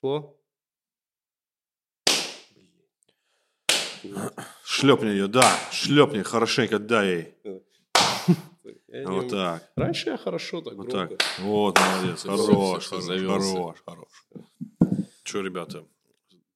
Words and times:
Шло? 0.00 0.34
Шлепни 4.64 5.08
ее, 5.10 5.26
да, 5.28 5.44
шлепни 5.70 6.22
хорошенько, 6.22 6.78
дай 6.78 7.06
ей. 7.06 7.34
Я 8.88 9.00
не 9.00 9.06
Вот 9.06 9.24
умею. 9.24 9.30
так, 9.30 9.70
Раньше 9.76 10.10
я 10.10 10.16
хорошо 10.16 10.62
так 10.62 10.74
вот 10.74 10.88
громко. 10.88 11.16
так. 11.16 11.38
Вот, 11.40 11.78
молодец, 11.78 12.22
хорош, 12.24 12.86
хорош, 12.88 13.04
хорош, 13.06 13.82
хорош. 13.84 14.26
Че, 15.22 15.42
ребята, 15.42 15.84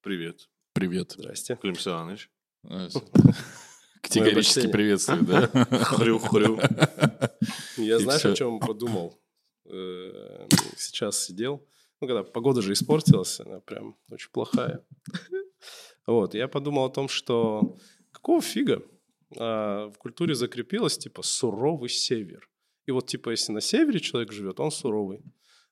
привет. 0.01 0.49
Привет. 0.73 1.13
Здрасте. 1.13 1.57
Клим 1.57 1.77
Саныч. 1.79 2.31
Категорически 4.01 4.69
приветствую, 4.69 5.23
да? 5.25 5.47
Хрю-хрю. 5.85 6.59
Я 7.77 7.99
знаешь, 7.99 8.25
о 8.25 8.35
чем 8.35 8.59
подумал? 8.59 9.19
Э, 9.67 10.47
Сейчас 10.77 11.23
сидел. 11.25 11.65
Ну, 12.05 12.09
когда 12.09 12.23
погода 12.23 12.61
же 12.61 12.75
испортилась, 12.75 13.41
она 13.41 13.61
прям 13.61 13.97
очень 14.11 14.31
плохая. 14.31 14.85
Вот, 16.07 16.35
я 16.35 16.49
подумал 16.49 16.85
о 16.85 16.91
том, 16.91 17.09
что 17.09 17.79
какого 18.13 18.43
фига 18.43 18.83
а, 19.39 19.89
в 19.89 19.97
культуре 19.97 20.35
закрепилось, 20.35 20.99
типа, 20.99 21.23
суровый 21.23 21.89
север. 21.89 22.51
И 22.85 22.91
вот, 22.91 23.07
типа, 23.07 23.31
если 23.31 23.53
на 23.53 23.63
севере 23.63 24.01
человек 24.01 24.33
живет, 24.33 24.61
он 24.61 24.71
суровый. 24.71 25.23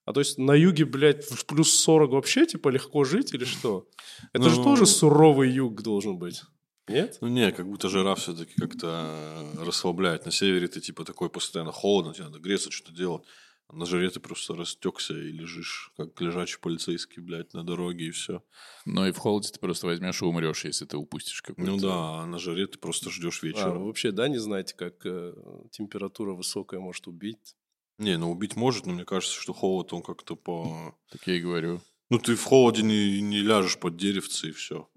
А 0.07 0.15
то 0.15 0.21
есть 0.21 0.39
на 0.39 0.55
юге, 0.55 0.87
блядь, 0.87 1.27
в 1.27 1.45
плюс 1.45 1.71
40 1.71 2.13
вообще, 2.13 2.47
типа, 2.47 2.71
легко 2.71 3.05
жить 3.05 3.35
или 3.35 3.45
что? 3.45 3.87
Это 4.33 4.49
же 4.49 4.57
Ну, 4.57 4.65
тоже 4.65 4.87
суровый 4.87 5.51
юг 5.51 5.83
должен 5.83 6.17
быть. 6.17 6.41
Нет? 6.89 7.19
Ну 7.21 7.29
не, 7.29 7.53
как 7.53 7.69
будто 7.69 7.91
жара 7.91 8.15
все-таки 8.15 8.55
как-то 8.55 9.53
расслабляет. 9.59 10.25
На 10.25 10.33
севере 10.33 10.67
ты 10.67 10.81
типа 10.81 11.05
такой 11.05 11.29
постоянно 11.29 11.73
холодно, 11.73 12.15
тебе 12.15 12.25
надо 12.25 12.39
греться, 12.39 12.71
что-то 12.71 12.97
делать. 12.97 13.23
А 13.69 13.77
на 13.77 13.87
жаре 13.87 14.11
ты 14.11 14.21
просто 14.21 14.55
растекся 14.55 15.15
и 15.15 15.33
лежишь, 15.33 15.93
как 15.97 16.21
лежачий 16.21 16.59
полицейский, 16.61 17.23
блядь, 17.23 17.55
на 17.55 17.65
дороге 17.65 18.07
и 18.07 18.11
все. 18.11 18.45
Но 18.85 19.07
и 19.09 19.13
в 19.13 19.19
холоде 19.19 19.49
ты 19.51 19.59
просто 19.59 19.87
возьмешь 19.87 20.21
и 20.21 20.25
умрешь, 20.25 20.65
если 20.65 20.85
ты 20.85 20.97
упустишь 20.97 21.41
какой-то... 21.41 21.71
Ну 21.71 21.79
да, 21.79 22.23
а 22.23 22.27
на 22.27 22.39
жаре 22.39 22.67
ты 22.67 22.79
просто 22.79 23.11
ждешь 23.11 23.43
А, 23.43 23.47
вечера. 23.47 23.71
вы 23.71 23.87
вообще, 23.87 24.13
да, 24.13 24.29
не 24.29 24.39
знаете, 24.39 24.75
как 24.75 25.07
э, 25.07 25.35
температура 25.71 26.35
высокая 26.35 26.81
может 26.81 27.07
убить? 27.07 27.57
Не, 27.99 28.19
ну 28.19 28.31
убить 28.31 28.57
может, 28.57 28.87
но 28.87 28.93
мне 28.93 29.05
кажется, 29.05 29.41
что 29.41 29.53
холод, 29.53 29.93
он 29.93 30.03
как-то 30.03 30.37
по... 30.37 30.95
Так 31.11 31.27
я 31.27 31.37
и 31.37 31.41
говорю. 31.41 31.81
Ну 32.11 32.19
ты 32.19 32.35
в 32.35 32.45
холоде 32.45 32.83
не, 32.83 33.23
не 33.23 33.41
ляжешь 33.41 33.79
под 33.79 33.97
деревце 33.97 34.49
и 34.49 34.53
все. 34.53 34.89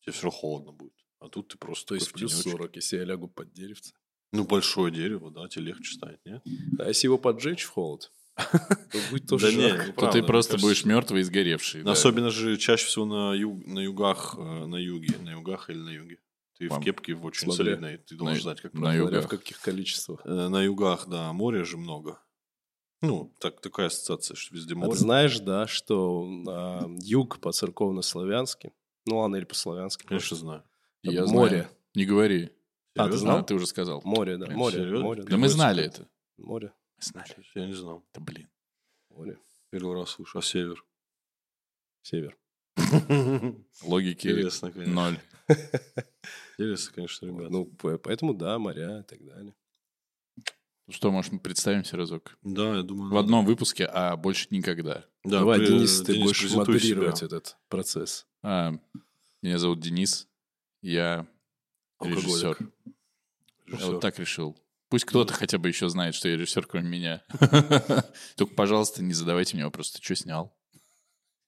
Тебе 0.00 0.12
все 0.12 0.30
холодно 0.30 0.72
будет. 0.72 0.94
А 1.18 1.28
тут 1.28 1.48
ты 1.48 1.58
просто 1.58 1.88
То 1.88 1.94
есть 1.94 2.12
плюс 2.12 2.32
тенечке. 2.32 2.50
40, 2.50 2.76
если 2.76 2.96
я 2.98 3.04
лягу 3.04 3.28
под 3.28 3.52
деревце. 3.52 3.94
Ну 4.34 4.44
большое 4.44 4.92
дерево, 4.92 5.30
да, 5.30 5.48
тебе 5.48 5.66
легче 5.66 5.94
станет, 5.94 6.20
нет? 6.24 6.42
А 6.78 6.88
если 6.88 7.06
его 7.06 7.18
поджечь 7.18 7.62
в 7.62 7.70
холод, 7.70 8.10
то 8.36 8.98
будет 9.10 9.28
тоже 9.28 9.46
Да 9.46 9.52
не, 9.56 9.68
жарко. 9.68 9.84
ну, 9.86 9.92
То 9.94 10.10
ты 10.10 10.22
просто 10.22 10.52
кажется, 10.52 10.66
будешь 10.66 10.84
мертвый 10.84 11.20
и 11.20 11.24
сгоревший. 11.24 11.82
Да. 11.82 11.92
Особенно 11.92 12.30
же 12.30 12.56
чаще 12.56 12.86
всего 12.86 13.04
на, 13.06 13.32
юг, 13.34 13.64
на 13.66 13.78
югах, 13.78 14.34
э, 14.36 14.66
на 14.66 14.76
юге, 14.76 15.16
на 15.22 15.30
югах 15.30 15.70
или 15.70 15.78
на 15.78 15.90
юге. 15.90 16.18
Ты 16.58 16.68
Вам- 16.68 16.80
в 16.80 16.84
кепке 16.84 17.14
в 17.14 17.24
очень 17.24 17.50
солидной, 17.52 17.98
ты 17.98 18.16
должен 18.16 18.34
на- 18.36 18.40
знать, 18.42 18.60
как 18.60 18.74
на 18.74 18.80
правильно. 18.80 19.02
Смотря 19.04 19.20
в 19.20 19.22
югах. 19.24 19.38
каких 19.40 19.60
количествах. 19.60 20.20
Э, 20.24 20.48
На 20.48 20.62
югах, 20.62 21.06
да, 21.08 21.32
моря 21.32 21.64
же 21.64 21.76
много. 21.76 22.20
Ну, 23.02 23.32
так, 23.38 23.60
такая 23.60 23.86
ассоциация, 23.88 24.34
что 24.34 24.54
везде 24.54 24.74
А 24.74 24.78
море. 24.78 24.92
ты 24.92 24.98
знаешь, 24.98 25.38
да, 25.40 25.66
что 25.66 26.26
а, 26.48 26.88
юг 27.02 27.38
по-церковно-славянски, 27.40 28.72
ну 29.06 29.18
ладно, 29.18 29.36
или 29.36 29.44
по-славянски. 29.44 30.06
Конечно, 30.06 30.36
знаю. 30.36 30.64
Я 31.02 31.12
это 31.12 31.26
знаю. 31.26 31.38
море. 31.40 31.70
Не 31.94 32.04
говори. 32.06 32.50
А, 32.96 33.08
ты 33.08 33.16
знал? 33.16 33.38
А, 33.38 33.42
ты 33.42 33.54
уже 33.54 33.66
сказал. 33.66 34.00
Море, 34.04 34.36
да, 34.36 34.46
море, 34.50 34.76
серьезно? 34.76 35.00
море. 35.00 35.22
Да 35.24 35.36
мы 35.36 35.48
знали 35.48 35.84
это. 35.84 36.08
Море, 36.36 36.72
Знали. 36.98 37.28
Я 37.54 37.66
не 37.66 37.74
знал. 37.74 38.04
Да 38.14 38.20
блин. 38.20 38.48
море, 39.10 39.38
Первый 39.70 39.94
раз 39.96 40.10
слышу. 40.10 40.38
А 40.38 40.42
север? 40.42 40.84
север. 42.02 42.36
Логики 43.82 44.28
Интересно, 44.28 44.70
конечно. 44.72 44.94
ноль. 44.94 45.18
Интересно, 46.58 46.92
конечно, 46.94 47.26
ребят. 47.26 47.50
Ну, 47.50 47.66
по- 47.66 47.98
поэтому 47.98 48.34
да, 48.34 48.58
моря 48.58 49.00
и 49.00 49.02
так 49.02 49.24
далее. 49.24 49.54
Ну 50.86 50.92
Что, 50.92 51.10
может, 51.10 51.32
мы 51.32 51.38
представимся 51.40 51.96
разок? 51.96 52.36
Да, 52.42 52.76
я 52.76 52.82
думаю... 52.82 53.08
В 53.08 53.14
надо. 53.14 53.24
одном 53.24 53.44
выпуске, 53.46 53.86
а 53.86 54.16
больше 54.16 54.48
никогда. 54.50 55.04
Да, 55.24 55.40
Давай, 55.40 55.58
при- 55.58 55.66
Денис, 55.68 56.02
ты 56.02 56.20
будешь 56.20 56.40
презентуй 56.40 56.74
модерировать 56.74 57.16
себя. 57.18 57.26
этот 57.28 57.56
процесс. 57.68 58.26
А, 58.42 58.72
меня 59.42 59.58
зовут 59.58 59.80
Денис. 59.80 60.28
Я 60.82 61.26
Алкоголик. 61.98 62.24
режиссер. 62.26 62.58
Я 63.66 63.72
Режиссер. 63.72 63.92
вот 63.92 64.00
так 64.00 64.18
решил. 64.18 64.58
Пусть 64.90 65.04
кто-то 65.06 65.32
хотя 65.32 65.58
бы 65.58 65.68
еще 65.68 65.88
знает, 65.88 66.14
что 66.14 66.28
я 66.28 66.36
режиссер, 66.36 66.66
кроме 66.66 66.88
меня. 66.88 67.24
Только, 68.36 68.54
пожалуйста, 68.54 69.02
не 69.02 69.14
задавайте 69.14 69.56
мне 69.56 69.64
вопрос, 69.64 69.90
ты 69.92 70.02
что 70.02 70.14
снял? 70.14 70.56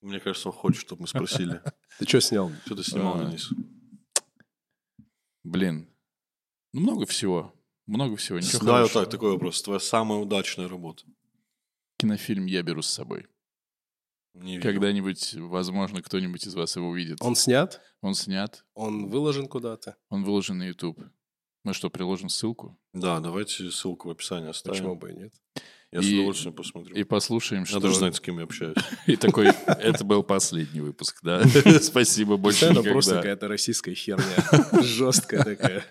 Мне 0.00 0.20
кажется, 0.20 0.48
он 0.48 0.54
хочет, 0.54 0.80
чтобы 0.82 1.02
мы 1.02 1.08
спросили. 1.08 1.60
Ты 1.98 2.06
что 2.06 2.20
снял? 2.20 2.52
Что 2.66 2.76
ты 2.76 2.84
снимал, 2.84 3.18
А. 3.20 3.24
Денис? 3.24 3.48
Блин, 5.42 5.88
ну 6.72 6.80
много 6.82 7.06
всего. 7.06 7.52
Много 7.86 8.16
всего. 8.16 8.38
Ничего 8.38 8.58
вот 8.60 8.68
хорошего. 8.70 9.04
так, 9.04 9.10
такой 9.12 9.30
вопрос. 9.32 9.62
Твоя 9.62 9.80
самая 9.80 10.18
удачная 10.18 10.68
работа? 10.68 11.04
Кинофильм 11.98 12.46
я 12.46 12.62
беру 12.62 12.82
с 12.82 12.88
собой. 12.88 13.26
Не 14.34 14.56
видел. 14.56 14.62
Когда-нибудь, 14.70 15.34
возможно, 15.34 16.02
кто-нибудь 16.02 16.46
из 16.46 16.54
вас 16.54 16.76
его 16.76 16.88
увидит. 16.88 17.18
Он 17.22 17.34
снят? 17.36 17.80
Он 18.02 18.14
снят, 18.14 18.64
Он 18.74 19.08
выложен 19.08 19.48
куда-то? 19.48 19.96
он 20.10 20.24
выложен 20.24 20.58
на 20.58 20.64
YouTube. 20.68 21.00
Мы 21.66 21.74
что, 21.74 21.90
приложим 21.90 22.28
ссылку? 22.28 22.78
Да, 22.92 23.18
давайте 23.18 23.72
ссылку 23.72 24.06
в 24.06 24.12
описании 24.12 24.48
оставим. 24.48 24.76
Почему 24.78 24.94
бы 24.94 25.10
и 25.10 25.14
нет? 25.16 25.34
Я 25.90 26.00
с 26.00 26.04
И- 26.04 26.14
удовольствием 26.14 26.54
посмотрю. 26.54 26.94
И 26.94 27.02
послушаем, 27.02 27.66
что... 27.66 27.74
Надо 27.78 27.88
же 27.88 27.96
знать, 27.96 28.14
с 28.14 28.20
кем 28.20 28.38
я 28.38 28.44
общаюсь. 28.44 28.76
И 29.08 29.16
такой, 29.16 29.48
это 29.48 30.04
был 30.04 30.22
последний 30.22 30.80
выпуск, 30.80 31.18
да? 31.24 31.42
Спасибо, 31.82 32.36
больше 32.36 32.70
никогда. 32.70 32.92
просто 32.92 33.16
какая-то 33.16 33.48
российская 33.48 33.94
херня. 33.94 34.24
Жесткая 34.80 35.42
такая. 35.42 35.84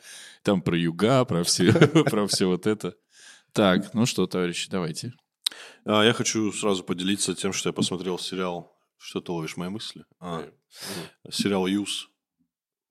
Там 0.43 0.61
про 0.61 0.77
юга, 0.77 1.25
про 1.25 1.43
все, 1.43 1.73
про 1.73 2.25
все 2.27 2.45
вот 2.45 2.67
это. 2.67 2.95
Так, 3.51 3.93
ну 3.93 4.05
что, 4.05 4.27
товарищи, 4.27 4.69
давайте. 4.71 5.11
А, 5.83 6.05
я 6.05 6.13
хочу 6.13 6.53
сразу 6.53 6.85
поделиться 6.85 7.35
тем, 7.35 7.51
что 7.51 7.67
я 7.67 7.73
посмотрел 7.73 8.17
сериал 8.17 8.73
«Что 8.95 9.19
ты 9.19 9.29
ловишь 9.33 9.57
мои 9.57 9.67
мысли?» 9.67 10.05
А, 10.21 10.49
Сериал 11.29 11.67
«Юз». 11.67 12.07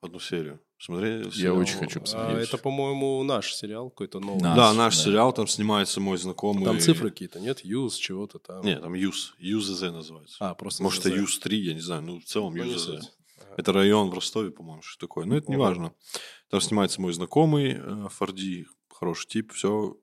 Одну 0.03 0.21
серию. 0.21 0.61
Смотрели 0.85 1.25
Я 1.25 1.31
сериал? 1.31 1.57
очень 1.59 1.79
хочу 1.79 1.99
А, 1.99 2.03
посмотреть. 2.03 2.49
Это, 2.49 2.59
по-моему, 2.59 3.23
наш 3.25 3.55
сериал 3.55 3.89
какой-то 3.89 4.21
новый. 4.21 4.43
Да. 4.43 4.55
Да, 4.55 4.67
Наш, 4.75 4.77
наш 4.77 4.97
да. 4.99 5.03
сериал, 5.05 5.33
там 5.33 5.47
снимается 5.47 5.99
мой 5.99 6.19
знакомый. 6.19 6.65
Там 6.67 6.79
цифры 6.79 7.09
какие-то, 7.11 7.41
нет? 7.41 7.65
Юз, 7.65 7.97
чего-то 7.97 8.39
там. 8.39 8.63
Нет, 8.63 8.83
там 8.83 8.93
ЮЗ. 8.93 9.35
ЮЗЗ 9.39 9.81
называется. 9.93 10.37
А, 10.41 10.55
просто 10.55 10.83
Может, 10.83 11.07
это 11.07 11.17
ЮЗ-3, 11.17 11.55
я 11.55 11.73
не 11.75 11.81
знаю. 11.81 12.03
Ну, 12.03 12.21
в 12.21 12.25
целом 12.25 12.55
Ну, 12.55 12.65
не 12.65 12.73
ЮЗЗ. 12.73 12.85
суть. 12.85 13.13
Это 13.57 13.73
район 13.73 14.11
в 14.11 14.15
Ростове, 14.15 14.51
по-моему, 14.51 14.83
что 14.83 15.07
такое. 15.07 15.25
Но 15.25 15.37
это 15.37 15.51
не 15.51 15.57
важно. 15.57 15.95
Там 16.51 16.61
снимается 16.61 17.01
мой 17.01 17.15
знакомый 17.15 17.79
э, 17.79 18.09
Форди, 18.11 18.67
хороший 18.93 19.27
тип, 19.29 19.53
все, 19.55 19.97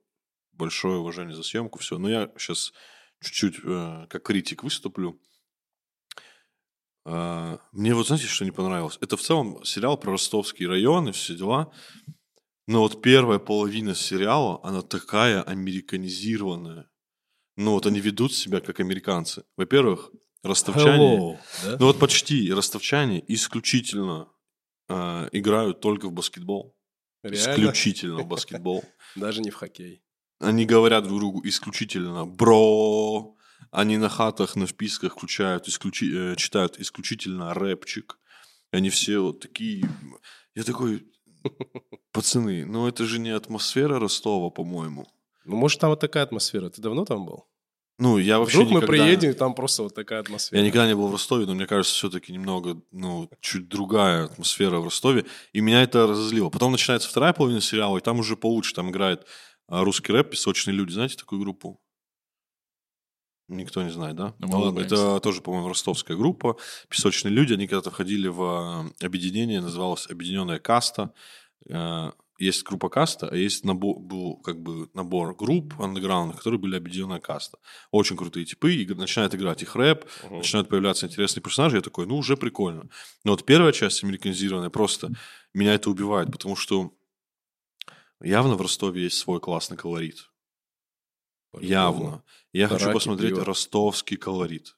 большое 0.54 0.98
уважение 0.98 1.36
за 1.36 1.44
съемку, 1.44 1.78
все. 1.78 2.00
Но 2.00 2.10
я 2.10 2.32
сейчас 2.40 2.74
чуть-чуть 3.22 3.60
э, 3.64 4.08
как 4.10 4.24
критик 4.24 4.64
выступлю. 4.64 5.20
А, 7.06 7.60
Мне 7.72 7.94
вот 7.94 8.08
знаете, 8.08 8.28
что 8.28 8.46
не 8.46 8.52
понравилось? 8.52 8.98
Это 9.02 9.18
в 9.18 9.22
целом 9.22 9.64
сериал 9.64 9.98
про 9.98 10.12
ростовский 10.12 10.68
район 10.68 11.10
и 11.10 11.12
все 11.12 11.36
дела. 11.36 11.72
Но 12.68 12.82
вот 12.82 13.02
первая 13.02 13.40
половина 13.40 13.96
сериала, 13.96 14.60
она 14.64 14.82
такая 14.82 15.42
американизированная. 15.42 16.90
Ну 17.58 17.72
вот 17.72 17.86
они 17.86 18.00
ведут 18.00 18.34
себя 18.34 18.60
как 18.62 18.80
американцы. 18.80 19.44
Во-первых, 19.58 20.12
ростовчане... 20.44 21.18
Hello, 21.18 21.38
да? 21.64 21.78
Ну 21.80 21.86
вот 21.88 22.00
почти 22.00 22.52
ростовчане 22.54 23.24
исключительно 23.28 24.30
э, 24.88 25.30
играют 25.32 25.82
только 25.82 26.08
в 26.08 26.14
баскетбол. 26.14 26.76
Реально? 27.24 27.52
Исключительно 27.52 28.22
в 28.22 28.28
баскетбол. 28.28 28.84
Даже 29.16 29.42
не 29.42 29.50
в 29.50 29.56
хоккей. 29.56 30.04
Они 30.40 30.66
говорят 30.66 31.04
друг 31.04 31.20
другу 31.20 31.42
исключительно 31.46 32.26
бро. 32.26 33.36
Они 33.70 33.98
на 33.98 34.10
хатах, 34.10 34.56
на 34.56 34.66
вписках 34.66 35.14
включают, 35.14 35.68
исключи- 35.68 36.34
э, 36.34 36.36
читают 36.36 36.80
исключительно 36.80 37.54
рэпчик. 37.54 38.18
И 38.74 38.78
они 38.78 38.90
все 38.90 39.20
вот 39.20 39.40
такие... 39.40 39.88
Я 40.56 40.64
такой, 40.64 41.06
пацаны, 42.12 42.66
ну 42.66 42.88
это 42.88 43.06
же 43.06 43.20
не 43.20 43.30
атмосфера 43.30 44.00
Ростова, 44.00 44.50
по-моему. 44.50 45.08
Ну, 45.46 45.56
может, 45.56 45.80
там 45.80 45.90
вот 45.90 46.00
такая 46.00 46.24
атмосфера. 46.24 46.70
Ты 46.70 46.82
давно 46.82 47.06
там 47.06 47.26
был? 47.26 47.46
Ну, 47.98 48.18
я 48.18 48.40
вообще 48.40 48.58
Вдруг 48.58 48.72
мы 48.72 48.82
никогда- 48.82 49.04
приедем, 49.04 49.30
и 49.30 49.34
там 49.34 49.54
просто 49.54 49.84
вот 49.84 49.94
такая 49.94 50.22
атмосфера. 50.22 50.60
Я 50.60 50.66
никогда 50.66 50.88
не 50.88 50.96
был 50.96 51.08
в 51.08 51.12
Ростове, 51.12 51.46
но 51.46 51.54
мне 51.54 51.68
кажется, 51.68 51.94
все-таки 51.96 52.32
немного, 52.34 52.82
ну, 52.92 53.30
чуть 53.42 53.68
другая 53.68 54.26
атмосфера 54.26 54.80
в 54.80 54.86
Ростове. 54.86 55.26
И 55.54 55.62
меня 55.62 55.84
это 55.84 56.08
разозлило. 56.08 56.50
Потом 56.50 56.72
начинается 56.72 57.10
вторая 57.10 57.34
половина 57.34 57.62
сериала, 57.62 57.98
и 57.98 58.02
там 58.02 58.20
уже 58.20 58.36
получше. 58.36 58.74
Там 58.74 58.90
играет 58.90 59.26
а, 59.68 59.84
русский 59.84 60.12
рэп, 60.14 60.32
песочные 60.32 60.74
люди. 60.76 60.94
Знаете 60.94 61.16
такую 61.18 61.42
группу? 61.42 61.81
Никто 63.52 63.84
не 63.84 63.92
знает, 63.92 64.16
да? 64.16 64.34
Ну, 64.40 64.48
Ну, 64.48 64.54
ладно, 64.54 64.66
улыбаемся. 64.82 64.96
это 64.96 65.20
тоже, 65.20 65.42
по-моему, 65.42 65.68
ростовская 65.70 66.16
группа. 66.18 66.58
Песочные 66.90 67.32
люди, 67.34 67.54
они 67.54 67.68
когда-то 67.68 67.92
входили 67.92 68.28
в 68.28 68.42
а, 68.42 68.86
объединение, 69.02 69.62
называлось 69.62 70.10
Объединенная 70.10 70.60
каста. 70.60 71.14
Э, 71.70 72.12
есть 72.40 72.64
группа 72.64 72.90
каста, 72.90 73.28
а 73.28 73.36
есть 73.36 73.64
набор, 73.66 74.00
был 74.00 74.38
как 74.38 74.60
бы 74.60 74.90
набор 74.96 75.36
групп 75.36 75.80
андеграундных, 75.80 76.38
которые 76.38 76.60
были 76.60 76.76
объединенная 76.76 77.20
каста. 77.20 77.60
Очень 77.92 78.18
крутые 78.18 78.46
типы, 78.46 78.74
и 78.74 78.88
начинают 78.96 79.36
играть 79.36 79.62
их 79.62 79.76
рэп, 79.76 80.06
Мгм. 80.24 80.38
начинают 80.38 80.68
появляться 80.68 81.06
интересные 81.06 81.44
персонажи, 81.44 81.76
я 81.76 81.82
такой, 81.84 82.08
ну, 82.08 82.18
уже 82.18 82.36
прикольно. 82.38 82.90
Но 83.24 83.32
вот 83.34 83.46
первая 83.46 83.72
часть 83.74 84.04
американизированная 84.04 84.72
просто 84.72 85.10
меня 85.54 85.76
это 85.76 85.92
убивает, 85.92 86.32
потому 86.32 86.56
что 86.56 86.92
явно 88.24 88.56
в 88.56 88.62
Ростове 88.62 89.04
есть 89.04 89.18
свой 89.18 89.40
классный 89.40 89.78
колорит. 89.78 90.31
Явно. 91.60 92.24
Я 92.54 92.68
хочу 92.68 92.92
посмотреть 92.92 93.34
пиво. 93.34 93.46
ростовский 93.46 94.18
колорит. 94.18 94.76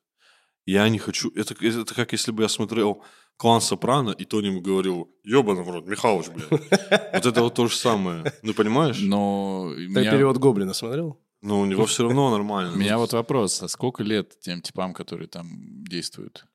Я 0.65 0.87
не 0.89 0.99
хочу... 0.99 1.29
Это, 1.35 1.53
это 1.65 1.93
как 1.93 2.13
если 2.13 2.31
бы 2.31 2.43
я 2.43 2.49
смотрел 2.49 3.03
клан 3.37 3.61
Сопрано, 3.61 4.11
и 4.11 4.25
Тони 4.25 4.47
ему 4.47 4.61
говорил, 4.61 5.13
ебаный 5.23 5.63
в 5.63 5.69
рот, 5.69 5.85
Михалыч, 5.85 6.29
блядь. 6.29 6.49
Вот 6.49 7.25
это 7.25 7.41
вот 7.41 7.55
то 7.55 7.67
же 7.67 7.75
самое. 7.75 8.31
Ну, 8.41 8.53
понимаешь? 8.53 8.99
Но 9.01 9.73
Ты 9.75 9.87
меня, 9.87 10.11
перевод 10.11 10.37
Гоблина 10.37 10.73
смотрел? 10.73 11.19
Но 11.41 11.59
у 11.59 11.65
него 11.65 11.85
все 11.85 12.03
равно 12.03 12.31
нормально. 12.31 12.73
у 12.73 12.77
меня 12.77 12.97
вот 12.97 13.11
вопрос, 13.11 13.61
а 13.61 13.67
сколько 13.67 14.01
лет 14.01 14.39
тем 14.39 14.61
типам, 14.61 14.93
которые 14.93 15.27
там 15.27 15.83
действуют? 15.83 16.45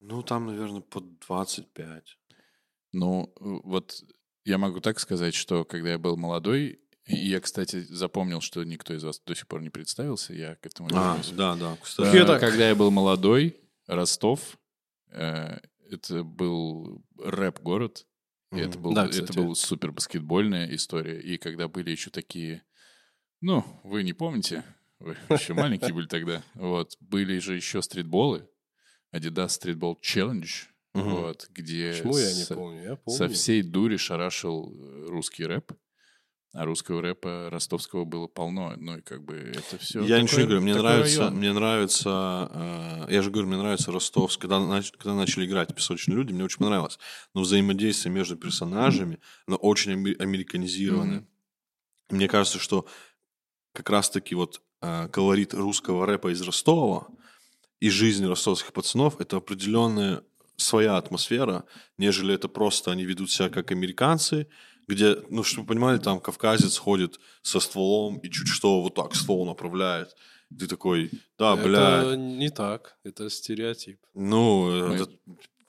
Ну, 0.00 0.22
там, 0.22 0.46
наверное, 0.46 0.80
под 0.80 1.18
25. 1.26 2.18
Ну, 2.92 3.32
вот 3.36 4.02
я 4.44 4.56
могу 4.56 4.80
так 4.80 5.00
сказать, 5.00 5.34
что 5.34 5.64
когда 5.64 5.90
я 5.90 5.98
был 5.98 6.16
молодой, 6.16 6.80
я, 7.06 7.40
кстати, 7.40 7.82
запомнил, 7.82 8.40
что 8.40 8.62
никто 8.64 8.94
из 8.94 9.04
вас 9.04 9.20
до 9.24 9.34
сих 9.34 9.46
пор 9.46 9.62
не 9.62 9.70
представился, 9.70 10.34
я 10.34 10.56
к 10.56 10.66
этому 10.66 10.88
А, 10.92 11.10
вернусь. 11.12 11.30
да, 11.30 11.54
да, 11.56 11.72
Э, 11.74 11.76
кстати. 11.82 12.16
Хетак. 12.16 12.40
Когда 12.40 12.68
я 12.68 12.74
был 12.74 12.90
молодой, 12.90 13.56
Ростов, 13.86 14.58
э, 15.10 15.58
это 15.90 16.24
был 16.24 17.04
рэп-город, 17.18 18.06
и 18.52 18.58
это, 18.58 18.78
был, 18.78 18.92
Да, 18.94 19.06
это 19.06 19.32
была 19.32 19.54
супер 19.54 19.92
баскетбольная 19.92 20.74
история. 20.74 21.20
И 21.20 21.36
когда 21.38 21.68
были 21.68 21.90
еще 21.90 22.10
такие, 22.10 22.62
ну, 23.40 23.64
вы 23.84 24.02
не 24.02 24.12
помните, 24.12 24.64
вы 24.98 25.16
еще 25.30 25.54
маленькие 25.54 25.92
были 25.94 26.06
тогда, 26.06 26.42
вот, 26.54 26.96
были 27.00 27.38
же 27.38 27.54
еще 27.54 27.82
стритболы, 27.82 28.48
Adidas 29.14 29.48
Streetball 29.60 29.96
Challenge, 30.02 30.48
вот, 30.94 31.48
где 31.50 31.92
Почему 31.92 32.16
я 32.18 32.32
не 32.34 32.42
со- 32.44 32.54
помню? 32.54 32.82
Я 32.82 32.96
помню. 32.96 33.18
со 33.18 33.28
всей 33.28 33.62
дури 33.62 33.96
шарашил 33.96 34.72
э, 34.74 35.06
русский 35.08 35.44
рэп, 35.44 35.72
а 36.56 36.64
русского 36.64 37.02
рэпа 37.02 37.48
ростовского 37.50 38.04
было 38.04 38.26
полно. 38.26 38.74
Ну 38.76 38.98
и 38.98 39.02
как 39.02 39.22
бы 39.24 39.34
это 39.36 39.78
все. 39.78 40.02
Я 40.02 40.20
ничего 40.22 40.40
не 40.40 40.46
говорю, 40.46 40.62
мне 40.62 40.74
нравится, 40.74 41.30
мне 41.30 41.52
нравится, 41.52 42.50
э, 43.08 43.12
я 43.12 43.22
же 43.22 43.30
говорю, 43.30 43.48
мне 43.48 43.58
нравится 43.58 43.92
Ростовск, 43.92 44.40
когда, 44.40 44.56
нач- 44.56 44.92
когда 44.96 45.14
начали 45.14 45.44
играть 45.46 45.74
песочные 45.74 46.16
люди, 46.16 46.32
мне 46.32 46.44
очень 46.44 46.58
понравилось. 46.58 46.98
Но 47.34 47.42
взаимодействие 47.42 48.12
между 48.12 48.36
персонажами, 48.36 49.18
оно 49.46 49.56
очень 49.56 49.92
аме- 49.92 50.16
американизированное. 50.18 51.26
И 52.10 52.14
Мне 52.14 52.28
кажется, 52.28 52.58
что 52.58 52.86
как 53.72 53.90
раз-таки 53.90 54.34
вот 54.34 54.62
э, 54.80 55.08
колорит 55.08 55.52
русского 55.54 56.06
рэпа 56.06 56.32
из 56.32 56.40
Ростова 56.42 57.08
и 57.80 57.90
жизнь 57.90 58.24
ростовских 58.26 58.72
пацанов– 58.72 59.16
это 59.20 59.36
определенная 59.36 60.22
своя 60.56 60.96
атмосфера, 60.96 61.64
нежели 61.98 62.34
это 62.34 62.48
просто 62.48 62.90
они 62.90 63.04
ведут 63.04 63.30
себя 63.30 63.50
как 63.50 63.72
американцы, 63.72 64.48
где, 64.88 65.16
ну, 65.30 65.42
чтобы 65.42 65.66
вы 65.66 65.74
понимали, 65.74 65.98
там 65.98 66.20
кавказец 66.20 66.78
ходит 66.78 67.18
со 67.42 67.60
стволом 67.60 68.18
и 68.18 68.30
чуть 68.30 68.48
что 68.48 68.82
вот 68.82 68.94
так 68.94 69.14
ствол 69.14 69.46
направляет. 69.46 70.14
Ты 70.56 70.68
такой, 70.68 71.10
да, 71.38 71.54
Это 71.54 71.62
блядь, 71.64 72.18
не 72.18 72.50
так. 72.50 72.96
Это 73.02 73.28
стереотип. 73.30 73.98
ну, 74.14 74.88
Мы- 74.88 74.94
это 74.94 75.10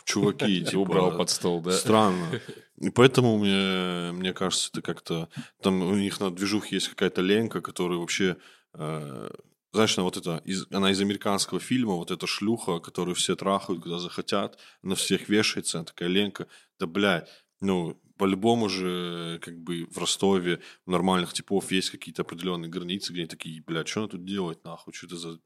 чуваки, 0.06 0.64
типа, 0.66 0.80
убрал 0.80 1.18
под 1.18 1.30
стол, 1.30 1.62
да? 1.62 1.72
Странно. 1.72 2.42
И 2.80 2.92
поэтому 2.92 3.40
мне, 3.40 4.12
мне 4.12 4.34
кажется, 4.34 4.70
это 4.72 4.82
как-то... 4.84 5.30
Там 5.62 5.82
у 5.82 5.96
них 5.96 6.20
на 6.20 6.30
движухе 6.30 6.76
есть 6.76 6.90
какая-то 6.90 7.22
ленка, 7.22 7.62
которая 7.62 7.98
вообще... 7.98 8.38
э, 8.74 9.30
знаешь, 9.74 9.98
она 9.98 10.06
вот 10.06 10.18
это, 10.18 10.42
из, 10.46 10.68
она 10.72 10.92
из 10.92 11.02
американского 11.02 11.60
фильма, 11.60 11.96
вот 11.96 12.12
эта 12.12 12.28
шлюха, 12.28 12.80
которую 12.80 13.16
все 13.16 13.36
трахают, 13.36 13.82
когда 13.82 13.98
захотят, 13.98 14.60
на 14.84 14.96
всех 14.96 15.28
вешается, 15.28 15.80
она 15.80 15.86
такая 15.86 16.08
ленка. 16.08 16.48
Да, 16.80 16.86
блядь, 16.86 17.28
ну, 17.62 18.00
по-любому 18.18 18.70
же, 18.70 19.40
как 19.42 19.58
бы, 19.60 19.88
в 19.90 19.98
Ростове 19.98 20.60
у 20.86 20.92
нормальных 20.92 21.34
типов 21.34 21.72
есть 21.72 21.90
какие-то 21.90 22.24
определенные 22.24 22.70
границы, 22.70 23.12
где 23.14 23.22
они 23.22 23.30
такие, 23.30 23.62
блядь, 23.62 23.88
что 23.88 24.02
она 24.02 24.10
тут 24.10 24.26
делает, 24.26 24.64
нахуй, 24.64 24.94
что 24.94 25.08
это 25.08 25.16
за... 25.18 25.40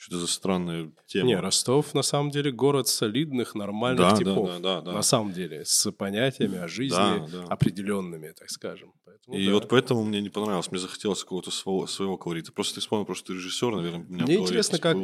Что 0.00 0.14
это 0.14 0.20
за 0.20 0.26
странная 0.28 0.92
тема? 1.06 1.26
Не, 1.26 1.40
Ростов 1.40 1.92
на 1.92 2.02
самом 2.02 2.30
деле 2.30 2.52
город 2.52 2.86
солидных, 2.86 3.56
нормальных 3.56 3.98
да, 4.00 4.10
да, 4.12 4.16
типов. 4.16 4.46
да, 4.46 4.58
да, 4.60 4.80
да. 4.80 4.92
На 4.92 5.02
самом 5.02 5.32
деле, 5.32 5.64
с 5.64 5.90
понятиями 5.90 6.56
о 6.58 6.68
жизни 6.68 6.94
Да, 6.94 7.26
да. 7.26 7.42
определенными, 7.48 8.32
так 8.38 8.48
скажем. 8.48 8.92
Поэтому 9.04 9.36
И 9.36 9.46
да. 9.46 9.54
вот 9.54 9.68
поэтому 9.68 10.04
мне 10.04 10.20
не 10.20 10.28
понравилось. 10.28 10.70
Мне 10.70 10.78
захотелось 10.78 11.24
какого-то 11.24 11.50
своего, 11.50 11.88
своего 11.88 12.16
колорита. 12.16 12.52
Просто 12.52 12.76
ты 12.76 12.80
вспомнил, 12.80 13.06
просто 13.06 13.26
ты 13.26 13.32
режиссер, 13.32 13.74
наверное, 13.74 14.06
у 14.06 14.12
меня 14.12 14.24
Мне 14.24 14.36
интересно, 14.36 14.78
как. 14.78 14.98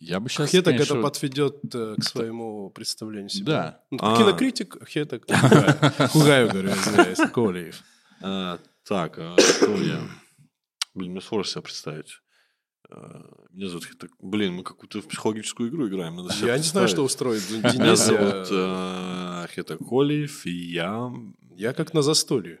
Я 0.00 0.20
бы 0.20 0.28
сейчас, 0.28 0.50
Хетак 0.50 0.64
конечно, 0.74 0.94
это 0.94 1.02
подведет 1.02 1.74
э, 1.74 1.94
к 1.98 2.04
своему 2.04 2.70
представлению 2.70 3.28
себя. 3.30 3.44
Да. 3.46 3.82
Ну, 3.90 3.98
А. 4.00 4.16
Кинокритик 4.16 4.76
Хетак. 4.88 5.22
Хугай. 5.28 6.08
Хугаю, 6.08 6.48
говорю, 6.50 6.70
извиняюсь. 6.70 7.30
Колеев. 7.32 7.82
А, 8.22 8.58
так, 8.84 9.18
а 9.18 9.36
кто 9.36 9.74
я? 9.76 10.00
Блин, 10.94 11.12
мне 11.12 11.20
сложно 11.20 11.50
себя 11.50 11.62
представить. 11.62 12.20
А, 12.90 13.22
Меня 13.50 13.68
зовут 13.68 13.86
Хитак. 13.86 14.10
Блин, 14.20 14.54
мы 14.54 14.62
какую-то 14.62 15.00
в 15.02 15.08
психологическую 15.08 15.68
игру 15.70 15.88
играем. 15.88 16.16
Надо 16.16 16.32
себя 16.32 16.48
Я 16.52 16.56
не 16.58 16.64
знаю, 16.64 16.88
что 16.88 17.02
устроит 17.02 17.42
Меня 17.50 17.70
Денис. 17.70 17.98
зовут 17.98 18.48
я- 18.50 19.44
э, 19.44 19.54
Хетак 19.54 19.78
Колиев, 19.78 20.46
и 20.46 20.50
я 20.72 21.10
Я 21.56 21.72
как 21.72 21.92
на 21.94 22.02
застолье. 22.02 22.60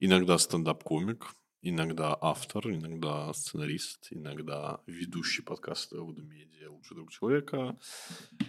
иногда 0.00 0.36
стендап-комик, 0.38 1.26
иногда 1.68 2.16
автор, 2.20 2.70
иногда 2.70 3.32
сценарист, 3.32 4.08
иногда 4.10 4.80
ведущий 4.86 5.42
подкаста 5.42 6.00
«Воду 6.00 6.22
Медиа. 6.22 6.70
Лучший 6.70 6.94
друг 6.94 7.10
человека». 7.10 7.76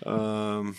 Эм, 0.01 0.75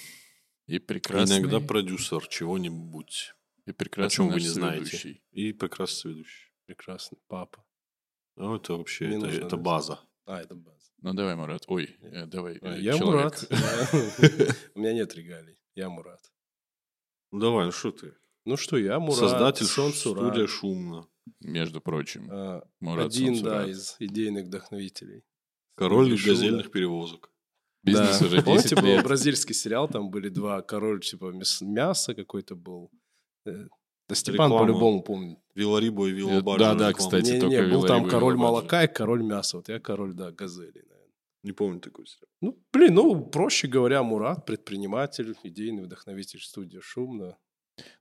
И 0.67 0.79
прекрасный, 0.79 1.38
Иногда 1.38 1.61
продюсер 1.61 2.27
чего-нибудь. 2.29 3.35
и 3.67 3.71
О 3.71 3.75
прекрасный 3.75 4.17
чем 4.17 4.29
вы 4.29 4.41
не 4.41 4.49
знаете. 4.49 4.85
соведущий. 4.85 5.23
И 5.33 5.53
прекрасный 5.53 6.12
ведущий. 6.12 6.53
Прекрасный. 6.67 7.19
Папа. 7.29 7.65
Ну, 8.37 8.56
это 8.56 8.75
вообще, 8.75 9.06
Не 9.09 9.17
это, 9.17 9.27
нужно, 9.27 9.44
это 9.47 9.56
база. 9.56 10.00
А, 10.27 10.41
это 10.41 10.55
база. 10.55 10.91
Ну 11.03 11.15
давай, 11.15 11.37
Мурат. 11.37 11.65
Ой, 11.69 11.97
э, 12.00 12.27
давай. 12.27 12.59
А, 12.62 12.77
э, 12.77 12.81
Я 12.81 12.99
человек. 12.99 13.33
Мурат. 13.49 13.49
У 14.75 14.81
меня 14.81 14.93
нет 14.93 15.15
регалий. 15.15 15.56
Я 15.75 15.88
Мурат. 15.88 16.33
Ну, 17.31 17.38
давай, 17.38 17.67
ну 17.67 17.73
что 17.73 17.93
ты? 17.93 18.15
Ну 18.44 18.56
что, 18.56 18.77
я 18.77 18.99
Мурат. 18.99 19.19
Создатель 19.19 19.67
студия 19.67 20.47
«Шумно». 20.47 21.09
Между 21.40 21.81
прочим. 21.81 22.28
А, 22.31 22.62
Мурат 22.81 23.06
Один, 23.06 23.34
да, 23.34 23.38
Сансурат. 23.64 23.69
из 23.69 23.96
идейных 23.99 24.46
вдохновителей. 24.46 25.25
Король 25.76 26.17
«Шумно». 26.17 26.34
газельных 26.34 26.70
перевозок. 26.70 27.31
Бизнес 27.82 28.19
Да. 28.20 28.26
уже 28.26 28.37
10 28.37 28.44
Помните, 28.44 28.76
был 28.76 28.82
лет. 28.87 29.05
бразильский 29.05 29.55
сериал, 29.55 29.88
там 29.88 30.11
были 30.11 30.28
два 30.28 30.62
король, 30.62 31.00
типа 31.02 31.33
мяс- 31.33 31.61
мясо 31.62 32.14
какой-то 32.14 32.54
был. 32.56 32.90
Э, 33.45 33.66
Да 34.09 34.14
Степан 34.14 34.47
Реклама. 34.50 34.59
по-любому 34.64 35.02
помнит. 35.02 35.38
Виларибо 35.54 36.06
и 36.09 36.12
Э, 36.12 36.14
Вилобар. 36.14 36.59
да, 36.59 36.75
да, 36.75 36.92
кстати. 36.92 37.33
Не, 37.33 37.40
только 37.40 37.56
не, 37.66 37.73
был 37.73 37.85
там 37.87 38.09
король 38.09 38.37
молока 38.37 38.85
и 38.85 38.92
король 38.92 39.23
мяса. 39.23 39.56
Вот 39.59 39.68
я 39.68 39.78
король, 39.80 40.14
да, 40.14 40.30
газели, 40.33 40.83
наверное. 40.88 41.12
Не 41.42 41.52
помню 41.52 41.80
такой 41.80 42.06
сериал. 42.06 42.28
Ну, 42.40 42.59
блин, 42.73 42.95
ну, 42.95 43.25
проще 43.26 43.68
говоря, 43.68 44.02
Мурат, 44.02 44.47
предприниматель, 44.47 45.37
идейный 45.45 45.83
вдохновитель 45.85 46.40
студии 46.40 46.78
«Шумно». 46.80 47.37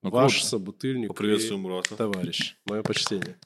Ну, 0.02 0.10
Ваш 0.10 0.34
круто. 0.34 0.48
собутыльник 0.48 1.08
Поприветствую 1.10 1.60
и 1.60 1.62
Мурата. 1.62 1.96
товарищ. 1.96 2.56
Мое 2.66 2.82
почтение. 2.84 3.38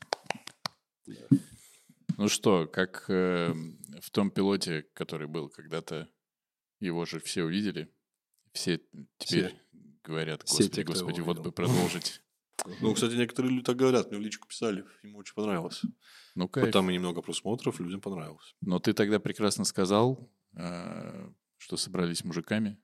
Ну 2.17 2.27
что, 2.27 2.67
как 2.67 3.05
э, 3.09 3.53
в 4.01 4.11
том 4.11 4.29
пилоте, 4.29 4.83
который 4.93 5.27
был 5.27 5.49
когда-то, 5.49 6.09
его 6.79 7.05
же 7.05 7.19
все 7.19 7.43
увидели. 7.43 7.91
Все 8.51 8.81
теперь 9.17 9.55
говорят, 10.03 10.43
Все 10.43 10.57
господи, 10.63 10.75
те, 10.75 10.83
кто 10.83 10.93
господи, 10.93 11.21
вот 11.21 11.37
видел». 11.37 11.43
бы 11.43 11.51
продолжить. 11.51 12.21
Ну, 12.81 12.93
кстати, 12.93 13.13
некоторые 13.13 13.53
люди 13.53 13.63
так 13.65 13.77
говорят. 13.77 14.11
Мне 14.11 14.19
в 14.19 14.21
личку 14.21 14.47
писали. 14.49 14.83
Ему 15.01 15.19
очень 15.19 15.33
понравилось. 15.33 15.81
Ну, 16.35 16.43
Вот 16.43 16.51
кайф. 16.51 16.73
там 16.73 16.89
и 16.89 16.93
немного 16.93 17.21
просмотров, 17.21 17.79
людям 17.79 18.01
понравилось. 18.01 18.53
Но 18.61 18.79
ты 18.79 18.91
тогда 18.93 19.19
прекрасно 19.19 19.63
сказал, 19.63 20.29
э, 20.57 21.29
что 21.57 21.77
собрались 21.77 22.23
мужиками 22.25 22.77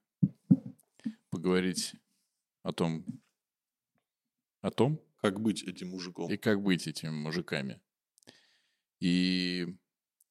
поговорить 1.29 1.93
о 2.63 2.71
том, 2.71 3.05
о 4.65 4.71
том, 4.71 4.99
Как 5.21 5.39
быть 5.39 5.63
этим 5.63 5.89
мужиком? 5.89 6.31
и 6.31 6.37
как 6.37 6.61
быть 6.61 6.87
этими 6.87 7.11
мужиками. 7.11 7.79
И 8.99 9.67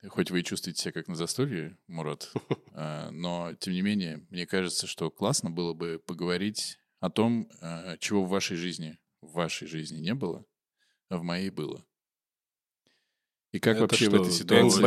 хоть 0.09 0.31
вы 0.31 0.41
и 0.41 0.45
чувствуете 0.45 0.83
себя 0.83 0.93
как 0.93 1.09
на 1.09 1.15
застолье, 1.15 1.79
Мурат, 1.87 2.33
э, 2.73 3.11
но 3.13 3.55
тем 3.55 3.75
не 3.75 3.83
менее, 3.83 4.27
мне 4.31 4.47
кажется, 4.47 4.87
что 4.87 5.11
классно 5.11 5.51
было 5.51 5.73
бы 5.73 6.03
поговорить 6.05 6.79
о 7.01 7.11
том, 7.11 7.49
э, 7.61 7.97
чего 7.99 8.25
в 8.25 8.29
вашей 8.29 8.57
жизни, 8.57 8.99
в 9.21 9.33
вашей 9.35 9.69
жизни 9.69 9.99
не 9.99 10.15
было, 10.15 10.45
а 11.11 11.19
в 11.19 11.23
моей 11.23 11.51
было. 11.51 11.87
И 13.53 13.61
как 13.61 13.77
Это 13.77 13.83
вообще 13.83 14.07
в 14.07 14.09
что, 14.09 14.23
этой 14.23 14.33
ситуации... 14.33 14.81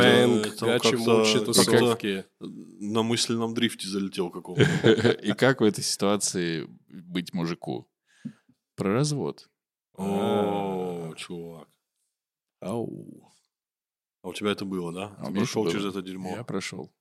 Как-то- 0.60 1.46
тусовки. 1.46 2.26
На 2.38 3.02
мысленном 3.02 3.54
дрифте 3.54 3.88
залетел 3.88 4.30
какого-то. 4.30 5.10
И 5.22 5.32
как 5.32 5.62
в 5.62 5.64
этой 5.64 5.82
ситуации 5.82 6.66
быть 6.88 7.32
мужику? 7.32 7.88
Про 8.78 8.92
развод. 8.94 9.48
О, 9.96 11.12
чувак. 11.16 11.68
Ау. 12.60 13.32
А 14.22 14.28
у 14.28 14.32
тебя 14.32 14.52
это 14.52 14.64
было, 14.64 14.92
да? 14.92 15.16
А 15.18 15.26
Ты 15.26 15.32
прошел 15.34 15.68
через 15.68 15.84
это 15.86 16.00
дерьмо. 16.00 16.36
Я 16.36 16.44
прошел. 16.44 16.92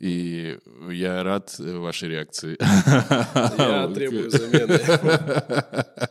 И 0.00 0.58
я 0.90 1.22
рад 1.22 1.54
э, 1.60 1.76
вашей 1.78 2.08
реакции. 2.08 2.56
Я 2.60 3.88
требую 3.94 4.30
замены. 4.30 4.78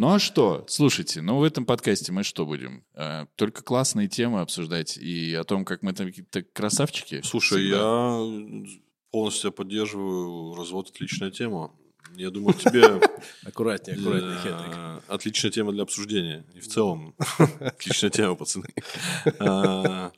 Ну 0.00 0.14
а 0.14 0.20
что? 0.20 0.64
Слушайте, 0.68 1.22
ну 1.22 1.38
в 1.38 1.42
этом 1.42 1.66
подкасте 1.66 2.12
мы 2.12 2.22
что 2.22 2.46
будем? 2.46 2.84
Э, 2.94 3.26
Только 3.34 3.64
классные 3.64 4.06
темы 4.06 4.42
обсуждать 4.42 4.96
и 4.96 5.34
о 5.34 5.42
том, 5.42 5.64
как 5.64 5.82
мы 5.82 5.92
там 5.92 6.06
какие-то 6.06 6.42
красавчики. 6.42 7.20
Слушай, 7.22 7.62
всегда. 7.64 7.78
я 7.78 8.64
полностью 9.10 9.50
поддерживаю. 9.50 10.54
Развод 10.54 10.90
отличная 10.90 11.32
тема. 11.32 11.72
Я 12.16 12.30
думаю, 12.30 12.54
тебе 12.54 12.84
Аккуратнее, 13.44 13.96
аккуратнее, 13.96 14.38
хитрик. 14.38 15.02
отличная 15.08 15.50
тема 15.50 15.72
для 15.72 15.82
обсуждения. 15.82 16.44
И 16.54 16.60
в 16.60 16.68
целом 16.68 17.14
отличная 17.60 18.10
тема, 18.10 18.34
пацаны. 18.34 18.68
А, 19.38 20.12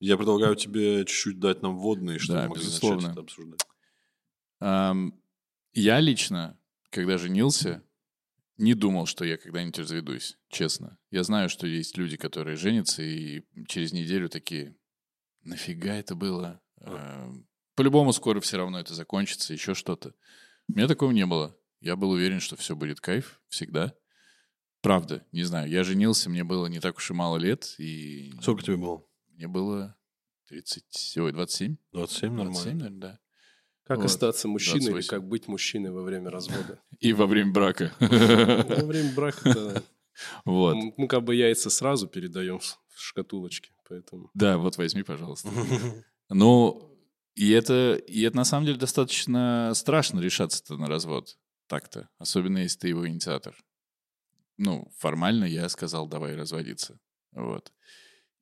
Я 0.00 0.16
предлагаю 0.16 0.54
тебе 0.56 1.04
чуть-чуть 1.04 1.38
дать 1.40 1.62
нам 1.62 1.78
вводные, 1.78 2.18
чтобы 2.18 2.42
мы 2.42 2.48
могли 2.48 2.64
начать 2.64 3.10
это 3.10 3.20
обсуждать. 3.20 3.60
Я 5.74 6.00
лично, 6.00 6.58
когда 6.90 7.18
женился, 7.18 7.82
не 8.56 8.74
думал, 8.74 9.06
что 9.06 9.24
я 9.24 9.36
когда-нибудь 9.36 9.78
разведусь, 9.78 10.36
честно. 10.48 10.98
Я 11.10 11.22
знаю, 11.22 11.48
что 11.48 11.66
есть 11.66 11.96
люди, 11.96 12.16
которые 12.16 12.56
женятся 12.56 13.02
и 13.02 13.44
через 13.68 13.92
неделю 13.92 14.28
такие, 14.28 14.74
нафига 15.44 15.94
это 15.94 16.14
было? 16.16 16.60
По-любому 17.76 18.12
скоро 18.12 18.40
все 18.40 18.56
равно 18.56 18.80
это 18.80 18.94
закончится, 18.94 19.52
еще 19.52 19.74
что-то. 19.74 20.14
У 20.68 20.72
меня 20.76 20.86
такого 20.88 21.10
не 21.12 21.26
было. 21.26 21.56
Я 21.80 21.96
был 21.96 22.10
уверен, 22.10 22.40
что 22.40 22.56
все 22.56 22.74
будет 22.76 23.00
кайф 23.00 23.40
всегда. 23.48 23.94
Правда, 24.80 25.24
не 25.32 25.42
знаю. 25.44 25.68
Я 25.70 25.82
женился, 25.84 26.30
мне 26.30 26.44
было 26.44 26.66
не 26.66 26.80
так 26.80 26.96
уж 26.98 27.10
и 27.10 27.14
мало 27.14 27.36
лет, 27.36 27.74
и 27.78 28.32
Сколько 28.42 28.62
тебе 28.62 28.76
было? 28.76 29.04
мне 29.34 29.48
было 29.48 29.96
30, 30.48 31.18
ой, 31.18 31.32
27? 31.32 31.76
27, 31.92 32.34
27, 32.34 32.34
нормально. 32.34 32.74
наверное, 32.74 33.00
да. 33.00 33.18
Как 33.84 33.98
Вот. 33.98 34.06
остаться 34.06 34.48
мужчиной 34.48 34.78
или 34.84 34.90
28. 34.90 35.08
как 35.10 35.26
быть 35.26 35.48
мужчиной 35.48 35.90
во 35.90 36.02
время 36.02 36.30
развода? 36.30 36.80
И 37.00 37.12
во 37.12 37.26
время 37.26 37.52
брака. 37.52 37.92
Во 38.00 38.84
время 38.84 39.12
брака 39.14 39.82
Вот. 40.44 40.76
мы 40.96 41.08
как 41.08 41.24
бы 41.24 41.34
яйца 41.34 41.70
сразу 41.70 42.06
передаем 42.06 42.58
в 42.58 42.78
шкатулочке, 43.00 43.70
поэтому... 43.88 44.30
Да, 44.34 44.58
вот 44.58 44.76
возьми, 44.76 45.02
пожалуйста. 45.02 45.48
Ну, 46.30 46.94
и 47.38 47.50
это, 47.50 47.94
и 47.94 48.22
это 48.22 48.36
на 48.36 48.44
самом 48.44 48.66
деле 48.66 48.78
достаточно 48.78 49.70
страшно 49.74 50.18
решаться-то 50.18 50.76
на 50.76 50.88
развод. 50.88 51.38
Так-то. 51.68 52.08
Особенно, 52.18 52.58
если 52.58 52.80
ты 52.80 52.88
его 52.88 53.06
инициатор. 53.06 53.54
Ну, 54.56 54.90
формально 54.98 55.44
я 55.44 55.68
сказал, 55.68 56.08
давай 56.08 56.34
разводиться. 56.34 56.98
Вот. 57.30 57.72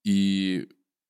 И 0.02 0.66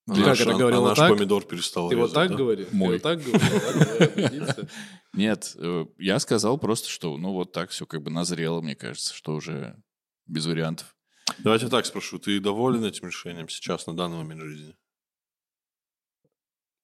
А 0.08 0.14
Ты 0.14 0.20
наш- 0.20 0.38
как 0.38 0.48
это 0.48 0.56
а 0.56 0.58
говорил, 0.58 0.82
наш 0.82 0.98
вот 0.98 1.08
так? 1.08 1.16
помидор 1.16 1.44
перестал 1.44 1.88
Ты 1.88 1.94
вот 1.96 2.02
резать, 2.06 2.14
так 2.14 2.30
да? 2.30 2.34
говорил? 2.36 2.66
Мой. 2.72 2.98
Ты 2.98 3.08
вот 3.08 3.22
так 3.22 4.08
определиться. 4.08 4.68
нет, 5.12 5.52
э, 5.56 5.86
я 5.98 6.18
сказал 6.18 6.58
просто, 6.58 6.88
что 6.88 7.16
ну 7.16 7.34
вот 7.34 7.52
так 7.52 7.70
все 7.70 7.86
как 7.86 8.02
бы 8.02 8.10
назрело, 8.10 8.62
мне 8.62 8.74
кажется, 8.74 9.14
что 9.14 9.34
уже 9.34 9.80
без 10.26 10.46
вариантов. 10.46 10.96
Давайте 11.38 11.68
так 11.68 11.86
спрошу. 11.86 12.18
Ты 12.18 12.40
доволен 12.40 12.84
этим 12.84 13.06
решением 13.06 13.48
сейчас, 13.48 13.86
на 13.86 13.96
данный 13.96 14.16
момент 14.16 14.42
жизни? 14.42 14.76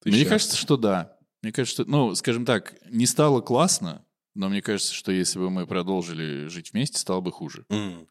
Ты 0.02 0.10
мне 0.10 0.18
счастлив? 0.18 0.28
кажется, 0.30 0.56
что 0.56 0.76
да. 0.76 1.16
Мне 1.42 1.52
кажется, 1.52 1.82
что, 1.82 1.90
ну, 1.90 2.14
скажем 2.14 2.44
так, 2.44 2.74
не 2.90 3.06
стало 3.06 3.40
классно, 3.40 4.04
но 4.34 4.48
мне 4.48 4.62
кажется, 4.62 4.94
что 4.94 5.10
если 5.12 5.38
бы 5.38 5.50
мы 5.50 5.66
продолжили 5.66 6.46
жить 6.48 6.72
вместе, 6.72 6.98
стало 6.98 7.20
бы 7.20 7.32
хуже. 7.32 7.64
М. 7.68 8.06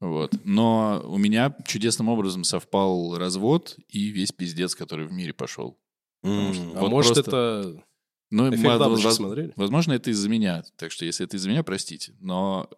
Вот. 0.00 0.32
Но 0.44 1.02
у 1.06 1.18
меня 1.18 1.54
чудесным 1.66 2.08
образом 2.08 2.44
совпал 2.44 3.16
развод 3.18 3.76
и 3.88 4.08
весь 4.10 4.30
пиздец, 4.32 4.74
который 4.76 5.06
в 5.06 5.12
мире 5.12 5.32
пошел. 5.32 5.78
Что- 6.22 6.72
А 6.76 6.80
Вот 6.80 6.90
может, 6.90 7.14
просто- 7.14 7.30
это... 7.30 7.84
Ну, 8.30 8.50
Эффект 8.54 8.78
воз- 8.78 9.16
смотрели? 9.16 9.52
возможно, 9.56 9.92
это 9.94 10.10
из-за 10.10 10.28
меня. 10.28 10.62
Так 10.76 10.92
что, 10.92 11.04
если 11.06 11.24
это 11.26 11.36
из-за 11.36 11.48
меня, 11.48 11.62
простите. 11.64 12.14
Но 12.20 12.68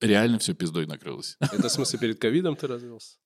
реально 0.00 0.38
все 0.40 0.52
пиздой 0.52 0.86
накрылось. 0.86 1.36
Это 1.52 1.68
в 1.68 1.72
смысле 1.72 1.98
перед 2.00 2.18
ковидом 2.20 2.56
ты 2.56 2.66
развелся? 2.66 3.16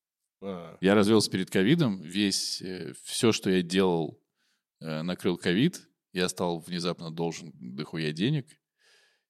А, 0.42 0.76
Я 0.82 0.94
развелся 0.94 1.30
перед 1.30 1.50
ковидом. 1.50 2.00
Весь, 2.02 2.62
все, 3.04 3.32
что 3.32 3.48
я 3.50 3.62
делал, 3.62 4.19
э, 4.19 4.19
накрыл 4.80 5.36
ковид. 5.36 5.88
Я 6.12 6.28
стал 6.28 6.58
внезапно 6.60 7.10
должен 7.10 7.52
дохуя 7.54 8.12
денег. 8.12 8.46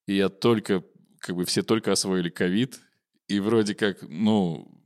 И 0.06 0.16
я 0.16 0.28
только, 0.28 0.84
как 1.18 1.36
бы 1.36 1.44
все 1.44 1.62
только 1.62 1.92
освоили 1.92 2.30
ковид. 2.30 2.80
И 3.28 3.38
вроде 3.38 3.74
как, 3.74 4.02
ну, 4.02 4.82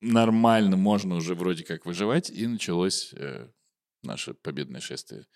нормально 0.00 0.76
можно 0.76 1.14
уже 1.14 1.34
вроде 1.34 1.64
как 1.64 1.86
выживать. 1.86 2.30
И 2.30 2.46
началось 2.46 3.12
э, 3.14 3.48
наше 4.02 4.34
победное 4.34 4.80
шествие. 4.80 5.26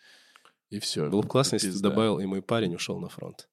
И 0.71 0.81
все. 0.81 1.09
Было 1.09 1.23
бы 1.23 1.29
классно, 1.29 1.57
если 1.57 1.71
ты 1.71 1.79
добавил, 1.81 2.19
и 2.19 2.27
мой 2.27 2.43
парень 2.43 2.75
ушел 2.75 2.99
на 3.01 3.09
фронт. 3.09 3.49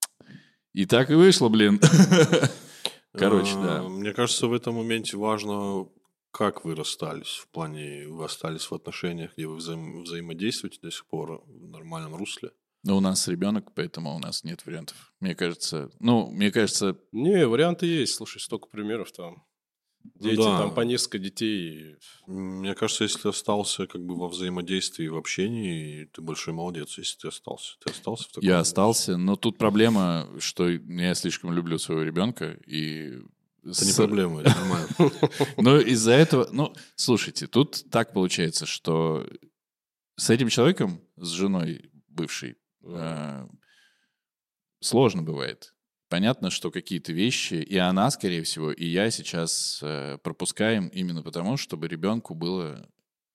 И 0.72 0.86
так 0.86 1.10
и 1.10 1.14
вышло, 1.14 1.48
блин. 1.48 1.80
Короче, 3.12 3.52
А, 3.56 3.62
да. 3.62 3.88
Мне 3.88 4.12
кажется, 4.12 4.46
в 4.46 4.52
этом 4.52 4.76
моменте 4.76 5.16
важно, 5.16 5.86
как 6.32 6.64
вы 6.64 6.74
расстались. 6.74 7.36
В 7.36 7.48
плане, 7.48 8.08
вы 8.08 8.24
остались 8.24 8.70
в 8.70 8.74
отношениях, 8.74 9.34
где 9.34 9.46
вы 9.46 9.56
взаим- 9.56 10.02
взаимодействуете 10.02 10.80
до 10.80 10.90
сих 10.90 11.06
пор 11.06 11.44
в 11.46 11.68
нормальном 11.68 12.16
русле. 12.16 12.50
Но 12.84 12.96
у 12.96 13.00
нас 13.00 13.28
ребенок, 13.28 13.72
поэтому 13.74 14.14
у 14.16 14.18
нас 14.18 14.42
нет 14.42 14.66
вариантов. 14.66 15.12
Мне 15.20 15.36
кажется, 15.36 15.90
ну, 16.00 16.28
мне 16.30 16.50
кажется, 16.50 16.98
Не, 17.12 17.46
варианты 17.46 17.86
есть. 17.86 18.14
Слушай, 18.14 18.40
столько 18.40 18.68
примеров 18.68 19.12
там. 19.12 19.44
Дети, 20.16 20.36
да. 20.36 20.58
там 20.58 20.74
по 20.74 20.80
несколько 20.80 21.20
детей. 21.20 21.96
Мне 22.26 22.74
кажется, 22.74 23.04
если 23.04 23.20
ты 23.20 23.28
остался 23.28 23.86
как 23.86 24.04
бы 24.04 24.16
во 24.16 24.28
взаимодействии, 24.28 25.06
в 25.06 25.16
общении, 25.16 26.06
ты 26.06 26.22
большой 26.22 26.54
молодец, 26.54 26.98
если 26.98 27.18
ты 27.18 27.28
остался. 27.28 27.76
Ты 27.84 27.92
остался 27.92 28.24
в 28.24 28.32
таком... 28.32 28.48
я 28.48 28.58
остался, 28.58 29.16
но 29.16 29.36
тут 29.36 29.58
проблема, 29.58 30.28
что 30.40 30.68
я 30.68 31.14
слишком 31.14 31.52
люблю 31.52 31.78
своего 31.78 32.02
ребенка, 32.02 32.58
и... 32.66 33.20
Это 33.64 33.84
не 33.84 33.92
проблема, 33.92 34.40
это 34.40 34.54
нормально. 34.56 34.88
Но 35.56 35.78
из-за 35.78 36.12
этого, 36.12 36.48
ну, 36.52 36.74
слушайте, 36.96 37.46
тут 37.46 37.84
так 37.90 38.12
получается, 38.12 38.66
что 38.66 39.26
с 40.16 40.30
этим 40.30 40.48
человеком, 40.48 41.00
с 41.16 41.28
женой 41.28 41.90
бывшей, 42.08 42.56
э, 42.84 43.46
сложно 44.80 45.22
бывает. 45.22 45.74
Понятно, 46.08 46.50
что 46.50 46.70
какие-то 46.70 47.12
вещи, 47.12 47.54
и 47.54 47.76
она, 47.78 48.10
скорее 48.10 48.42
всего, 48.42 48.70
и 48.72 48.84
я 48.84 49.10
сейчас 49.10 49.80
э, 49.82 50.18
пропускаем 50.22 50.88
именно 50.88 51.22
потому, 51.22 51.56
чтобы 51.56 51.88
ребенку 51.88 52.34
было, 52.34 52.88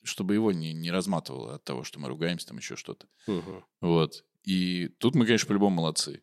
чтобы 0.03 0.35
его 0.35 0.51
не, 0.51 0.73
не 0.73 0.91
разматывало 0.91 1.55
от 1.55 1.63
того, 1.63 1.83
что 1.83 1.99
мы 1.99 2.09
ругаемся, 2.09 2.47
там 2.47 2.57
еще 2.57 2.75
что-то. 2.75 3.07
Мгм. 3.25 3.65
Вот. 3.81 4.25
И 4.43 4.89
тут 4.99 5.15
мы, 5.15 5.25
конечно, 5.25 5.47
по-любому 5.47 5.77
молодцы. 5.77 6.21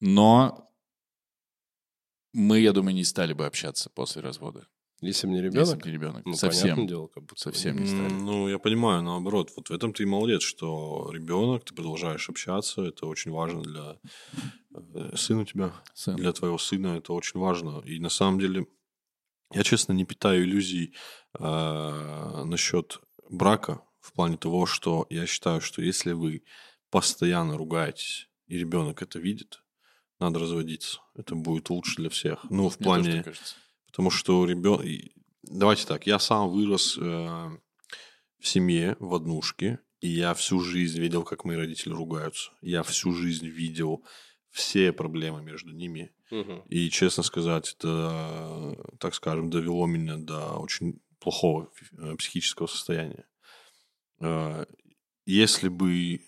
Но 0.00 0.73
мы, 2.34 2.58
я 2.60 2.72
думаю, 2.72 2.94
не 2.94 3.04
стали 3.04 3.32
бы 3.32 3.46
общаться 3.46 3.88
после 3.90 4.20
развода. 4.20 4.66
Если 5.00 5.26
бы 5.26 5.32
не 5.34 5.38
Если 5.38 5.50
ребенок, 5.50 5.78
бы 5.78 5.86
не 5.86 5.92
ребенок. 5.92 6.26
ну, 6.26 6.34
Совсем. 6.34 6.62
понятное 6.62 6.88
дело, 6.88 7.06
как 7.08 7.24
будто 7.24 7.40
Совсем 7.40 7.76
не 7.76 7.82
не 7.82 7.88
стали. 7.88 8.12
Ну, 8.12 8.48
я 8.48 8.58
понимаю, 8.58 9.02
наоборот. 9.02 9.50
Вот 9.56 9.68
в 9.68 9.72
этом 9.72 9.92
ты 9.92 10.02
и 10.02 10.06
молодец, 10.06 10.42
что 10.42 11.10
ребенок, 11.12 11.64
ты 11.64 11.74
продолжаешь 11.74 12.28
общаться, 12.28 12.82
это 12.82 13.06
очень 13.06 13.30
важно 13.30 13.62
для 13.62 13.98
э, 14.74 15.16
сына 15.16 15.42
у 15.42 15.44
тебя, 15.44 15.72
Сын. 15.94 16.16
для 16.16 16.32
твоего 16.32 16.58
сына 16.58 16.96
это 16.96 17.12
очень 17.12 17.38
важно. 17.38 17.82
И 17.84 17.98
на 17.98 18.08
самом 18.08 18.38
деле, 18.40 18.66
я, 19.52 19.62
честно, 19.62 19.92
не 19.92 20.04
питаю 20.04 20.44
иллюзий 20.44 20.94
э, 21.38 22.44
насчет 22.44 23.00
брака 23.30 23.82
в 24.00 24.12
плане 24.12 24.36
того, 24.38 24.66
что 24.66 25.06
я 25.10 25.26
считаю, 25.26 25.60
что 25.60 25.82
если 25.82 26.12
вы 26.12 26.44
постоянно 26.90 27.58
ругаетесь, 27.58 28.28
и 28.46 28.58
ребенок 28.58 29.02
это 29.02 29.18
видит, 29.18 29.63
надо 30.20 30.38
разводиться. 30.38 31.00
Это 31.14 31.34
будет 31.34 31.70
лучше 31.70 31.96
для 31.96 32.10
всех. 32.10 32.44
Ну, 32.50 32.68
в 32.68 32.78
Мне 32.78 32.84
тоже 32.84 33.02
плане... 33.02 33.12
так 33.16 33.24
кажется. 33.24 33.54
Потому 33.86 34.10
что 34.10 34.44
ребенок... 34.44 34.86
Давайте 35.42 35.86
так, 35.86 36.06
я 36.06 36.18
сам 36.18 36.48
вырос 36.48 36.96
э, 36.98 37.02
в 37.02 38.48
семье, 38.48 38.96
в 38.98 39.14
однушке, 39.14 39.78
и 40.00 40.08
я 40.08 40.34
всю 40.34 40.60
жизнь 40.60 40.98
видел, 40.98 41.22
как 41.22 41.44
мои 41.44 41.56
родители 41.56 41.92
ругаются. 41.92 42.50
Я 42.62 42.82
всю 42.82 43.12
жизнь 43.12 43.46
видел 43.46 44.04
все 44.50 44.92
проблемы 44.92 45.42
между 45.42 45.72
ними. 45.72 46.14
Мгм. 46.30 46.62
И, 46.68 46.88
честно 46.90 47.22
сказать, 47.22 47.74
это, 47.76 48.76
так 48.98 49.14
скажем, 49.14 49.50
довело 49.50 49.86
меня 49.86 50.16
до 50.16 50.54
очень 50.54 51.00
плохого 51.18 51.70
э, 51.98 52.16
психического 52.16 52.66
состояния. 52.66 53.26
Э, 54.20 54.64
Если 55.26 55.68
бы... 55.68 56.20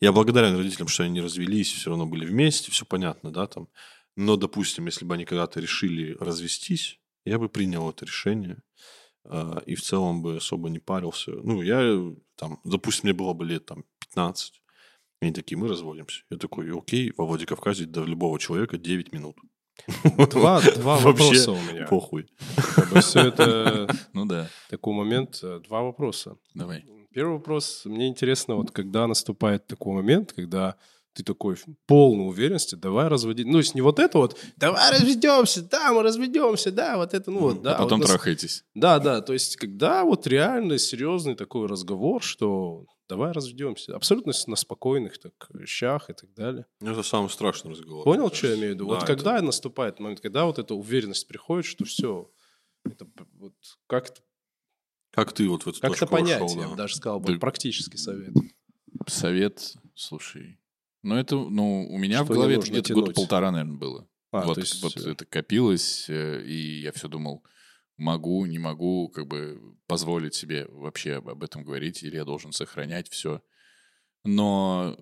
Я 0.00 0.12
благодарен 0.12 0.56
родителям, 0.56 0.88
что 0.88 1.04
они 1.04 1.14
не 1.14 1.20
развелись, 1.20 1.72
все 1.72 1.90
равно 1.90 2.06
были 2.06 2.26
вместе, 2.26 2.70
все 2.70 2.84
понятно, 2.84 3.30
да, 3.30 3.46
там. 3.46 3.68
Но, 4.16 4.36
допустим, 4.36 4.86
если 4.86 5.04
бы 5.04 5.14
они 5.14 5.24
когда-то 5.24 5.60
решили 5.60 6.16
развестись, 6.20 7.00
я 7.24 7.38
бы 7.38 7.48
принял 7.48 7.88
это 7.88 8.04
решение 8.04 8.58
э, 9.24 9.60
и 9.66 9.74
в 9.74 9.82
целом 9.82 10.22
бы 10.22 10.36
особо 10.36 10.68
не 10.68 10.80
парился. 10.80 11.30
Ну, 11.30 11.62
я 11.62 11.80
э, 11.80 12.14
там, 12.36 12.60
допустим, 12.64 13.04
мне 13.04 13.14
было 13.14 13.32
бы 13.32 13.46
лет 13.46 13.64
там 13.64 13.84
15, 14.00 14.60
они 15.20 15.32
такие, 15.32 15.56
мы 15.56 15.68
разводимся. 15.68 16.24
Я 16.30 16.36
такой, 16.36 16.76
окей, 16.76 17.12
во 17.16 17.24
Владикавказе 17.24 17.86
до 17.86 18.04
любого 18.04 18.38
человека 18.38 18.76
9 18.76 19.12
минут. 19.12 19.36
Два, 20.30 20.60
два 20.76 20.98
вопроса 20.98 21.52
у 21.52 21.60
меня. 21.60 21.86
Похуй. 21.86 22.26
Все 23.00 23.20
это 23.20 23.88
Ну 24.12 24.26
да, 24.26 24.48
такой 24.70 24.94
момент. 24.94 25.40
э, 25.42 25.60
Два 25.66 25.82
вопроса. 25.82 26.36
давай. 26.54 26.84
Первый 27.12 27.34
вопрос. 27.34 27.82
Мне 27.84 28.08
интересно, 28.08 28.54
вот 28.56 28.70
когда 28.70 29.06
наступает 29.06 29.66
такой 29.66 29.94
момент, 29.94 30.32
когда 30.32 30.76
ты 31.14 31.22
такой 31.22 31.56
полной 31.86 32.26
уверенности, 32.28 32.74
давай 32.74 33.08
разводить. 33.08 33.46
Ну, 33.46 33.58
если 33.58 33.74
не 33.76 33.82
вот 33.82 33.98
это 33.98 34.16
вот, 34.16 34.38
давай 34.56 34.92
разведемся, 34.92 35.62
да, 35.62 35.92
мы 35.92 36.02
разведемся, 36.02 36.72
да, 36.72 36.96
вот 36.96 37.12
это, 37.12 37.30
ну 37.30 37.40
вот, 37.40 37.62
да. 37.62 37.76
а 37.76 37.82
потом 37.82 38.00
вот 38.00 38.08
трахаетесь. 38.08 38.64
Да, 38.74 38.98
да, 38.98 39.20
то 39.20 39.34
есть 39.34 39.56
когда 39.56 40.04
вот 40.04 40.26
реально 40.26 40.78
серьезный 40.78 41.34
такой 41.34 41.66
разговор, 41.68 42.22
что 42.22 42.86
давай 43.12 43.32
разведемся. 43.32 43.94
Абсолютно 43.94 44.32
на 44.46 44.56
спокойных 44.56 45.18
так 45.18 45.50
щах 45.66 46.08
и 46.08 46.14
так 46.14 46.32
далее. 46.32 46.64
Ну, 46.80 46.92
Это 46.92 47.02
самый 47.02 47.28
страшный 47.28 47.72
разговор. 47.72 48.04
Понял, 48.04 48.32
что 48.32 48.46
я 48.46 48.54
имею 48.54 48.70
в 48.70 48.74
виду? 48.74 48.84
Да, 48.86 48.88
вот 48.94 48.96
это- 49.02 49.06
когда 49.06 49.42
наступает 49.42 50.00
момент, 50.00 50.20
когда 50.20 50.46
вот 50.46 50.58
эта 50.58 50.74
уверенность 50.74 51.28
приходит, 51.28 51.66
что 51.66 51.84
все, 51.84 52.30
это 52.84 53.06
вот 53.34 53.52
как 53.86 54.08
это, 54.10 54.20
Как 55.10 55.32
ты 55.34 55.46
вот 55.46 55.64
в 55.64 55.68
эту 55.68 55.80
как 55.82 55.90
это 55.90 56.00
точку 56.00 56.12
понять, 56.16 56.40
вошел, 56.40 56.56
я 56.56 56.62
да? 56.64 56.70
бы 56.70 56.76
даже 56.76 56.96
сказал, 56.96 57.20
бы, 57.20 57.34
Да. 57.34 57.38
практический 57.38 57.98
совет. 57.98 58.32
Совет, 59.06 59.74
слушай. 59.94 60.58
Ну, 61.02 61.16
это, 61.16 61.34
ну, 61.36 61.86
у 61.90 61.98
меня 61.98 62.24
Что 62.24 62.32
в 62.32 62.36
голове 62.36 62.56
где-то 62.58 62.94
года 62.94 63.06
тянуть? 63.06 63.16
полтора, 63.16 63.50
наверное, 63.50 63.76
было. 63.76 64.08
А, 64.30 64.46
вот, 64.46 64.54
то 64.54 64.60
есть, 64.60 64.82
вот 64.82 64.96
э, 64.96 65.10
это 65.10 65.26
копилось, 65.26 66.06
э, 66.08 66.42
и 66.46 66.80
я 66.80 66.92
все 66.92 67.08
думал, 67.08 67.44
могу, 68.02 68.44
не 68.46 68.58
могу, 68.58 69.08
как 69.08 69.26
бы 69.26 69.76
позволить 69.86 70.34
себе 70.34 70.66
вообще 70.68 71.14
об, 71.14 71.42
этом 71.42 71.64
говорить, 71.64 72.02
или 72.02 72.16
я 72.16 72.24
должен 72.24 72.52
сохранять 72.52 73.08
все. 73.08 73.42
Но 74.24 74.98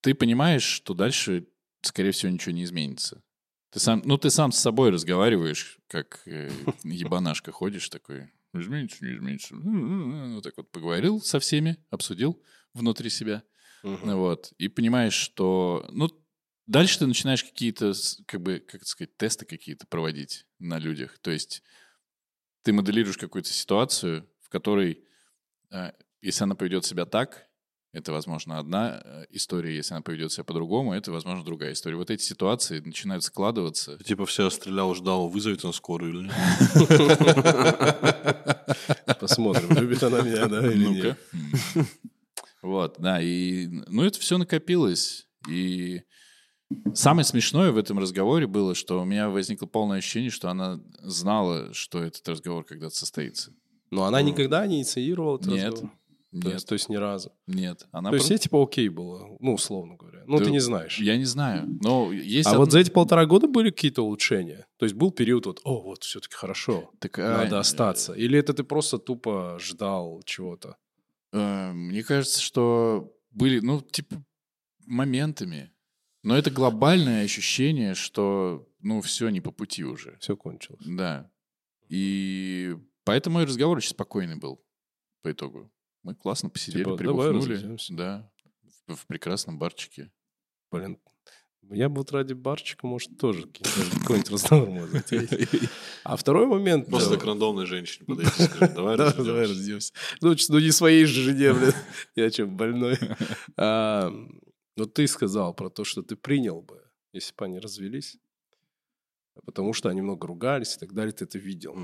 ты 0.00 0.14
понимаешь, 0.14 0.62
что 0.62 0.94
дальше, 0.94 1.48
скорее 1.82 2.12
всего, 2.12 2.30
ничего 2.30 2.52
не 2.52 2.64
изменится. 2.64 3.22
Ты 3.70 3.80
сам, 3.80 4.02
ну, 4.04 4.16
ты 4.16 4.30
сам 4.30 4.52
с 4.52 4.58
собой 4.58 4.90
разговариваешь, 4.90 5.78
как 5.88 6.22
э, 6.26 6.50
ебанашка 6.84 7.52
ходишь 7.52 7.88
такой, 7.88 8.30
изменится, 8.54 9.04
не 9.04 9.14
изменится. 9.14 9.54
Вот 9.54 10.44
так 10.44 10.56
вот 10.56 10.70
поговорил 10.70 11.20
со 11.20 11.40
всеми, 11.40 11.76
обсудил 11.90 12.40
внутри 12.72 13.10
себя. 13.10 13.42
мгм. 13.82 14.16
Вот. 14.16 14.52
И 14.58 14.68
понимаешь, 14.68 15.14
что... 15.14 15.86
Ну, 15.90 16.08
дальше 16.66 17.00
ты 17.00 17.06
начинаешь 17.06 17.44
какие-то, 17.44 17.92
как 18.26 18.40
бы, 18.40 18.60
как 18.60 18.86
сказать, 18.86 19.16
тесты 19.16 19.44
какие-то 19.44 19.86
проводить 19.86 20.46
на 20.58 20.78
людях. 20.78 21.18
То 21.18 21.30
есть 21.30 21.62
ты 22.66 22.72
моделируешь 22.72 23.16
какую-то 23.16 23.48
ситуацию, 23.50 24.28
в 24.42 24.48
которой, 24.48 24.98
э, 25.70 25.92
если 26.20 26.42
она 26.42 26.56
поведет 26.56 26.84
себя 26.84 27.06
так, 27.06 27.46
это, 27.92 28.10
возможно, 28.10 28.58
одна 28.58 29.00
э, 29.04 29.26
история. 29.30 29.76
Если 29.76 29.94
она 29.94 30.02
поведет 30.02 30.32
себя 30.32 30.42
по-другому, 30.42 30.92
это, 30.92 31.12
возможно, 31.12 31.44
другая 31.44 31.74
история. 31.74 31.94
Вот 31.94 32.10
эти 32.10 32.24
ситуации 32.24 32.80
начинают 32.80 33.22
складываться. 33.22 34.02
Типа 34.02 34.26
все 34.26 34.50
стрелял, 34.50 34.96
ждал, 34.96 35.28
вызовет 35.28 35.62
на 35.62 35.70
скорую 35.70 36.12
или 36.12 36.22
нет? 36.24 36.34
Посмотрим, 39.20 39.70
любит 39.78 40.02
она 40.02 40.22
меня, 40.22 40.48
да, 40.48 40.66
или 40.66 40.86
Ну-ка. 40.86 41.16
нет. 41.72 41.86
Вот, 42.62 42.96
да, 42.98 43.22
и, 43.22 43.68
ну, 43.68 44.02
это 44.02 44.18
все 44.18 44.38
накопилось, 44.38 45.28
и 45.48 46.02
самое 46.94 47.24
смешное 47.24 47.70
в 47.72 47.78
этом 47.78 47.98
разговоре 47.98 48.46
было, 48.46 48.74
что 48.74 49.00
у 49.00 49.04
меня 49.04 49.28
возникло 49.30 49.66
полное 49.66 49.98
ощущение, 49.98 50.30
что 50.30 50.50
она 50.50 50.80
знала, 51.02 51.72
что 51.74 52.02
этот 52.02 52.26
разговор 52.28 52.64
когда-то 52.64 52.94
состоится. 52.94 53.52
Но 53.90 54.04
она 54.04 54.20
никогда 54.22 54.66
не 54.66 54.78
инициировала 54.78 55.36
этот 55.38 55.48
Нет, 55.52 55.64
разговор? 55.72 55.90
То 56.32 56.38
Нет, 56.38 56.54
есть, 56.54 56.68
то 56.68 56.72
есть 56.74 56.88
ни 56.88 56.96
разу. 56.96 57.32
нет. 57.46 57.86
Она 57.92 58.10
То 58.10 58.16
есть 58.16 58.28
ей 58.28 58.38
типа 58.38 58.62
окей 58.62 58.88
было, 58.88 59.36
ну, 59.38 59.54
условно 59.54 59.94
говоря. 59.96 60.22
Ну, 60.26 60.38
Да 60.38 60.44
ты 60.44 60.50
не 60.50 60.58
знаешь. 60.58 60.98
Я 60.98 61.16
не 61.16 61.24
знаю, 61.24 61.78
но 61.80 62.12
есть... 62.12 62.46
А 62.48 62.50
одна- 62.50 62.60
вот 62.60 62.72
за 62.72 62.80
эти 62.80 62.90
полтора 62.90 63.24
года 63.26 63.46
были 63.46 63.70
какие-то 63.70 64.02
улучшения? 64.02 64.66
То 64.76 64.84
есть 64.84 64.96
был 64.96 65.12
период 65.12 65.46
вот, 65.46 65.60
о, 65.64 65.80
вот 65.80 66.02
все-таки 66.02 66.34
хорошо, 66.34 66.90
Так, 66.98 67.18
а, 67.20 67.44
надо 67.44 67.60
остаться. 67.60 68.12
Или 68.12 68.38
это 68.38 68.52
ты 68.52 68.64
просто 68.64 68.98
тупо 68.98 69.56
ждал 69.60 70.20
чего-то? 70.26 70.76
э, 71.32 71.72
Мне 71.72 72.02
кажется, 72.02 72.42
что 72.42 73.12
были, 73.30 73.60
ну, 73.60 73.80
типа, 73.80 74.22
моментами. 74.84 75.70
Но 76.26 76.36
это 76.36 76.50
глобальное 76.50 77.22
ощущение, 77.22 77.94
что, 77.94 78.68
ну, 78.80 79.00
все 79.00 79.28
не 79.28 79.40
по 79.40 79.52
пути 79.52 79.84
уже. 79.84 80.18
Все 80.18 80.36
кончилось. 80.36 80.84
Да. 80.84 81.30
И 81.88 82.76
поэтому 83.04 83.40
и 83.40 83.44
разговор 83.44 83.76
очень 83.76 83.90
спокойный 83.90 84.34
был 84.34 84.60
по 85.22 85.30
итогу. 85.30 85.72
Мы 86.02 86.16
классно 86.16 86.50
посидели, 86.50 86.82
Типа, 86.82 86.96
прибухнули. 86.96 87.78
Да. 87.90 88.28
В, 88.88 88.96
в 88.96 89.06
прекрасном 89.06 89.56
барчике. 89.60 90.10
Блин, 90.72 90.98
я 91.70 91.88
бы 91.88 91.98
вот 91.98 92.10
ради 92.10 92.32
барчика, 92.32 92.88
может, 92.88 93.16
тоже 93.18 93.46
какой-нибудь 93.46 94.30
разговор 94.32 94.68
мог 94.68 94.88
затеять. 94.88 95.30
А 96.02 96.16
второй 96.16 96.46
момент... 96.46 96.88
Просто 96.88 97.10
да, 97.10 97.16
к 97.18 97.24
рандомной 97.24 97.66
женщине 97.66 98.04
подойти 98.04 98.42
и 98.42 98.74
давай 98.74 98.96
Да, 98.96 99.12
давай 99.12 99.42
разведемся. 99.42 99.92
Ну, 100.20 100.34
ну, 100.48 100.58
не 100.58 100.72
своей 100.72 101.04
же 101.04 101.22
жене, 101.22 101.52
блин. 101.52 101.72
Я 102.16 102.30
что, 102.30 102.46
больной? 102.46 102.98
А, 103.56 104.12
Ну, 104.76 104.86
ты 104.86 105.06
сказал 105.06 105.54
про 105.54 105.70
то, 105.70 105.84
что 105.84 106.02
ты 106.02 106.16
принял 106.16 106.60
бы, 106.62 106.82
если 107.12 107.34
бы 107.34 107.44
они 107.46 107.58
развелись. 107.58 108.18
Потому 109.44 109.72
что 109.72 109.88
они 109.88 110.00
много 110.02 110.26
ругались 110.26 110.76
и 110.76 110.78
так 110.78 110.92
далее, 110.92 111.12
ты 111.12 111.24
это 111.24 111.38
видел. 111.38 111.76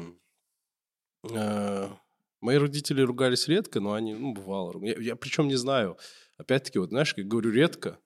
А, 1.34 1.98
Мои 2.42 2.56
родители 2.56 3.02
ругались 3.02 3.46
редко, 3.46 3.78
но 3.80 3.92
они, 3.92 4.14
ну, 4.14 4.32
бывало. 4.32 4.84
Я, 4.84 4.98
я 4.98 5.16
причем 5.16 5.48
не 5.48 5.54
знаю. 5.56 5.96
Опять-таки, 6.38 6.78
вот 6.80 6.88
знаешь, 6.90 7.14
как 7.14 7.26
говорю 7.26 7.52
редко, 7.52 8.00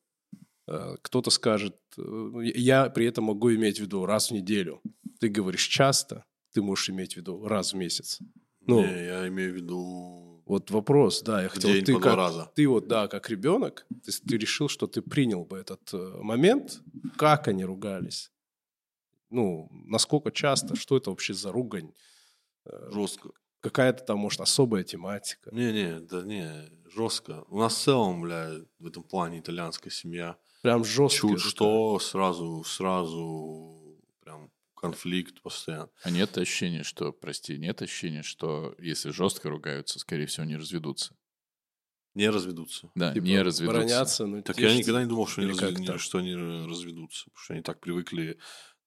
э, 0.68 0.96
кто-то 1.00 1.30
скажет, 1.30 1.76
э, 1.96 2.02
ну, 2.02 2.40
я 2.42 2.84
я 2.84 2.90
при 2.90 3.06
этом 3.06 3.24
могу 3.24 3.54
иметь 3.54 3.78
в 3.78 3.80
виду 3.80 4.04
раз 4.04 4.28
в 4.28 4.34
неделю. 4.34 4.82
Ты 5.20 5.28
говоришь 5.28 5.66
часто, 5.66 6.26
ты 6.52 6.60
можешь 6.60 6.90
иметь 6.90 7.14
в 7.14 7.16
виду 7.16 7.46
раз 7.48 7.72
в 7.72 7.76
месяц. 7.76 8.18
Ну, 8.60 8.82
Не, 8.82 9.06
я 9.06 9.28
имею 9.28 9.52
в 9.52 9.56
виду 9.56 10.25
вот 10.46 10.70
вопрос, 10.70 11.22
да, 11.22 11.42
я 11.42 11.48
хотел, 11.48 11.70
день 11.70 11.84
ты 11.84 11.98
как, 11.98 12.16
раза. 12.16 12.50
ты 12.54 12.66
вот, 12.66 12.88
да, 12.88 13.08
как 13.08 13.28
ребенок, 13.28 13.86
ты, 14.04 14.12
ты 14.12 14.38
решил, 14.38 14.68
что 14.68 14.86
ты 14.86 15.02
принял 15.02 15.44
бы 15.44 15.58
этот 15.58 15.92
э, 15.92 16.18
момент, 16.22 16.80
как 17.18 17.48
они 17.48 17.64
ругались, 17.64 18.32
ну, 19.28 19.68
насколько 19.70 20.30
часто, 20.30 20.76
что 20.76 20.96
это 20.96 21.10
вообще 21.10 21.34
за 21.34 21.52
ругань, 21.52 21.92
Э, 22.66 22.90
Жестко. 22.90 23.30
какая-то 23.60 24.04
там, 24.04 24.18
может, 24.18 24.40
особая 24.40 24.82
тематика. 24.82 25.50
Не-не, 25.54 26.00
да 26.00 26.22
не, 26.22 26.70
жестко. 26.94 27.44
У 27.48 27.58
нас 27.58 27.74
в 27.74 27.82
целом, 27.82 28.22
бля, 28.22 28.50
в 28.78 28.86
этом 28.86 29.02
плане 29.02 29.40
итальянская 29.40 29.90
семья. 29.90 30.36
Прям 30.62 30.84
жестко. 30.84 31.28
Чуть 31.28 31.40
что, 31.40 31.98
сразу, 31.98 32.64
сразу 32.64 34.00
прям 34.20 34.50
конфликт 34.76 35.40
постоянно. 35.42 35.90
А 36.02 36.10
нет 36.10 36.36
ощущения, 36.38 36.82
что, 36.84 37.12
прости, 37.12 37.58
нет 37.58 37.82
ощущения, 37.82 38.22
что 38.22 38.74
если 38.78 39.10
жестко 39.10 39.48
ругаются, 39.50 39.98
скорее 39.98 40.26
всего, 40.26 40.44
не 40.46 40.56
разведутся. 40.56 41.16
Не 42.14 42.30
разведутся. 42.30 42.90
Да, 42.94 43.12
Типа, 43.12 43.24
не 43.24 43.42
разведутся. 43.42 43.78
бороняться, 43.78 44.26
ну, 44.26 44.42
Так 44.42 44.58
я 44.58 44.74
никогда 44.74 45.02
не 45.02 45.08
думал, 45.08 45.26
что 45.26 45.42
они, 45.42 45.50
Или 45.50 45.58
разве- 45.58 45.70
как 45.72 45.80
не- 45.80 45.86
там? 45.86 45.98
что 45.98 46.18
они 46.18 46.34
разведутся. 46.34 47.24
Потому 47.24 47.42
что 47.44 47.52
они 47.54 47.62
так 47.62 47.80
привыкли 47.80 48.38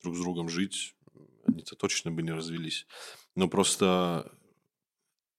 друг 0.01 0.15
с 0.15 0.19
другом 0.19 0.49
жить. 0.49 0.95
Они-то 1.45 1.75
точно 1.75 2.11
бы 2.11 2.21
не 2.23 2.31
развелись. 2.31 2.87
Но 3.35 3.47
просто, 3.47 4.31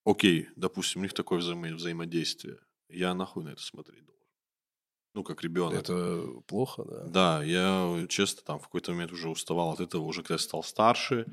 окей, 0.05 0.49
допустим, 0.57 1.01
у 1.01 1.05
них 1.05 1.15
такое 1.15 1.41
взаимо- 1.41 1.75
взаимодействие. 1.75 2.59
Я 2.89 3.15
нахуй 3.15 3.45
на 3.45 3.51
это 3.51 3.63
смотреть 3.63 4.05
должен. 4.05 4.20
Ну, 5.15 5.25
как 5.25 5.43
ребенок. 5.43 5.81
Это 5.81 6.27
плохо, 6.47 6.85
да. 6.85 7.05
Да, 7.07 7.43
я, 7.43 8.07
честно, 8.09 8.43
там 8.45 8.59
в 8.59 8.65
какой-то 8.65 8.93
момент 8.93 9.13
уже 9.13 9.29
уставал 9.29 9.73
от 9.73 9.81
этого, 9.81 10.03
уже 10.03 10.23
когда 10.23 10.35
я 10.35 10.39
стал 10.39 10.63
старше, 10.63 11.27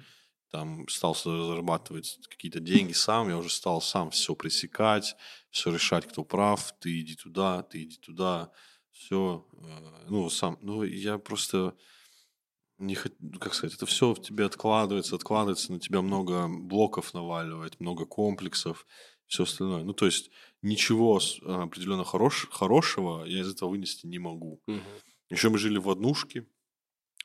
там 0.49 0.87
стал 0.87 1.13
зарабатывать 1.15 2.19
какие-то 2.29 2.59
деньги 2.59 2.93
сам, 2.93 3.29
я 3.29 3.37
уже 3.37 3.49
стал 3.49 3.81
сам 3.81 4.09
все 4.11 4.33
пресекать, 4.35 5.15
все 5.51 5.71
решать, 5.71 6.07
кто 6.07 6.23
прав, 6.23 6.73
ты 6.79 7.01
иди 7.01 7.15
туда, 7.15 7.63
ты 7.63 7.83
иди 7.83 7.97
туда, 7.97 8.51
все, 8.91 9.45
ну, 10.07 10.29
сам, 10.29 10.57
ну, 10.61 10.83
я 10.83 11.17
просто 11.17 11.75
не 12.77 12.95
хот- 12.95 13.15
ну, 13.19 13.39
как 13.39 13.53
сказать, 13.53 13.75
это 13.75 13.85
все 13.85 14.13
в 14.13 14.21
тебе 14.21 14.45
откладывается, 14.45 15.15
откладывается, 15.15 15.71
на 15.73 15.79
тебя 15.79 16.01
много 16.01 16.47
блоков 16.47 17.13
наваливает, 17.13 17.79
много 17.79 18.05
комплексов, 18.05 18.85
все 19.27 19.43
остальное. 19.43 19.83
Ну, 19.83 19.93
то 19.93 20.05
есть 20.05 20.31
ничего 20.61 21.19
а, 21.43 21.63
определенно 21.63 22.03
хорош, 22.03 22.47
хорошего 22.49 23.25
я 23.25 23.41
из 23.41 23.53
этого 23.53 23.69
вынести 23.69 24.07
не 24.07 24.19
могу. 24.19 24.61
Мгм. 24.67 24.81
Еще 25.29 25.49
мы 25.49 25.57
жили 25.57 25.77
в 25.77 25.89
однушке. 25.89 26.45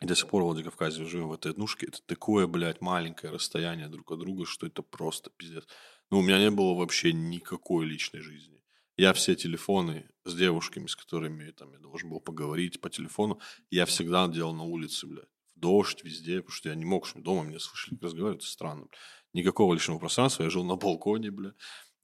И 0.00 0.06
до 0.06 0.16
сих 0.16 0.28
пор 0.28 0.42
в 0.42 0.46
Владикавказе 0.46 1.04
живем 1.04 1.28
в 1.28 1.32
этой 1.32 1.52
однушке. 1.52 1.86
Это 1.86 2.02
такое, 2.04 2.48
блядь, 2.48 2.80
маленькое 2.80 3.32
расстояние 3.32 3.88
друг 3.88 4.10
от 4.10 4.18
друга, 4.18 4.44
что 4.46 4.66
это 4.66 4.82
просто 4.82 5.30
пиздец. 5.30 5.64
Ну, 6.10 6.18
у 6.18 6.22
меня 6.22 6.40
не 6.40 6.50
было 6.50 6.74
вообще 6.74 7.12
никакой 7.12 7.86
личной 7.86 8.20
жизни. 8.20 8.62
Я 8.96 9.12
все 9.12 9.36
телефоны 9.36 10.08
с 10.24 10.34
девушками, 10.34 10.86
с 10.86 10.96
которыми 10.96 11.50
там, 11.52 11.72
я 11.72 11.78
должен 11.78 12.10
был 12.10 12.20
поговорить 12.20 12.80
по 12.80 12.90
телефону, 12.90 13.40
я 13.70 13.86
всегда 13.86 14.28
делал 14.28 14.54
на 14.54 14.64
улице, 14.64 15.06
блядь. 15.06 15.28
В 15.54 15.60
дождь, 15.60 16.02
везде, 16.02 16.38
потому 16.38 16.52
что 16.52 16.68
я 16.68 16.74
не 16.74 16.84
мог, 16.84 17.06
что 17.06 17.20
дома 17.20 17.44
меня 17.44 17.58
слышали, 17.58 17.94
как 17.94 18.02
разговаривают, 18.02 18.42
это 18.42 18.50
странно. 18.50 18.86
Никакого 19.32 19.72
личного 19.72 19.98
пространства, 19.98 20.42
я 20.42 20.50
жил 20.50 20.64
на 20.64 20.76
балконе, 20.76 21.30
бля. 21.30 21.54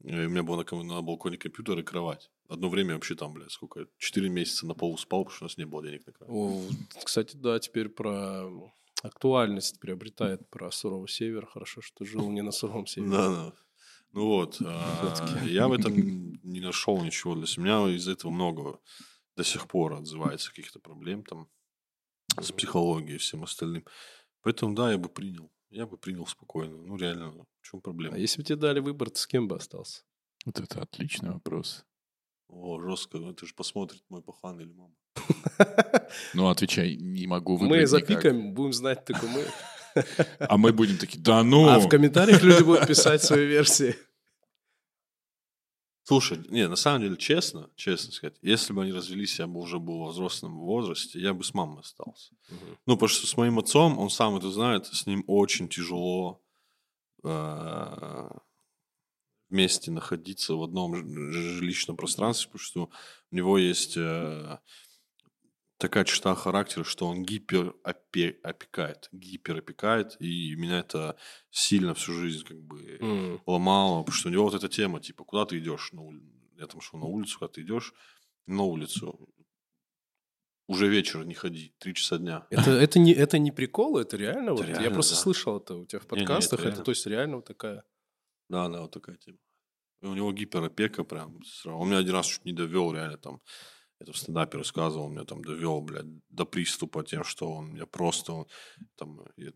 У 0.01 0.07
меня 0.07 0.43
был 0.43 0.55
на, 0.55 0.83
на 0.83 1.01
балконе 1.01 1.37
компьютер 1.37 1.79
и 1.79 1.83
кровать. 1.83 2.31
Одно 2.47 2.69
время 2.69 2.93
вообще 2.93 3.15
там, 3.15 3.33
блядь, 3.33 3.51
сколько, 3.51 3.87
четыре 3.97 4.29
месяца 4.29 4.65
на 4.65 4.73
полу 4.73 4.97
спал, 4.97 5.25
потому 5.25 5.35
что 5.35 5.43
у 5.43 5.47
нас 5.47 5.57
не 5.57 5.65
было 5.65 5.83
денег 5.83 6.05
на 6.07 6.13
кровать. 6.13 6.35
О, 6.35 6.63
кстати, 7.03 7.35
да, 7.35 7.59
теперь 7.59 7.89
про 7.89 8.49
актуальность 9.03 9.79
приобретает 9.79 10.49
про 10.49 10.71
суровый 10.71 11.09
север. 11.09 11.45
Хорошо, 11.45 11.81
что 11.81 12.05
жил 12.05 12.29
не 12.31 12.41
на 12.41 12.51
суровом 12.51 12.85
севере. 12.87 13.11
Да, 13.11 13.29
да. 13.29 13.53
Ну 14.13 14.25
вот, 14.25 14.57
а, 14.65 15.43
я 15.45 15.67
в 15.67 15.73
этом 15.73 15.93
не 16.43 16.61
нашел 16.61 17.01
ничего 17.03 17.35
для 17.35 17.45
себя. 17.45 17.81
У 17.81 17.85
меня 17.85 17.95
из 17.95 18.07
этого 18.07 18.31
много 18.31 18.79
до 19.35 19.43
сих 19.43 19.67
пор 19.67 19.93
отзывается 19.93 20.49
каких-то 20.49 20.79
проблем 20.79 21.23
там 21.23 21.49
с 22.39 22.51
психологией 22.51 23.15
и 23.15 23.19
всем 23.19 23.43
остальным. 23.43 23.85
Поэтому, 24.41 24.73
да, 24.75 24.91
я 24.91 24.97
бы 24.97 25.09
принял. 25.09 25.51
Я 25.69 25.85
бы 25.85 25.97
принял 25.97 26.25
спокойно. 26.25 26.77
Ну, 26.77 26.97
реально, 26.97 27.31
в 27.31 27.45
чем 27.61 27.81
проблема? 27.81 28.15
А 28.15 28.17
если 28.17 28.41
бы 28.41 28.43
тебе 28.43 28.55
дали 28.55 28.79
выбор, 28.79 29.09
ты 29.09 29.19
с 29.19 29.27
кем 29.27 29.47
бы 29.47 29.55
остался? 29.55 30.01
Вот 30.45 30.59
это 30.59 30.81
отличный 30.81 31.31
вопрос. 31.31 31.85
О, 32.47 32.79
жестко. 32.81 33.19
Ну, 33.19 33.29
Это 33.29 33.45
же 33.45 33.53
посмотрит 33.53 34.03
мой 34.09 34.21
пахан 34.21 34.59
или 34.59 34.71
мама. 34.73 34.95
Ну, 36.33 36.47
отвечай, 36.49 36.95
не 36.95 37.27
могу 37.27 37.55
выбрать 37.55 37.81
Мы 37.81 37.85
запикаем, 37.85 38.53
будем 38.55 38.73
знать 38.73 39.05
только 39.05 39.27
мы. 39.27 39.45
А 40.39 40.57
мы 40.57 40.73
будем 40.73 40.97
такие, 40.97 41.21
да 41.21 41.43
ну! 41.43 41.67
А 41.69 41.79
в 41.79 41.87
комментариях 41.87 42.41
люди 42.41 42.63
будут 42.63 42.87
писать 42.87 43.21
свои 43.21 43.45
версии. 43.45 43.95
Слушай, 46.09 46.39
не, 46.49 46.67
на 46.67 46.75
самом 46.75 47.01
деле, 47.01 47.17
честно, 47.17 47.69
честно 47.75 48.11
сказать, 48.11 48.35
если 48.41 48.73
бы 48.73 48.81
они 48.81 48.91
развелись, 48.91 49.37
я 49.37 49.45
бы 49.45 49.59
уже 49.59 49.77
был 49.77 50.05
в 50.05 50.09
взрослом 50.09 50.57
возрасте, 50.57 51.19
я 51.19 51.35
бы 51.35 51.43
с 51.43 51.53
мамой 51.53 51.81
остался. 51.81 52.33
Ну, 52.87 52.95
потому 52.95 53.09
что 53.09 53.27
с 53.27 53.37
моим 53.37 53.59
отцом, 53.59 53.99
он 53.99 54.09
сам 54.09 54.35
это 54.35 54.49
знает, 54.49 54.87
с 54.87 55.05
ним 55.05 55.23
очень 55.27 55.69
тяжело 55.69 56.41
э, 57.23 58.29
вместе 59.51 59.91
находиться 59.91 60.55
в 60.55 60.63
одном 60.63 60.95
жилищном 60.95 61.95
пространстве, 61.95 62.47
потому 62.47 62.63
что 62.63 62.89
у 63.29 63.35
него 63.35 63.59
есть 63.59 63.95
э, 63.95 64.57
такая 65.79 66.03
черта 66.03 66.35
характера, 66.35 66.83
что 66.83 67.07
он 67.07 67.23
гиперопекает, 67.23 69.09
гиперопекает, 69.11 70.17
и 70.19 70.55
меня 70.55 70.79
это 70.79 71.15
сильно 71.49 71.93
всю 71.93 72.13
жизнь 72.13 72.45
как 72.45 72.61
бы 72.61 72.97
М. 73.01 73.41
ломало, 73.47 74.03
потому 74.03 74.15
что 74.15 74.29
у 74.29 74.31
него 74.31 74.43
вот 74.43 74.53
эта 74.53 74.67
тема, 74.69 74.99
типа, 74.99 75.23
куда 75.23 75.45
ты 75.45 75.57
идешь? 75.57 75.91
ули- 75.93 76.21
Я 76.57 76.67
там 76.67 76.81
шел 76.81 76.99
на 76.99 77.05
улицу, 77.05 77.39
куда 77.39 77.49
ты 77.49 77.61
идешь? 77.61 77.93
На 78.45 78.63
улицу. 78.63 79.17
Уже 80.67 80.87
вечер, 80.87 81.25
не 81.25 81.33
ходи, 81.33 81.73
три 81.79 81.93
часа 81.95 82.17
дня. 82.17 82.45
Это, 82.51 82.71
это, 82.71 82.99
не, 82.99 83.11
это 83.13 83.39
не 83.39 83.51
прикол, 83.51 83.97
это 83.97 84.17
реально? 84.17 84.51
вот, 84.51 84.61
я 84.61 84.67
реально, 84.67 84.91
просто 84.91 85.15
да. 85.15 85.21
слышал 85.21 85.57
это 85.57 85.75
у 85.75 85.85
тебя 85.85 85.99
в 85.99 86.11
Не-не, 86.11 86.23
это 86.23 86.27
подкастах. 86.27 86.59
это, 86.59 86.69
реально. 86.69 86.83
то 86.83 86.91
есть 86.91 87.07
реально 87.07 87.35
вот 87.37 87.45
такая... 87.45 87.83
Да, 88.49 88.67
да, 88.69 88.81
вот 88.81 88.91
такая 88.91 89.15
тема. 89.17 89.37
И 90.01 90.05
у 90.05 90.13
него 90.13 90.31
гиперопека 90.31 91.03
прям. 91.03 91.39
Он 91.65 91.87
меня 91.87 91.97
один 91.99 92.13
раз 92.13 92.27
чуть 92.27 92.45
не 92.45 92.53
довел, 92.53 92.93
реально 92.93 93.17
там. 93.17 93.41
Это 94.01 94.13
в 94.13 94.17
стендапе 94.17 94.57
рассказывал, 94.57 95.07
он 95.07 95.11
меня 95.11 95.25
там 95.25 95.43
довел, 95.43 95.81
блядь, 95.81 96.05
до 96.29 96.45
приступа 96.45 97.03
тем, 97.03 97.25
что 97.25 97.51
он 97.51 97.73
меня 97.73 97.85
просто, 97.85 98.31
он, 98.31 98.47
там, 98.97 99.19
я- 99.35 99.51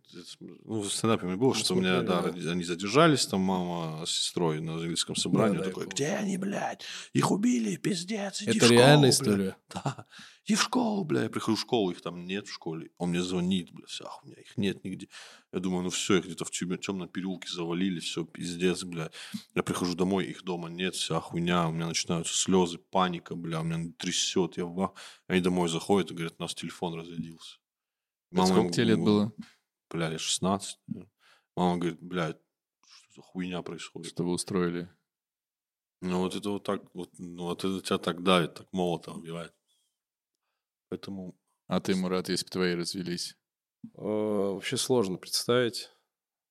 ну, 0.65 0.82
в 0.82 0.91
стендапе 0.91 1.27
мне 1.27 1.38
было, 1.38 1.49
Ну, 1.49 1.53
что 1.53 1.75
у 1.75 1.77
меня, 1.79 2.01
смотрели, 2.03 2.41
да, 2.43 2.51
они 2.51 2.63
задержались, 2.65 3.25
там, 3.25 3.39
мама 3.39 4.06
с 4.06 4.12
сестрой 4.12 4.60
на 4.60 4.73
английском 4.73 5.15
собрании, 5.15 5.58
Да, 5.58 5.63
да, 5.63 5.65
я 5.69 5.71
такой, 5.73 5.88
где 5.88 6.08
они, 6.08 6.38
блядь? 6.38 6.84
Их 7.13 7.32
убили, 7.32 7.77
пиздец, 7.77 8.41
иди 8.41 8.51
в 8.51 8.56
Это 8.58 8.65
школу, 8.65 8.79
реальная 8.79 8.99
блядь». 8.99 9.13
история. 9.13 9.56
Да. 9.73 10.06
И 10.45 10.56
в 10.56 10.62
школу, 10.63 11.06
бля. 11.06 11.23
Я 11.23 11.29
прихожу 11.29 11.56
в 11.56 11.62
школу, 11.62 11.91
их 11.91 12.01
там 12.01 12.25
нет 12.25 12.47
в 12.47 12.53
школе. 12.53 12.91
Он 12.97 13.10
мне 13.10 13.21
звонит, 13.21 13.71
бля, 13.71 13.86
вся 13.86 14.06
хуйня, 14.06 14.36
их 14.36 14.58
нет 14.58 14.84
нигде. 14.84 15.08
Я 15.53 15.60
думаю, 15.60 15.84
ну 15.84 15.89
все, 15.89 16.17
их 16.17 16.25
где-то 16.25 16.43
в 16.43 16.51
темном 16.51 17.08
переулке 17.08 17.47
завалили, 17.49 18.01
все, 18.01 18.25
пиздец, 18.25 18.84
бля. 18.84 19.10
Я 19.56 19.63
прихожу 19.63 19.95
домой, 19.95 20.25
их 20.25 20.43
дома 20.43 20.67
нет, 20.69 20.95
вся 20.95 21.21
хуйня. 21.21 21.69
У 21.69 21.71
меня 21.71 21.88
начинаются 21.88 22.36
слезы, 22.36 22.77
паника, 22.77 23.36
бля, 23.36 23.62
у 23.62 23.63
меня 23.63 23.93
трясет. 23.97 24.58
Я 24.58 24.65
в 24.65 24.79
ах- 24.82 24.93
Они 25.27 25.39
домой 25.39 25.69
заходят 25.69 26.12
и 26.12 26.13
говорят, 26.13 26.36
у 26.38 26.41
нас 26.43 26.53
телефон 26.53 26.95
разрядился. 26.95 27.60
Мама 28.32 28.47
Сколько 28.47 28.73
тебе 28.73 28.86
лет 28.86 28.99
было, 28.99 29.32
Бля, 29.89 30.10
лет 30.10 30.19
16. 30.19 30.77
Мама 31.56 31.77
говорит, 31.77 32.01
блядь, 32.01 32.38
что 32.86 33.13
за 33.15 33.21
хуйня 33.21 33.62
происходит? 33.62 34.12
что 34.12 34.23
вы 34.23 34.32
устроили? 34.32 34.89
Ну, 36.01 36.19
вот 36.19 36.36
это 36.36 36.49
вот 36.49 36.63
так, 36.63 36.82
вот, 36.93 37.12
ну, 37.17 37.43
вот 37.43 37.63
это 37.63 37.79
тебя 37.79 37.97
так 37.97 38.23
давит, 38.23 38.56
так 38.56 38.67
молотом 38.73 39.19
убивает. 39.19 39.53
Поэтому 40.93 41.34
А 41.67 41.79
ты, 41.79 41.95
Мурат, 41.95 42.29
если 42.29 42.45
бы 42.45 42.51
твои 42.51 42.75
развелись? 42.75 43.36
Э, 43.95 44.51
Вообще 44.53 44.77
сложно 44.77 45.17
представить 45.17 45.89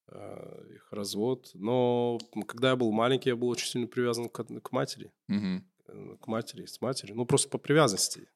э, 0.08 0.74
их 0.74 0.92
развод. 0.92 1.52
Но 1.54 2.18
когда 2.48 2.70
я 2.70 2.76
был 2.76 2.90
маленький, 2.90 3.28
я 3.28 3.36
был 3.36 3.48
очень 3.48 3.68
сильно 3.68 3.86
привязан 3.86 4.28
к, 4.28 4.42
к 4.42 4.72
матери. 4.72 5.12
Э, 5.28 5.60
К 6.20 6.26
матери, 6.26 6.66
с 6.66 6.80
матерью. 6.80 7.14
Ну, 7.14 7.24
просто 7.24 7.48
по 7.50 7.58
привязанности. 7.58 8.28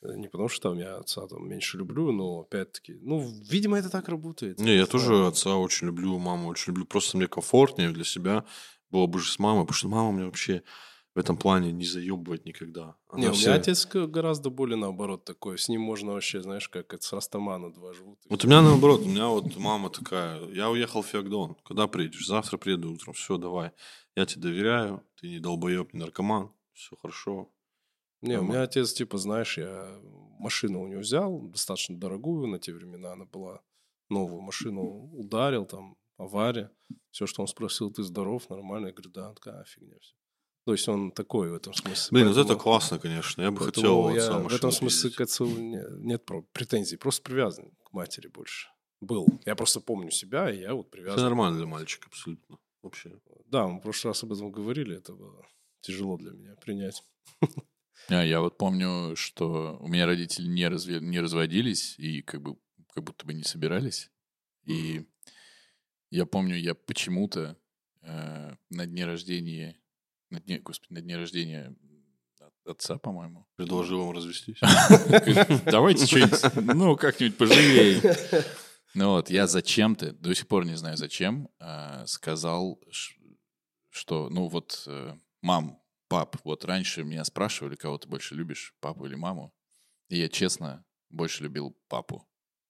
Не 0.00 0.28
потому 0.28 0.48
что 0.48 0.70
там 0.70 0.78
я 0.78 0.96
отца 0.96 1.26
там 1.26 1.46
меньше 1.46 1.76
люблю, 1.76 2.10
но 2.10 2.40
опять-таки, 2.40 2.94
ну, 3.02 3.28
видимо, 3.50 3.76
это 3.78 3.90
так 3.90 4.08
работает. 4.08 4.58
Не, 4.60 4.76
я 4.76 4.86
тоже 4.86 5.26
отца 5.26 5.56
очень 5.56 5.88
люблю, 5.88 6.18
маму 6.18 6.48
очень 6.48 6.70
люблю. 6.70 6.86
Просто 6.86 7.18
мне 7.18 7.26
комфортнее 7.26 7.90
для 7.90 8.04
себя 8.04 8.46
было 8.88 9.06
бы 9.06 9.18
же 9.18 9.30
с 9.30 9.38
мамой, 9.38 9.64
потому 9.64 9.74
что 9.76 9.88
мама 9.88 10.12
мне 10.12 10.24
вообще 10.24 10.62
в 11.18 11.20
этом 11.20 11.36
плане 11.36 11.72
не 11.72 11.84
заебывает 11.84 12.44
никогда. 12.46 12.94
Она 13.08 13.22
Не, 13.22 13.28
у 13.30 13.32
меня 13.32 13.54
отец 13.54 13.88
гораздо 13.92 14.50
более 14.50 14.76
наоборот 14.76 15.24
такой. 15.24 15.58
С 15.58 15.68
ним 15.68 15.80
можно 15.80 16.12
вообще, 16.12 16.40
знаешь, 16.40 16.68
как 16.68 16.94
это 16.94 17.04
с 17.04 17.12
Растамана 17.12 17.72
два 17.72 17.92
живут. 17.92 18.20
Вот 18.30 18.44
у 18.44 18.46
меня 18.46 18.62
наоборот, 18.62 19.00
у 19.00 19.08
меня 19.08 19.26
вот 19.26 19.56
мама 19.56 19.90
такая, 19.90 20.40
я 20.50 20.70
уехал 20.70 21.02
в 21.02 21.08
Феогдон, 21.08 21.56
когда 21.64 21.88
приедешь? 21.88 22.24
Завтра 22.24 22.56
приеду 22.56 22.92
утром, 22.92 23.14
все, 23.14 23.36
давай. 23.36 23.72
Я 24.14 24.26
тебе 24.26 24.42
доверяю, 24.42 25.02
ты 25.20 25.28
не 25.28 25.40
долбоеб, 25.40 25.92
не 25.92 25.98
наркоман, 25.98 26.52
все 26.72 26.94
хорошо. 27.02 27.50
Не, 28.22 28.38
у 28.38 28.44
меня 28.44 28.62
отец, 28.62 28.92
типа, 28.92 29.18
знаешь, 29.18 29.58
я 29.58 30.00
машину 30.38 30.82
у 30.82 30.86
него 30.86 31.00
взял, 31.00 31.40
достаточно 31.40 31.98
дорогую 31.98 32.46
на 32.46 32.60
те 32.60 32.72
времена 32.72 33.14
она 33.14 33.24
была. 33.24 33.60
Новую 34.08 34.40
машину 34.40 35.10
ударил, 35.12 35.66
там, 35.66 35.96
авария. 36.16 36.70
Все, 37.10 37.26
что 37.26 37.42
он 37.42 37.48
спросил, 37.48 37.90
ты 37.90 38.04
здоров, 38.04 38.48
нормально? 38.50 38.86
Я 38.86 38.92
говорю, 38.92 39.10
да, 39.10 39.34
такая 39.34 39.64
фигня 39.64 39.96
все. 40.00 40.14
То 40.68 40.72
есть 40.72 40.86
он 40.86 41.12
такой 41.12 41.48
в 41.50 41.54
этом 41.54 41.72
смысле. 41.72 42.08
Блин, 42.14 42.26
вот 42.26 42.32
это 42.32 42.40
Поэтому- 42.48 42.60
классно, 42.60 42.98
конечно, 42.98 43.40
я 43.40 43.50
бы 43.50 43.56
поэтому 43.56 43.72
хотел 44.04 44.10
я 44.14 44.20
отца 44.22 44.38
В 44.38 44.54
этом 44.54 44.70
смысле 44.70 45.00
пиздить. 45.08 45.16
к 45.16 45.20
отцу 45.22 45.46
не- 45.46 46.04
нет 46.06 46.28
претензий, 46.52 46.98
просто 46.98 47.22
привязан 47.22 47.70
к 47.86 47.92
матери 47.94 48.28
больше. 48.28 48.68
Был. 49.00 49.26
Я 49.46 49.56
просто 49.56 49.80
помню 49.80 50.10
себя, 50.10 50.50
и 50.50 50.60
я 50.60 50.74
вот 50.74 50.88
Это 50.88 50.90
привязан. 50.90 51.22
нормально 51.24 51.56
для 51.56 51.66
мальчика, 51.66 52.08
абсолютно. 52.08 52.58
Вообще. 52.82 53.18
Да, 53.46 53.66
мы 53.66 53.78
в 53.78 53.82
прошлый 53.82 54.10
раз 54.10 54.22
об 54.24 54.32
этом 54.34 54.52
говорили, 54.52 54.94
это 54.94 55.14
было 55.14 55.42
тяжело 55.80 56.18
для 56.18 56.32
меня 56.32 56.54
принять. 56.56 57.02
А, 58.10 58.22
я 58.22 58.40
вот 58.42 58.58
помню, 58.58 59.16
что 59.16 59.78
у 59.80 59.88
меня 59.88 60.04
родители 60.04 60.46
не, 60.48 60.68
разве- 60.68 61.00
не 61.00 61.18
разводились 61.18 61.98
и 61.98 62.20
как 62.20 62.42
бы 62.42 62.58
как 62.92 63.04
будто 63.04 63.24
бы 63.26 63.32
не 63.32 63.42
собирались. 63.42 64.10
И 64.64 65.06
я 66.10 66.26
помню, 66.26 66.56
я 66.56 66.74
почему-то 66.74 67.56
э, 68.02 68.54
на 68.68 68.86
дне 68.86 69.06
рождения, 69.06 69.80
на 70.30 70.40
дне, 70.40 70.58
господи, 70.58 70.92
на 70.92 71.00
дне 71.00 71.16
рождения 71.16 71.74
от- 72.40 72.66
отца, 72.66 72.98
по-моему. 72.98 73.46
Предложил 73.56 74.04
вам 74.04 74.14
развестись. 74.16 74.58
Давайте 75.64 76.06
что-нибудь, 76.06 76.74
ну, 76.74 76.96
как-нибудь 76.96 77.36
поживее. 77.36 78.00
Ну 78.94 79.10
вот, 79.10 79.28
я 79.28 79.46
зачем-то, 79.46 80.12
до 80.12 80.34
сих 80.34 80.48
пор 80.48 80.64
не 80.64 80.74
знаю 80.74 80.96
зачем, 80.96 81.50
э, 81.60 82.06
сказал, 82.06 82.80
что, 83.90 84.30
ну 84.30 84.48
вот, 84.48 84.82
э, 84.86 85.14
мам, 85.42 85.78
пап, 86.08 86.36
вот 86.42 86.64
раньше 86.64 87.04
меня 87.04 87.22
спрашивали, 87.24 87.76
кого 87.76 87.98
ты 87.98 88.08
больше 88.08 88.34
любишь, 88.34 88.74
папу 88.80 89.04
или 89.04 89.14
маму. 89.14 89.52
И 90.08 90.18
я 90.18 90.28
честно 90.30 90.84
больше 91.10 91.42
любил 91.44 91.76
папу. 91.88 92.26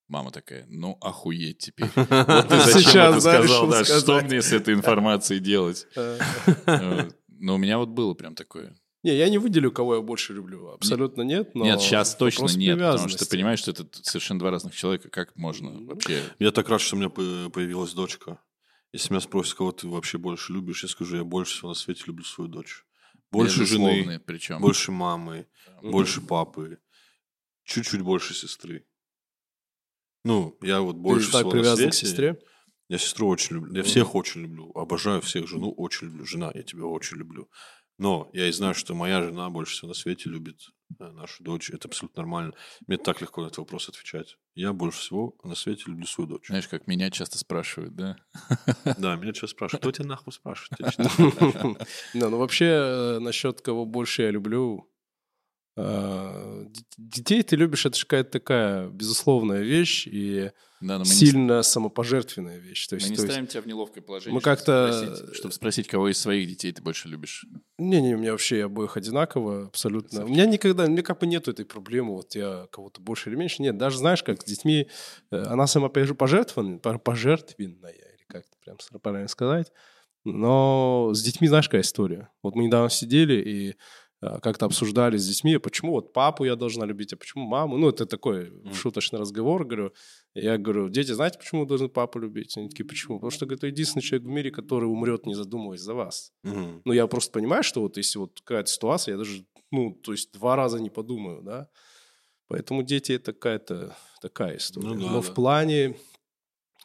Мама 0.09 0.33
такая, 0.33 0.67
ну 0.69 0.99
охуеть 1.01 1.59
теперь. 1.59 1.89
Вот 1.95 2.49
ты 2.49 2.61
зачем 2.61 2.83
Сейчас, 2.83 3.25
это 3.25 3.25
да, 3.25 3.45
сказал, 3.45 3.69
да, 3.71 3.85
что 3.85 4.21
мне 4.21 4.43
с 4.43 4.53
этой 4.53 4.75
информацией 4.75 5.39
делать? 5.39 5.87
Но 7.39 7.55
у 7.55 7.59
меня 7.59 7.79
вот 7.79 7.89
было 7.91 8.15
прям 8.15 8.35
такое. 8.35 8.77
Не, 9.05 9.17
я 9.17 9.29
не 9.29 9.39
выделю, 9.39 9.71
кого 9.71 9.95
я 9.97 10.01
больше 10.03 10.33
люблю. 10.35 10.69
Абсолютно 10.71 11.23
нет. 11.23 11.55
Но 11.55 11.65
Нет, 11.65 11.81
сейчас 11.81 12.17
точно 12.17 12.47
нет, 12.57 12.79
потому 12.79 13.09
что 13.09 13.25
ты 13.25 13.31
понимаешь, 13.31 13.61
что 13.61 13.71
это 13.71 13.87
совершенно 14.03 14.41
два 14.41 14.51
разных 14.51 14.75
человека. 14.75 15.09
Как 15.09 15.37
можно 15.37 15.71
Ну, 15.71 15.87
вообще... 15.87 16.21
Я 16.41 16.51
так 16.51 16.69
рад, 16.69 16.81
что 16.81 16.97
у 16.97 16.99
меня 16.99 17.09
по- 17.09 17.49
появилась 17.51 17.93
дочка. 17.93 18.41
Если 18.93 19.11
меня 19.13 19.21
спросят, 19.21 19.55
кого 19.55 19.71
ты 19.71 19.87
вообще 19.87 20.19
больше 20.19 20.53
любишь, 20.53 20.83
я 20.83 20.89
скажу, 20.89 21.17
я 21.17 21.25
больше 21.25 21.55
всего 21.55 21.69
на 21.69 21.75
свете 21.75 22.05
люблю 22.07 22.25
свою 22.25 22.49
дочь. 22.51 22.85
Больше 23.31 23.67
жены, 23.67 24.19
причем. 24.19 24.61
больше 24.61 24.91
мамы, 24.91 25.47
Мгм. 25.83 25.91
больше 25.93 26.21
папы, 26.21 26.79
чуть-чуть 27.65 28.01
больше 28.01 28.35
сестры. 28.35 28.85
Ну, 30.25 30.57
я 30.63 30.81
вот 30.81 30.97
больше 30.97 31.27
Ты 31.27 31.33
так 31.33 31.41
всего 31.43 31.51
на 31.51 31.57
привязан 31.61 31.91
к 31.91 31.95
свете- 31.95 32.07
сестре? 32.07 32.41
Я 32.89 32.99
сестру 32.99 33.29
очень 33.29 33.57
люблю. 33.57 33.75
Я 33.75 33.83
всех 33.83 34.15
очень 34.15 34.43
люблю. 34.43 34.73
Обожаю 34.75 35.21
всех. 35.21 35.47
Жену 35.47 35.73
очень 35.73 36.07
люблю. 36.07 36.25
Жена, 36.25 36.51
я 36.55 36.63
тебя 36.63 36.85
очень 36.85 37.19
люблю. 37.19 37.49
Но 37.99 38.31
я 38.33 38.47
и 38.49 38.53
знаю, 38.53 38.75
что 38.75 38.95
моя 38.95 39.21
жена 39.23 39.51
больше 39.51 39.75
всего 39.75 39.89
на 39.89 39.95
свете 39.95 40.31
любит 40.31 40.61
э, 41.01 41.11
нашу 41.11 41.43
дочь. 41.43 41.69
Это 41.71 41.89
абсолютно 41.89 42.23
нормально. 42.23 42.53
Мне 42.87 42.97
так 42.97 43.21
легко 43.21 43.43
на 43.43 43.47
этот 43.47 43.59
вопрос 43.59 43.89
отвечать. 43.89 44.37
Я 44.55 44.73
больше 44.73 45.01
всего 45.01 45.35
на 45.43 45.57
свете 45.57 45.85
люблю 45.89 46.07
свою 46.07 46.31
дочь. 46.31 46.47
Знаешь, 46.47 46.69
как 46.69 46.87
меня 46.87 47.11
часто 47.11 47.39
спрашивают, 47.39 47.97
да? 47.97 48.17
Да, 48.99 49.17
меня 49.17 49.35
сейчас 49.35 49.51
спрашивают. 49.51 49.83
Кто 49.83 49.91
тебя 49.91 50.07
нахуй 50.07 50.33
спрашивает? 50.33 50.97
Да, 52.15 52.29
ну 52.31 52.39
вообще, 52.39 52.67
э, 52.67 53.19
насчет 53.19 53.61
кого 53.63 53.85
больше 53.85 54.23
я 54.23 54.31
люблю, 54.31 54.89
детей 56.97 57.43
ты 57.43 57.57
любишь, 57.57 57.87
это 57.87 57.97
же 57.97 58.05
какая-то 58.07 58.31
такая 58.31 58.89
безусловная 58.89 59.61
вещь 59.63 60.07
и 60.07 60.51
Да, 60.81 60.95
но 60.99 61.01
мы 61.01 61.05
не, 61.05 61.11
сильно 61.13 61.63
самопожертвенная 61.63 62.59
вещь. 62.59 62.87
То 62.89 62.97
мы 62.97 62.99
есть, 63.01 63.11
не 63.11 63.17
то 63.17 63.23
есть- 63.23 63.33
ставим 63.33 63.47
тебя 63.47 63.63
в 63.63 63.67
неловкое 63.67 64.03
положение. 64.03 64.35
мы 64.35 64.41
чтобы 64.41 64.57
как-то- 64.57 64.93
спросить- 64.93 65.37
Чтобы 65.37 65.55
спросить, 65.55 65.89
кого 65.89 66.09
из 66.09 66.19
своих 66.19 66.49
детей 66.49 66.73
ты 66.73 66.83
больше 66.83 67.09
любишь. 67.09 67.45
Не-не, 67.79 68.15
у 68.15 68.19
меня 68.19 68.33
вообще 68.33 68.65
обоих 68.65 68.97
одинаково 68.97 69.67
абсолютно. 69.67 70.25
У 70.25 70.29
меня 70.29 70.47
никогда, 70.47 70.85
у 70.85 70.89
меня 70.89 71.03
как 71.03 71.19
бы 71.21 71.27
нету 71.27 71.51
этой 71.51 71.65
проблемы, 71.65 72.15
вот 72.15 72.35
я 72.35 72.67
кого-то 72.71 73.01
больше 73.01 73.31
или 73.31 73.37
меньше. 73.37 73.63
Нет, 73.63 73.77
даже 73.79 73.99
знаешь, 73.99 74.23
как 74.23 74.41
с 74.43 74.45
детьми, 74.45 74.89
э, 75.31 75.43
она 75.43 75.67
самопожертвованная, 75.67 76.79
пож- 76.79 76.99
пожертвенная, 76.99 77.93
или 77.93 78.25
как 78.29 78.43
это 78.45 78.57
прям 78.65 78.77
правильно 79.03 79.29
сказать. 79.29 79.73
Но 80.25 81.11
с 81.15 81.23
детьми, 81.23 81.49
знаешь, 81.49 81.69
какая 81.69 81.83
история? 81.83 82.29
Вот 82.43 82.55
мы 82.55 82.65
недавно 82.65 82.91
сидели 82.91 83.35
и 83.41 83.77
как-то 84.21 84.67
обсуждали 84.67 85.17
с 85.17 85.29
детьми, 85.29 85.59
почему 85.59 85.93
вот 85.93 86.13
папу 86.13 86.45
я 86.45 86.57
должна 86.57 86.85
любить, 86.87 87.13
а 87.13 87.17
почему 87.17 87.47
маму. 87.47 87.79
Ну, 87.79 87.89
это 87.89 88.05
такой 88.05 88.51
Мгм. 88.51 88.73
шуточный 88.75 89.21
разговор, 89.21 89.65
говорю. 89.65 89.93
Я 90.35 90.59
говорю, 90.59 90.89
дети, 90.89 91.13
знаете, 91.13 91.39
почему 91.39 91.61
вы 91.63 91.67
должны 91.69 91.89
папу 91.89 92.19
любить? 92.19 92.57
Они 92.57 92.69
такие, 92.69 92.85
почему? 92.85 93.19
Потому 93.19 93.31
что, 93.31 93.47
говорит, 93.47 93.61
это 93.61 93.67
единственный 93.69 94.03
человек 94.03 94.27
в 94.27 94.31
мире, 94.31 94.51
который 94.51 94.87
умрет, 94.87 95.27
не 95.27 95.35
задумываясь 95.35 95.81
за 95.81 95.95
вас. 95.95 96.33
Мгм. 96.43 96.83
Ну, 96.85 96.93
я 96.93 97.07
просто 97.07 97.33
понимаю, 97.33 97.63
что 97.63 97.81
вот 97.81 97.97
если 97.97 98.19
вот 98.19 98.41
какая-то 98.41 98.71
ситуация, 98.71 99.13
я 99.13 99.19
даже, 99.19 99.45
ну, 99.71 99.93
то 99.93 100.13
есть 100.13 100.33
два 100.33 100.57
раза 100.57 100.81
не 100.81 100.91
подумаю, 100.91 101.43
да. 101.43 101.69
Поэтому 102.49 102.83
дети 102.83 103.13
это 103.13 103.33
какая-то 103.33 103.97
такая 104.21 104.57
история. 104.57 104.89
Ну 104.89 104.95
да, 104.95 105.01
Но 105.01 105.21
да. 105.21 105.21
в 105.21 105.35
плане, 105.35 105.97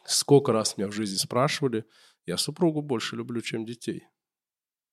сколько 0.06 0.52
раз 0.52 0.78
меня 0.78 0.88
в 0.88 0.92
жизни 0.92 1.16
спрашивали, 1.16 1.86
я 2.26 2.38
супругу 2.38 2.82
больше 2.82 3.16
люблю, 3.16 3.42
чем 3.42 3.66
детей. 3.66 4.04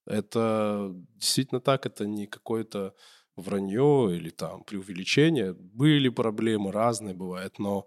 Это 0.07 0.93
действительно 1.17 1.61
так, 1.61 1.87
это 1.87 2.07
не 2.07 2.27
какое-то 2.27 2.95
вранье 3.37 4.11
или 4.17 4.31
там 4.31 4.65
преувеличение. 4.65 5.53
Были 5.53 6.09
проблемы 6.09 6.73
разные 6.73 7.15
бывают, 7.15 7.59
но 7.59 7.87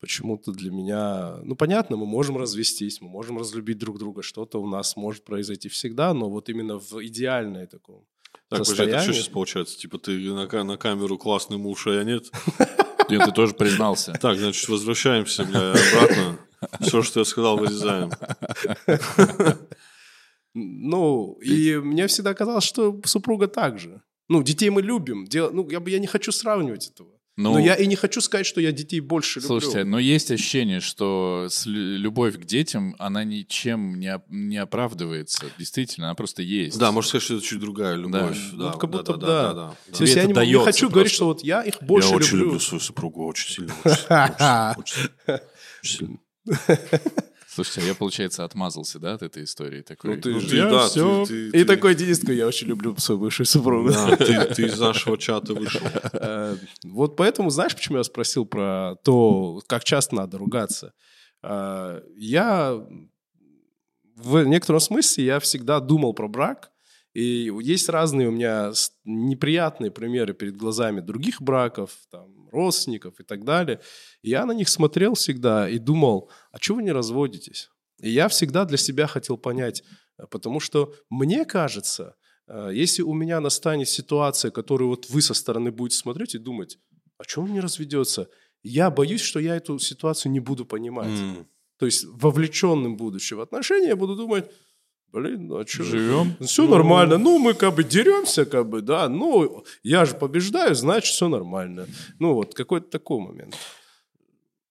почему-то 0.00 0.52
для 0.52 0.70
меня... 0.70 1.36
Ну, 1.44 1.54
понятно, 1.54 1.96
мы 1.96 2.06
можем 2.06 2.36
развестись, 2.36 3.00
мы 3.00 3.08
можем 3.08 3.38
разлюбить 3.38 3.78
друг 3.78 3.98
друга, 3.98 4.22
что-то 4.22 4.60
у 4.60 4.66
нас 4.66 4.96
может 4.96 5.24
произойти 5.24 5.68
всегда, 5.68 6.12
но 6.12 6.28
вот 6.28 6.48
именно 6.48 6.78
в 6.78 7.04
идеальной 7.04 7.66
таком 7.66 8.04
Так, 8.48 8.58
подожди, 8.60 8.60
это 8.60 8.64
состоянии... 8.64 9.04
что 9.04 9.12
сейчас 9.12 9.28
получается? 9.28 9.78
Типа 9.78 9.98
ты 9.98 10.18
на, 10.32 10.64
на 10.64 10.76
камеру 10.76 11.18
классный 11.18 11.56
муж, 11.56 11.86
а 11.86 11.92
я 11.92 12.04
нет? 12.04 12.30
Ты, 13.08 13.18
ты 13.18 13.32
тоже 13.32 13.52
признался. 13.52 14.12
Так, 14.12 14.38
значит, 14.38 14.68
возвращаемся, 14.68 15.44
бля, 15.44 15.72
обратно. 15.72 16.38
Все, 16.80 17.02
что 17.02 17.20
я 17.20 17.24
сказал, 17.24 17.58
вырезаем. 17.58 18.10
Ну, 20.54 21.38
и 21.42 21.76
мне 21.76 22.06
всегда 22.06 22.34
казалось, 22.34 22.64
что 22.64 23.00
супруга 23.04 23.46
так 23.48 23.78
же. 23.78 24.02
Ну, 24.28 24.42
детей 24.42 24.70
мы 24.70 24.82
любим. 24.82 25.26
Дел- 25.26 25.50
Ну, 25.52 25.68
я, 25.70 25.80
бы- 25.80 25.90
я 25.90 25.98
не 25.98 26.06
хочу 26.06 26.32
сравнивать 26.32 26.88
этого. 26.88 27.08
Ну, 27.38 27.54
Но 27.54 27.58
я 27.58 27.74
и 27.76 27.86
не 27.86 27.96
хочу 27.96 28.20
сказать, 28.20 28.44
что 28.44 28.60
я 28.60 28.72
детей 28.72 29.00
больше 29.00 29.40
Слушайте, 29.40 29.78
люблю. 29.78 29.92
но 29.92 29.98
есть 29.98 30.30
ощущение, 30.30 30.80
что 30.80 31.48
любовь 31.64 32.36
к 32.38 32.44
детям, 32.44 32.94
она 32.98 33.24
ничем 33.24 33.98
не, 33.98 34.14
оп- 34.16 34.26
не 34.28 34.58
оправдывается. 34.58 35.46
Действительно, 35.58 36.08
она 36.08 36.14
просто 36.14 36.42
есть. 36.42 36.78
Да, 36.78 36.92
можно 36.92 37.08
сказать, 37.08 37.24
что 37.24 37.34
это 37.36 37.44
чуть 37.46 37.58
другая 37.60 37.94
любовь. 37.96 38.36
Ну, 38.52 38.64
Да, 38.64 38.72
как 38.72 38.90
да, 38.90 38.98
будто 38.98 39.12
да, 39.12 39.16
бы 39.16 39.20
да, 39.26 39.42
да. 39.42 39.54
да, 39.54 39.76
да. 39.88 39.96
То 39.96 40.04
есть 40.04 40.14
я 40.16 40.24
не, 40.26 40.34
могу- 40.34 40.46
не 40.46 40.58
хочу 40.58 40.90
говорить, 40.90 41.04
просто. 41.12 41.16
что 41.16 41.24
вот 41.28 41.42
я 41.42 41.62
их 41.62 41.82
больше 41.82 42.10
я 42.10 42.16
очень 42.16 42.32
люблю. 42.32 42.44
люблю 42.44 42.60
свою 42.60 42.80
супругу, 42.80 43.24
очень 43.26 43.50
сильно. 43.50 44.74
Очень 44.76 45.08
сильно. 45.82 46.18
Слушайте, 47.54 47.80
а 47.82 47.84
я, 47.84 47.94
получается, 47.94 48.44
отмазался, 48.44 48.98
да, 48.98 49.14
от 49.14 49.22
этой 49.22 49.44
истории 49.44 49.82
такой? 49.82 50.14
Ну, 50.16 50.20
ты 50.22 50.30
Ну, 50.32 50.40
же, 50.40 50.56
я 50.56 50.70
да, 50.70 50.86
всё. 50.88 51.24
ты- 51.26 51.48
И 51.48 51.50
ты- 51.50 51.64
такой 51.66 51.94
Денис, 51.94 52.18
такой, 52.18 52.36
я 52.36 52.46
очень 52.46 52.68
люблю 52.68 52.96
свою 52.96 53.20
бывшую 53.20 53.46
супругу. 53.46 53.90
Да, 53.90 54.16
ты, 54.16 54.54
ты 54.54 54.62
из 54.66 54.78
нашего 54.80 55.18
чата 55.18 55.52
вышел. 55.54 55.80
Э, 56.14 56.56
Вот 56.84 57.16
поэтому, 57.16 57.50
знаешь, 57.50 57.74
почему 57.74 57.98
я 57.98 58.04
спросил 58.04 58.46
про 58.46 58.94
то, 59.04 59.60
как 59.66 59.84
часто 59.84 60.14
надо 60.14 60.38
ругаться? 60.38 60.92
Э, 61.42 62.00
Я 62.16 62.80
в 64.16 64.44
некотором 64.44 64.80
смысле 64.80 65.24
я 65.24 65.38
всегда 65.40 65.80
думал 65.80 66.14
про 66.14 66.28
брак, 66.28 66.70
и 67.14 67.50
есть 67.62 67.88
разные 67.88 68.28
у 68.28 68.30
меня 68.30 68.72
неприятные 69.04 69.90
примеры 69.90 70.32
перед 70.34 70.56
глазами 70.56 71.00
других 71.00 71.42
браков, 71.42 71.90
там, 72.10 72.41
родственников 72.52 73.18
и 73.20 73.24
так 73.24 73.44
далее. 73.44 73.80
И 74.22 74.30
я 74.30 74.46
на 74.46 74.52
них 74.52 74.68
смотрел 74.68 75.14
всегда 75.14 75.68
и 75.68 75.78
думал, 75.78 76.30
а 76.52 76.58
чего 76.58 76.76
вы 76.76 76.82
не 76.82 76.92
разводитесь? 76.92 77.70
И 78.00 78.10
я 78.10 78.28
всегда 78.28 78.64
для 78.64 78.76
себя 78.78 79.06
хотел 79.06 79.36
понять, 79.36 79.82
э, 80.18 80.26
потому 80.30 80.60
что 80.60 80.94
мне 81.10 81.44
кажется, 81.44 82.14
э, 82.48 82.70
если 82.72 83.02
у 83.02 83.14
меня 83.14 83.40
настанет 83.40 83.88
ситуация, 83.88 84.50
которую 84.50 84.88
вот 84.88 85.08
вы 85.10 85.22
со 85.22 85.34
стороны 85.34 85.70
будете 85.70 85.96
смотреть 85.98 86.34
и 86.34 86.38
думать, 86.38 86.78
а 87.18 87.24
чего 87.24 87.44
он 87.44 87.52
не 87.52 87.60
разведется? 87.60 88.28
Я 88.62 88.90
боюсь, 88.90 89.20
что 89.20 89.40
я 89.40 89.56
эту 89.56 89.78
ситуацию 89.78 90.32
не 90.32 90.40
буду 90.40 90.64
понимать. 90.64 91.18
М. 91.18 91.46
То 91.78 91.86
есть 91.86 92.04
вовлеченным 92.04 92.96
будучи 92.96 93.34
в 93.34 93.40
отношения, 93.40 93.88
я 93.88 93.96
буду 93.96 94.14
думать, 94.14 94.50
блин, 95.12 95.48
ну 95.48 95.56
а 95.58 95.66
что? 95.66 95.84
Живем? 95.84 96.36
Все 96.40 96.66
нормально. 96.66 97.18
Ну, 97.18 97.38
мы 97.38 97.54
как 97.54 97.74
бы 97.74 97.84
деремся, 97.84 98.44
как 98.44 98.68
бы, 98.68 98.80
да. 98.80 99.08
Ну, 99.08 99.64
я 99.82 100.04
же 100.04 100.14
побеждаю, 100.14 100.74
значит, 100.74 101.14
все 101.14 101.28
нормально. 101.28 101.86
Ну, 102.18 102.34
вот 102.34 102.54
какой-то 102.54 102.88
такой 102.88 103.20
момент. 103.20 103.56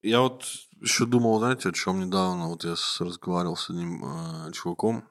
Я 0.02 0.22
вот 0.22 0.46
еще 0.82 1.06
думал, 1.06 1.40
знаете, 1.40 1.70
о 1.70 1.74
чем 1.74 2.00
недавно. 2.00 2.50
Вот 2.50 2.64
я 2.64 2.76
разговаривал 3.00 3.56
с 3.56 3.70
одним 3.70 4.04
э, 4.04 4.52
чуваком. 4.52 5.04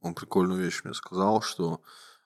Он 0.00 0.14
прикольную 0.14 0.62
вещь 0.62 0.80
мне 0.82 0.94
сказал, 0.94 1.42
что 1.42 1.82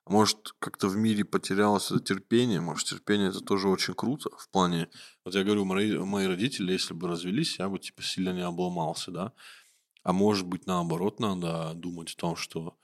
может 0.06 0.52
как-то 0.60 0.88
в 0.88 0.96
мире 0.96 1.24
потерялось 1.24 1.90
это 1.90 2.00
терпение. 2.00 2.60
Может, 2.60 2.88
терпение 2.88 3.30
это 3.30 3.40
тоже 3.40 3.68
очень 3.68 3.94
круто. 3.94 4.30
В 4.38 4.48
плане, 4.48 4.88
вот 5.24 5.34
я 5.34 5.42
говорю, 5.42 5.64
мои, 5.64 5.98
мои 5.98 6.26
родители, 6.26 6.72
если 6.72 6.94
бы 6.94 7.08
развелись, 7.08 7.58
я 7.58 7.68
бы 7.68 7.78
типа 7.78 8.02
сильно 8.02 8.30
не 8.30 8.42
обломался, 8.42 9.10
да. 9.10 9.32
А 10.04 10.12
может 10.12 10.46
быть, 10.46 10.66
наоборот, 10.66 11.18
надо 11.18 11.72
думать 11.74 12.12
о 12.12 12.16
том, 12.16 12.36
что, 12.36 12.76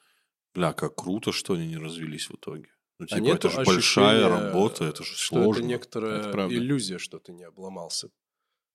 бля, 0.55 0.73
как 0.73 0.97
круто, 0.97 1.33
что 1.33 1.55
они 1.55 1.69
не 1.69 1.77
развелись 1.77 2.29
в 2.31 2.35
итоге. 2.35 2.71
Ну, 2.99 3.07
типа, 3.07 3.31
а 3.31 3.35
это 3.35 3.49
же 3.51 3.63
большая 3.65 4.29
работа, 4.29 4.85
это 4.85 5.05
же 5.05 5.15
что 5.15 5.37
сложно. 5.37 5.61
это 5.61 5.69
некоторая 5.69 6.21
Это 6.21 6.31
правда. 6.31 6.55
иллюзия, 6.55 6.99
что 6.99 7.19
ты 7.19 7.33
не 7.33 7.45
обломался. 7.45 8.11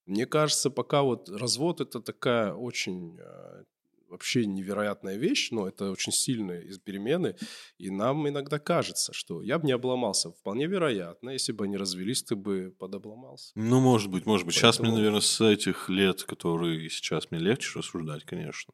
Мне 0.06 0.26
кажется, 0.28 0.70
пока 0.70 1.02
вот 1.02 1.30
развод 1.30 1.82
это 1.82 2.00
такая 2.00 2.54
очень 2.54 3.20
э, 3.20 3.64
вообще 4.10 4.46
невероятная 4.46 5.18
вещь, 5.18 5.50
но 5.52 5.68
это 5.68 5.92
очень 5.92 6.12
сильные 6.12 6.66
перемены, 6.80 7.36
и 7.78 7.90
нам 7.90 8.28
иногда 8.28 8.60
кажется, 8.60 9.14
что 9.14 9.42
я 9.42 9.60
бы 9.60 9.66
не 9.66 9.72
обломался. 9.74 10.32
Вполне 10.32 10.68
вероятно, 10.68 11.32
если 11.32 11.52
бы 11.52 11.66
они 11.66 11.78
развелись, 11.78 12.24
ты 12.24 12.36
бы 12.36 12.74
подобломался. 12.78 13.52
Ну, 13.56 13.80
может 13.80 14.10
быть, 14.12 14.26
может 14.26 14.46
быть. 14.46 14.56
Сейчас 14.56 14.80
мне, 14.80 14.88
Поэтому- 14.90 14.98
наверное, 14.98 15.22
с 15.22 15.42
этих 15.42 15.90
лет, 15.90 16.24
которые 16.24 16.90
сейчас 16.90 17.32
мне 17.32 17.40
легче 17.40 17.80
рассуждать, 17.80 18.24
конечно. 18.24 18.74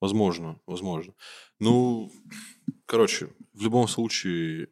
Возможно, 0.00 0.60
возможно. 0.66 1.14
Ну, 1.60 2.10
короче, 2.86 3.32
в 3.52 3.62
любом 3.62 3.86
случае, 3.86 4.68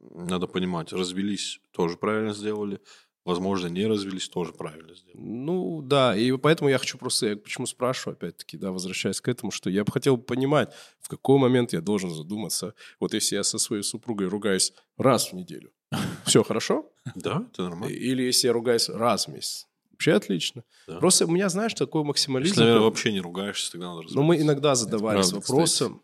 надо 0.00 0.46
понимать, 0.46 0.92
развелись, 0.92 1.60
тоже 1.72 1.96
правильно 1.96 2.32
сделали. 2.32 2.80
Возможно, 3.24 3.68
не 3.68 3.86
развелись, 3.86 4.28
тоже 4.28 4.52
правильно 4.52 4.94
сделали. 4.94 5.20
Ну, 5.20 5.80
да, 5.82 6.16
и 6.16 6.36
поэтому 6.36 6.70
я 6.70 6.78
хочу 6.78 6.98
просто, 6.98 7.28
я 7.28 7.36
почему 7.36 7.66
спрашиваю, 7.66 8.14
опять-таки, 8.14 8.56
да, 8.56 8.72
возвращаясь 8.72 9.20
к 9.20 9.28
этому, 9.28 9.52
что 9.52 9.70
я 9.70 9.84
бы 9.84 9.92
хотел 9.92 10.18
понимать, 10.18 10.72
в 11.00 11.08
какой 11.08 11.38
момент 11.38 11.72
я 11.72 11.80
должен 11.80 12.10
задуматься, 12.10 12.74
вот 12.98 13.14
если 13.14 13.36
я 13.36 13.44
со 13.44 13.58
своей 13.58 13.84
супругой 13.84 14.26
ругаюсь 14.26 14.72
раз 14.96 15.30
в 15.30 15.34
неделю, 15.34 15.70
все 16.26 16.42
хорошо? 16.42 16.90
Да, 17.14 17.46
это 17.52 17.62
нормально. 17.62 17.94
Или 17.94 18.24
если 18.24 18.48
я 18.48 18.52
ругаюсь 18.52 18.88
раз 18.88 19.28
в 19.28 19.32
месяц, 19.32 19.68
вообще 19.92 20.14
отлично. 20.14 20.64
Да. 20.88 20.98
Просто 20.98 21.26
у 21.26 21.30
меня, 21.30 21.48
знаешь, 21.48 21.74
такой 21.74 22.02
максимализм. 22.02 22.52
Если, 22.52 22.60
наверное, 22.60 22.84
вообще 22.84 23.12
не 23.12 23.20
ругаешься, 23.20 23.70
тогда 23.70 23.94
надо 23.94 24.08
Но 24.10 24.22
мы 24.22 24.36
иногда 24.40 24.74
задавались 24.74 25.30
правда, 25.30 25.46
вопросом, 25.46 26.02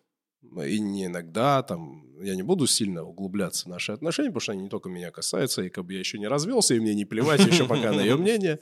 и 0.64 0.79
не 0.81 1.07
иногда, 1.07 1.62
там, 1.62 2.05
я 2.20 2.35
не 2.35 2.42
буду 2.42 2.66
сильно 2.66 3.05
углубляться 3.05 3.66
в 3.66 3.68
наши 3.68 3.92
отношения, 3.92 4.29
потому 4.31 4.40
что 4.40 4.53
они 4.53 4.62
не 4.62 4.68
только 4.68 4.88
меня 4.88 5.11
касаются, 5.11 5.62
и 5.62 5.68
как 5.68 5.85
бы 5.85 5.92
я 5.92 5.98
еще 6.01 6.18
не 6.18 6.27
развелся, 6.27 6.74
и 6.74 6.81
мне 6.81 6.94
не 6.94 7.05
плевать 7.05 7.44
еще 7.46 7.64
пока 7.66 7.92
на 7.92 8.01
ее 8.01 8.16
мнение. 8.18 8.59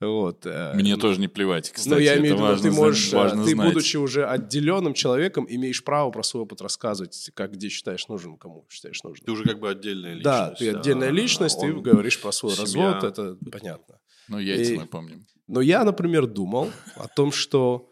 Вот. 0.00 0.44
э, 0.46 0.72
Мне 0.74 0.96
тоже 0.96 1.20
не 1.20 1.28
плевать, 1.28 1.70
кстати. 1.70 1.88
ну, 1.94 1.98
я 1.98 2.18
имею 2.18 2.36
в 2.36 2.40
виду, 2.40 2.62
ты 2.62 2.70
можешь, 2.70 3.12
э, 3.12 3.16
важно 3.16 3.44
ты, 3.44 3.50
знать. 3.52 3.68
будучи 3.68 3.96
уже 3.96 4.26
отделенным 4.26 4.94
человеком, 4.94 5.46
имеешь 5.48 5.82
право 5.84 6.10
про 6.10 6.22
свой 6.22 6.42
опыт 6.42 6.60
рассказывать, 6.60 7.30
как 7.34 7.52
где 7.52 7.68
считаешь 7.68 8.08
нужным, 8.08 8.36
кому 8.36 8.66
считаешь 8.68 9.02
нужным. 9.02 9.24
Ты 9.24 9.32
уже 9.32 9.44
как 9.44 9.58
бы 9.60 9.70
отдельная 9.70 10.14
личность. 10.14 10.24
Да, 10.24 10.50
ты 10.58 10.70
отдельная 10.70 11.08
а 11.08 11.12
личность, 11.12 11.60
ты 11.60 11.72
говоришь 11.72 12.20
про 12.20 12.32
свой 12.32 12.52
семья. 12.52 12.92
развод, 12.94 13.04
это 13.04 13.36
понятно. 13.50 13.98
Ну, 14.28 14.38
яйца 14.38 14.72
И- 14.74 14.76
мы 14.78 14.86
помним. 14.86 15.26
Но 15.46 15.62
я, 15.62 15.82
например, 15.84 16.26
думал 16.26 16.70
о 16.96 17.08
том, 17.08 17.32
что 17.32 17.88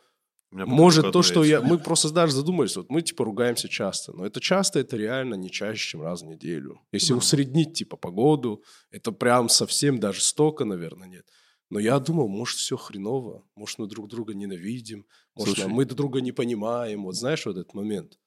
может 0.50 1.12
то, 1.12 1.22
что 1.22 1.44
я... 1.44 1.60
Мы 1.60 1.78
просто 1.78 2.10
даже 2.10 2.32
задумались, 2.32 2.76
вот 2.76 2.88
мы 2.90 3.02
типа 3.02 3.24
ругаемся 3.24 3.68
часто, 3.68 4.12
но 4.12 4.24
это 4.24 4.40
часто, 4.40 4.78
это 4.78 4.96
реально 4.96 5.34
не 5.34 5.50
чаще, 5.50 5.90
чем 5.90 6.02
раз 6.02 6.22
в 6.22 6.26
неделю. 6.26 6.80
Если 6.92 7.12
Да. 7.12 7.18
усреднить 7.18 7.74
типа 7.74 7.96
погоду, 7.96 8.62
это 8.90 9.12
прям 9.12 9.48
совсем 9.48 9.98
даже 9.98 10.20
столько, 10.20 10.64
наверное, 10.64 11.08
нет. 11.08 11.26
Но 11.68 11.80
я 11.80 11.98
думал, 11.98 12.28
может, 12.28 12.58
все 12.58 12.76
хреново, 12.76 13.44
может, 13.56 13.78
мы 13.78 13.88
друг 13.88 14.08
друга 14.08 14.34
ненавидим, 14.34 15.04
может, 15.34 15.56
Слушай. 15.56 15.68
мы 15.68 15.84
друг 15.84 15.96
друга 15.96 16.20
не 16.20 16.32
понимаем. 16.32 17.04
Вот 17.04 17.16
знаешь, 17.16 17.44
вот 17.44 17.56
этот 17.56 17.74
момент. 17.74 18.18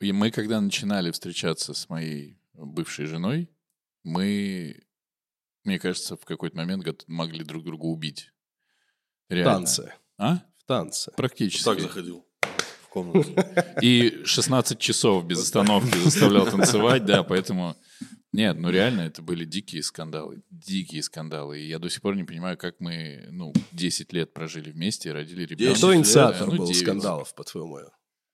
И 0.00 0.12
мы, 0.12 0.30
когда 0.30 0.60
начинали 0.60 1.10
встречаться 1.10 1.74
с 1.74 1.88
моей 1.88 2.38
бывшей 2.54 3.06
женой, 3.06 3.50
мы, 4.04 4.82
мне 5.64 5.78
кажется, 5.78 6.16
в 6.16 6.24
какой-то 6.24 6.56
момент 6.56 7.04
могли 7.06 7.44
друг 7.44 7.64
друга 7.64 7.84
убить. 7.84 8.32
Реально. 9.28 9.52
Танцы. 9.52 9.94
А? 10.18 10.42
В 10.66 10.68
танце. 10.68 11.12
Практически. 11.16 11.64
Так 11.64 11.78
заходил 11.80 12.26
в 12.82 12.88
комнату. 12.88 13.30
И 13.82 14.22
16 14.24 14.76
часов 14.80 15.24
без 15.24 15.40
остановки 15.40 15.96
заставлял 15.96 16.44
танцевать, 16.44 17.04
да, 17.04 17.22
поэтому... 17.22 17.76
Нет, 18.32 18.58
ну 18.58 18.68
реально, 18.68 19.02
это 19.02 19.22
были 19.22 19.44
дикие 19.44 19.84
скандалы, 19.84 20.42
дикие 20.50 21.04
скандалы. 21.04 21.60
И 21.60 21.68
я 21.68 21.78
до 21.78 21.88
сих 21.88 22.02
пор 22.02 22.16
не 22.16 22.24
понимаю, 22.24 22.58
как 22.58 22.80
мы, 22.80 23.28
ну, 23.30 23.54
10 23.70 24.12
лет 24.12 24.34
прожили 24.34 24.72
вместе 24.72 25.10
и 25.10 25.12
родили 25.12 25.46
ребенка. 25.46 25.78
Кто 25.78 25.94
инициатор 25.94 26.48
Ну, 26.48 26.56
был 26.56 26.66
9. 26.66 26.82
скандалов, 26.82 27.32
по-твоему? 27.36 27.78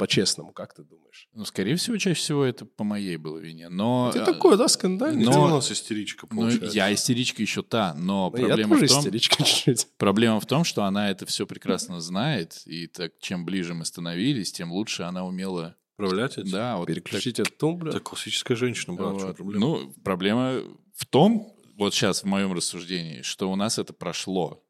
По-честному, 0.02 0.52
как 0.52 0.74
ты 0.74 0.82
думаешь? 0.82 1.28
Ну, 1.32 1.44
скорее 1.44 1.76
всего, 1.76 1.96
чаще 1.96 2.18
всего 2.18 2.44
это 2.44 2.64
по 2.64 2.82
моей 2.82 3.16
было 3.18 3.38
вине. 3.38 3.68
Но... 3.68 4.10
Ты 4.12 4.18
а, 4.18 4.24
такой, 4.24 4.56
да, 4.58 4.66
скандальный? 4.66 5.24
Ты 5.24 5.30
Но- 5.30 5.44
у 5.44 5.48
нас 5.48 5.70
истеричка, 5.70 6.26
Ну, 6.28 6.36
получается. 6.38 6.76
я 6.76 6.92
истеричка 6.92 7.40
еще 7.40 7.62
та, 7.62 7.94
но 7.94 8.28
Ну, 8.34 8.38
я 8.40 8.46
проблема 8.48 8.74
тоже 8.74 8.86
в 8.86 8.90
том, 8.90 8.98
истеричка 8.98 9.36
чуть-чуть. 9.44 9.86
проблема 9.98 10.40
в 10.40 10.46
том, 10.46 10.64
что 10.64 10.82
она 10.82 11.08
это 11.08 11.24
все 11.26 11.46
прекрасно 11.46 12.00
знает, 12.00 12.62
и 12.66 12.88
так 12.88 13.12
чем 13.20 13.44
ближе 13.44 13.74
мы 13.74 13.84
становились, 13.84 14.50
тем 14.50 14.72
лучше 14.72 15.04
она 15.04 15.24
умела, 15.24 15.76
Управлять 15.96 16.36
этим? 16.36 16.50
да, 16.50 16.78
вот 16.78 16.86
так- 16.88 16.96
Переключить 16.96 17.38
этот 17.38 17.56
тумблер. 17.56 17.90
Это 17.90 18.00
классическая 18.00 18.56
женщина, 18.56 18.96
чём 18.96 19.12
Вот. 19.18 19.36
проблема? 19.36 19.60
Ну, 19.60 19.94
проблема 20.02 20.62
в 20.96 21.06
том, 21.06 21.54
вот 21.76 21.94
сейчас 21.94 22.24
в 22.24 22.26
моем 22.26 22.52
рассуждении, 22.52 23.22
что 23.22 23.52
у 23.52 23.54
нас 23.54 23.78
это 23.78 23.92
прошло. 23.92 24.64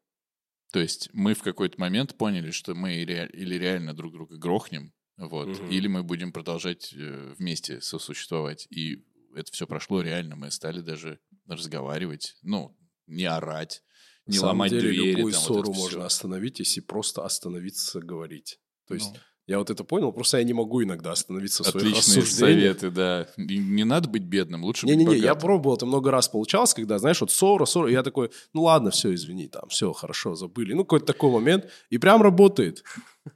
То 0.71 0.79
есть 0.79 1.09
мы 1.13 1.33
в 1.33 1.41
какой-то 1.41 1.79
момент 1.79 2.17
поняли, 2.17 2.51
что 2.51 2.75
мы 2.75 2.95
или 2.95 3.55
реально 3.55 3.93
друг 3.95 4.11
друга 4.11 4.37
грохнем, 4.37 4.91
вот, 5.17 5.47
Мгм. 5.47 5.67
или 5.69 5.87
мы 5.87 6.03
будем 6.03 6.31
продолжать 6.31 6.93
э, 6.93 7.33
вместе 7.37 7.81
сосуществовать. 7.81 8.67
И 8.69 9.03
это 9.35 9.51
все 9.51 9.67
прошло 9.67 10.01
реально. 10.01 10.35
Мы 10.35 10.51
стали 10.51 10.81
даже 10.81 11.19
разговаривать, 11.47 12.35
ну, 12.41 12.77
не 13.07 13.25
орать, 13.25 13.83
не 14.25 14.35
На 14.35 14.41
самом 14.41 14.49
ломать 14.51 14.71
деле, 14.71 14.89
двери. 14.89 15.15
любую 15.15 15.33
там, 15.33 15.41
вот 15.41 15.47
ссору 15.47 15.73
всё. 15.73 15.81
можно 15.81 16.05
остановить, 16.05 16.59
если 16.59 16.81
просто 16.81 17.25
остановиться 17.25 17.99
говорить. 17.99 18.59
То 18.87 18.93
есть 18.95 19.11
Ну, 19.13 19.19
я 19.45 19.57
вот 19.59 19.69
это 19.69 19.83
понял, 19.83 20.11
просто 20.13 20.37
я 20.37 20.43
не 20.43 20.53
могу 20.53 20.83
иногда 20.83 21.11
остановиться 21.11 21.63
в 21.63 21.67
своих 21.67 21.87
Отличные 21.87 22.21
рассуждениях. 22.21 22.79
советы, 22.79 22.91
да. 22.91 23.27
И 23.37 23.57
Не 23.57 23.83
надо 23.83 24.07
быть 24.09 24.23
бедным, 24.23 24.63
лучше 24.63 24.85
быть 24.85 24.95
Не-не-не, 24.95 25.17
я 25.17 25.35
пробовал, 25.35 25.75
это 25.75 25.85
много 25.85 26.11
раз 26.11 26.29
получалось, 26.29 26.73
когда, 26.73 26.97
знаешь, 26.97 27.19
вот 27.19 27.31
ссора, 27.31 27.65
ссора, 27.65 27.89
я 27.91 28.03
такой, 28.03 28.31
ну 28.53 28.63
ладно, 28.63 28.91
все, 28.91 29.13
извини, 29.13 29.47
там, 29.47 29.67
все, 29.69 29.91
хорошо, 29.91 30.35
забыли. 30.35 30.73
Ну, 30.73 30.83
какой-то 30.83 31.05
такой 31.07 31.31
момент, 31.31 31.67
и 31.89 31.97
прям 31.97 32.21
работает. 32.21 32.83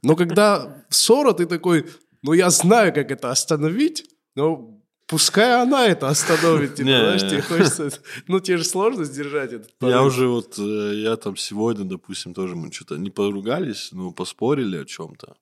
Но 0.02 0.16
когда 0.16 0.84
ссора, 0.88 1.32
ты 1.34 1.46
такой, 1.46 1.86
ну, 2.22 2.32
я 2.32 2.48
знаю, 2.50 2.94
как 2.94 3.10
это 3.10 3.30
остановить, 3.30 4.04
но 4.34 4.77
пускай 5.08 5.60
она 5.60 5.86
это 5.86 6.08
остановит, 6.08 6.76
типа, 6.76 6.88
знаешь, 6.88 7.22
тебе 7.22 7.42
хочется, 7.42 7.90
ну, 8.28 8.38
тебе 8.38 8.58
же 8.58 8.64
сложно 8.64 9.04
сдержать 9.04 9.52
этот 9.52 9.70
Я 9.80 10.02
уже 10.02 10.28
вот, 10.28 10.58
э, 10.58 10.92
я 10.96 11.16
там 11.16 11.36
сегодня, 11.36 11.84
допустим, 11.84 12.34
тоже 12.34 12.54
мы 12.54 12.70
что-то 12.70 12.96
не 12.96 13.10
поругались, 13.10 13.88
но 13.92 14.12
поспорили 14.12 14.76
о 14.76 14.84
чем-то. 14.84 15.34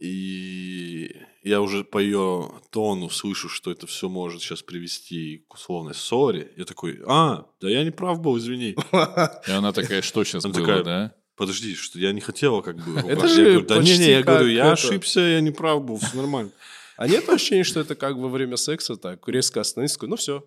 И 0.00 1.14
я 1.42 1.60
уже 1.60 1.84
по 1.84 1.98
ее 1.98 2.50
тону 2.70 3.10
слышу, 3.10 3.48
что 3.48 3.70
это 3.70 3.86
все 3.86 4.08
может 4.08 4.42
сейчас 4.42 4.62
привести 4.62 5.44
к 5.48 5.54
условной 5.54 5.94
ссоре. 5.94 6.50
Я 6.56 6.64
такой, 6.64 7.00
а, 7.06 7.46
да 7.60 7.70
я 7.70 7.84
не 7.84 7.90
прав 7.90 8.20
был, 8.20 8.36
извини. 8.38 8.76
И 9.48 9.50
она 9.50 9.72
такая, 9.72 10.02
что 10.02 10.24
сейчас 10.24 10.44
Она 10.44 10.54
было, 10.54 10.66
такая, 10.66 10.84
да? 10.84 11.14
Подожди, 11.36 11.74
что 11.74 11.98
я 11.98 12.12
не 12.12 12.20
хотела 12.20 12.60
как 12.60 12.76
бы. 12.76 13.00
Это 13.00 13.28
же 13.28 13.42
я 13.42 13.50
говорю, 13.50 13.66
да 13.66 13.78
не, 13.78 13.98
не, 13.98 14.10
я 14.10 14.22
говорю, 14.22 14.48
я 14.48 14.72
ошибся, 14.72 15.20
я 15.20 15.40
не 15.40 15.50
прав 15.50 15.84
был, 15.84 15.98
все 15.98 16.16
нормально. 16.16 16.50
А 16.96 17.08
нет 17.08 17.28
ощущения, 17.28 17.64
что 17.64 17.80
это 17.80 17.94
как 17.94 18.16
во 18.16 18.28
время 18.28 18.56
секса 18.56 18.96
так 18.96 19.26
резко 19.28 19.60
остановиться, 19.60 20.06
ну, 20.06 20.16
все. 20.16 20.46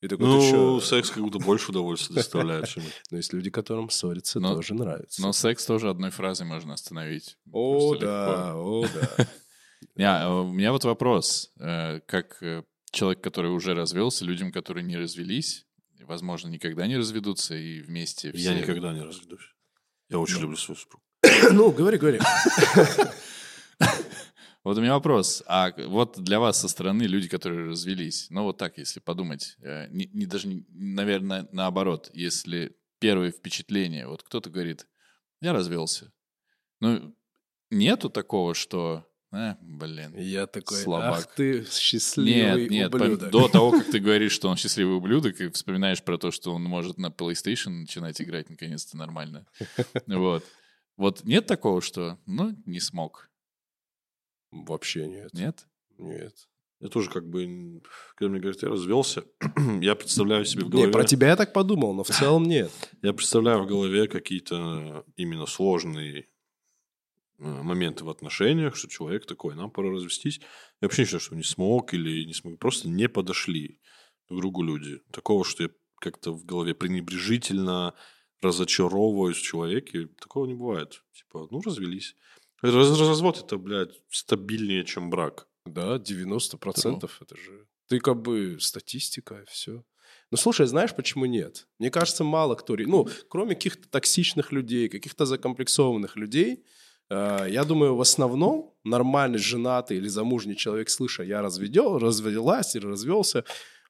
И 0.00 0.08
такой, 0.08 0.26
Ну, 0.26 0.40
чё? 0.50 0.80
секс 0.80 1.10
как 1.10 1.22
будто 1.22 1.38
больше 1.38 1.70
удовольствия 1.70 2.14
доставляет, 2.16 2.68
чем 2.68 2.82
Но 3.10 3.16
есть 3.16 3.32
люди, 3.32 3.50
которым 3.50 3.88
ссориться 3.88 4.38
Но- 4.38 4.54
тоже 4.54 4.74
нравится. 4.74 5.22
Но 5.22 5.32
секс 5.32 5.64
тоже 5.64 5.88
одной 5.88 6.10
фразой 6.10 6.46
можно 6.46 6.74
остановить. 6.74 7.38
О, 7.50 7.94
да, 7.96 8.54
о, 8.54 8.86
да. 8.86 9.26
Не, 9.96 10.04
а, 10.04 10.28
у 10.42 10.52
меня 10.52 10.72
вот 10.72 10.84
вопрос. 10.84 11.50
Э, 11.58 12.00
Как 12.06 12.42
э, 12.42 12.64
человек, 12.90 13.22
который 13.22 13.50
уже 13.50 13.74
развелся, 13.74 14.24
людям, 14.24 14.52
которые 14.52 14.84
не 14.84 14.96
развелись, 14.98 15.66
возможно, 16.00 16.48
никогда 16.48 16.86
не 16.86 16.96
разведутся 16.98 17.54
и 17.54 17.80
вместе 17.80 18.30
все... 18.32 18.42
Я 18.42 18.54
никогда 18.60 18.92
не 18.92 19.00
разведусь. 19.02 19.54
Я 20.10 20.18
очень 20.18 20.36
Ну. 20.36 20.40
люблю 20.42 20.56
свою 20.58 20.76
супругу. 20.78 21.02
Ну, 21.52 21.70
говори, 21.70 21.96
говори. 21.96 22.20
Вот 24.64 24.78
у 24.78 24.80
меня 24.80 24.94
вопрос. 24.94 25.42
А 25.46 25.72
вот 25.76 26.18
для 26.18 26.40
вас 26.40 26.58
со 26.60 26.68
стороны 26.68 27.02
люди, 27.02 27.28
которые 27.28 27.68
развелись, 27.68 28.28
ну 28.30 28.44
вот 28.44 28.56
так, 28.56 28.78
если 28.78 28.98
подумать, 28.98 29.56
э, 29.60 29.88
не, 29.90 30.06
не 30.06 30.24
даже, 30.24 30.48
наверное, 30.70 31.46
наоборот, 31.52 32.10
если 32.14 32.74
первое 32.98 33.30
впечатление, 33.30 34.06
вот 34.08 34.22
кто-то 34.22 34.48
говорит, 34.48 34.86
я 35.42 35.52
развелся. 35.52 36.10
Ну, 36.80 37.14
нету 37.70 38.08
такого, 38.08 38.54
что, 38.54 39.06
э, 39.32 39.56
блин, 39.60 40.16
Я 40.16 40.46
такой, 40.46 40.78
Слабак. 40.78 41.18
ах 41.18 41.34
ты 41.34 41.66
счастливый 41.70 42.62
Нет, 42.62 42.70
нет, 42.70 42.94
ублюдок. 42.94 43.30
до 43.30 43.48
того, 43.48 43.70
как 43.72 43.90
ты 43.90 43.98
говоришь, 44.00 44.32
что 44.32 44.48
он 44.48 44.56
счастливый 44.56 44.96
ублюдок, 44.96 45.38
и 45.42 45.50
вспоминаешь 45.50 46.02
про 46.02 46.16
то, 46.16 46.30
что 46.30 46.54
он 46.54 46.62
может 46.62 46.96
на 46.96 47.08
PlayStation 47.08 47.80
начинать 47.80 48.22
играть 48.22 48.48
наконец-то 48.48 48.96
нормально. 48.96 49.46
Вот. 50.06 50.42
Вот 50.96 51.24
нет 51.24 51.46
такого, 51.46 51.82
что, 51.82 52.18
ну, 52.24 52.56
не 52.64 52.80
смог. 52.80 53.28
Вообще 54.62 55.06
нет. 55.06 55.32
Нет? 55.34 55.66
Нет. 55.98 56.48
Я 56.80 56.88
тоже 56.88 57.08
как 57.08 57.28
бы, 57.28 57.80
когда 58.14 58.30
мне 58.30 58.40
говорят, 58.40 58.62
я 58.62 58.68
развелся, 58.68 59.24
я 59.80 59.94
представляю 59.94 60.44
себе 60.44 60.64
в 60.64 60.68
голове... 60.68 60.88
Не, 60.88 60.92
про 60.92 61.04
тебя 61.04 61.28
я 61.28 61.36
так 61.36 61.52
подумал, 61.52 61.94
но 61.94 62.04
в 62.04 62.10
целом 62.10 62.44
нет. 62.44 62.70
Я 63.02 63.12
представляю 63.12 63.62
в 63.62 63.66
голове 63.66 64.06
какие-то 64.06 65.04
именно 65.16 65.46
сложные 65.46 66.28
э, 67.38 67.44
моменты 67.44 68.04
в 68.04 68.10
отношениях, 68.10 68.76
что 68.76 68.88
человек 68.88 69.24
такой, 69.24 69.54
нам 69.54 69.70
пора 69.70 69.92
развестись. 69.92 70.40
Я 70.80 70.88
вообще 70.88 71.02
не 71.02 71.06
считаю, 71.06 71.20
что 71.20 71.36
не 71.36 71.42
смог 71.42 71.94
или 71.94 72.24
не 72.24 72.34
смог. 72.34 72.58
Просто 72.58 72.88
не 72.88 73.08
подошли 73.08 73.80
друг 74.28 74.40
другу 74.42 74.62
люди. 74.62 75.00
Такого, 75.10 75.44
что 75.44 75.62
я 75.62 75.70
как-то 76.00 76.32
в 76.32 76.44
голове 76.44 76.74
пренебрежительно 76.74 77.94
разочаровываюсь 78.42 79.38
в 79.38 79.42
человеке, 79.42 80.08
такого 80.20 80.44
не 80.44 80.54
бывает. 80.54 81.02
Типа, 81.14 81.48
ну, 81.50 81.62
развелись. 81.62 82.14
Раз- 82.72 83.00
Развод 83.00 83.44
это, 83.44 83.58
блядь, 83.58 84.00
стабильнее, 84.10 84.84
чем 84.84 85.10
брак. 85.10 85.46
Да, 85.66 85.96
90% 85.96 87.10
это 87.20 87.36
же... 87.36 87.66
Ты 87.88 88.00
как 88.00 88.22
бы 88.22 88.56
статистика, 88.60 89.44
все. 89.48 89.84
Ну, 90.30 90.36
слушай, 90.36 90.66
знаешь, 90.66 90.94
почему 90.94 91.26
нет? 91.26 91.66
Мне 91.78 91.90
кажется, 91.90 92.24
мало 92.24 92.54
кто... 92.54 92.76
Ну, 92.76 93.06
кроме 93.28 93.54
каких-то 93.54 93.88
токсичных 93.88 94.52
людей, 94.52 94.88
каких-то 94.88 95.26
закомплексованных 95.26 96.16
людей, 96.16 96.64
э, 97.10 97.46
я 97.50 97.64
думаю, 97.64 97.96
в 97.96 98.00
основном 98.00 98.74
нормальный 98.84 99.38
женатый 99.38 99.98
или 99.98 100.08
замужний 100.08 100.56
человек, 100.56 100.88
слыша, 100.88 101.22
я 101.22 101.42
разведел, 101.42 101.98
развелась 101.98 102.74
или 102.74 102.86
развелся, 102.86 103.44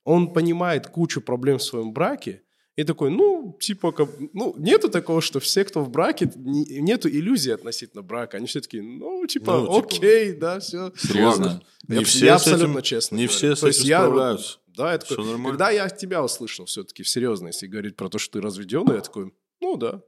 он 0.05 0.33
понимает 0.33 0.89
кучу 0.89 1.21
проблем 1.21 1.59
в 1.59 1.63
своем 1.63 1.93
браке, 1.93 2.43
и 2.77 2.85
такой, 2.85 3.11
ну, 3.11 3.57
типа, 3.61 3.93
как, 3.93 4.09
ну, 4.33 4.55
нету 4.59 4.89
такого, 4.89 5.21
что 5.21 5.39
все, 5.41 5.65
кто 5.65 5.83
в 5.85 5.91
браке, 5.91 6.31
не- 6.35 6.81
нету 6.81 7.09
иллюзии 7.09 7.53
относительно 7.53 8.03
брака. 8.03 8.37
Они 8.39 8.47
все 8.47 8.61
такие, 8.61 8.83
ну, 8.83 9.25
типа, 9.27 9.61
Ну, 9.61 9.67
типа, 9.81 9.87
окей, 9.97 10.33
да, 10.33 10.59
все. 10.61 10.93
Серьезно? 10.97 11.63
Не 11.87 11.99
Я, 11.99 12.05
все 12.05 12.27
я 12.27 12.39
с 12.39 12.43
этим- 12.47 12.53
абсолютно 12.55 12.83
честно 12.83 13.15
Не 13.17 13.27
говорю. 13.27 13.37
все 13.39 13.55
с 13.57 13.61
То 13.61 13.67
есть 13.69 13.79
этим 13.81 13.89
я 13.89 14.01
вот- 14.01 14.07
справляются. 14.09 14.59
Да, 14.77 14.93
я 14.93 14.99
такой, 14.99 15.17
Всё 15.17 15.25
нормально. 15.25 15.49
когда 15.51 15.71
я 15.71 15.89
тебя 15.89 16.25
услышал 16.25 16.65
все-таки 16.65 17.05
серьезно, 17.05 17.47
если 17.49 17.69
говорить 17.69 17.95
про 17.97 18.09
то, 18.09 18.19
что 18.19 18.33
ты 18.39 18.41
разведенный, 18.45 18.97
я 18.97 19.01
такой, 19.03 19.33
ну 19.61 19.77
да. 19.77 20.03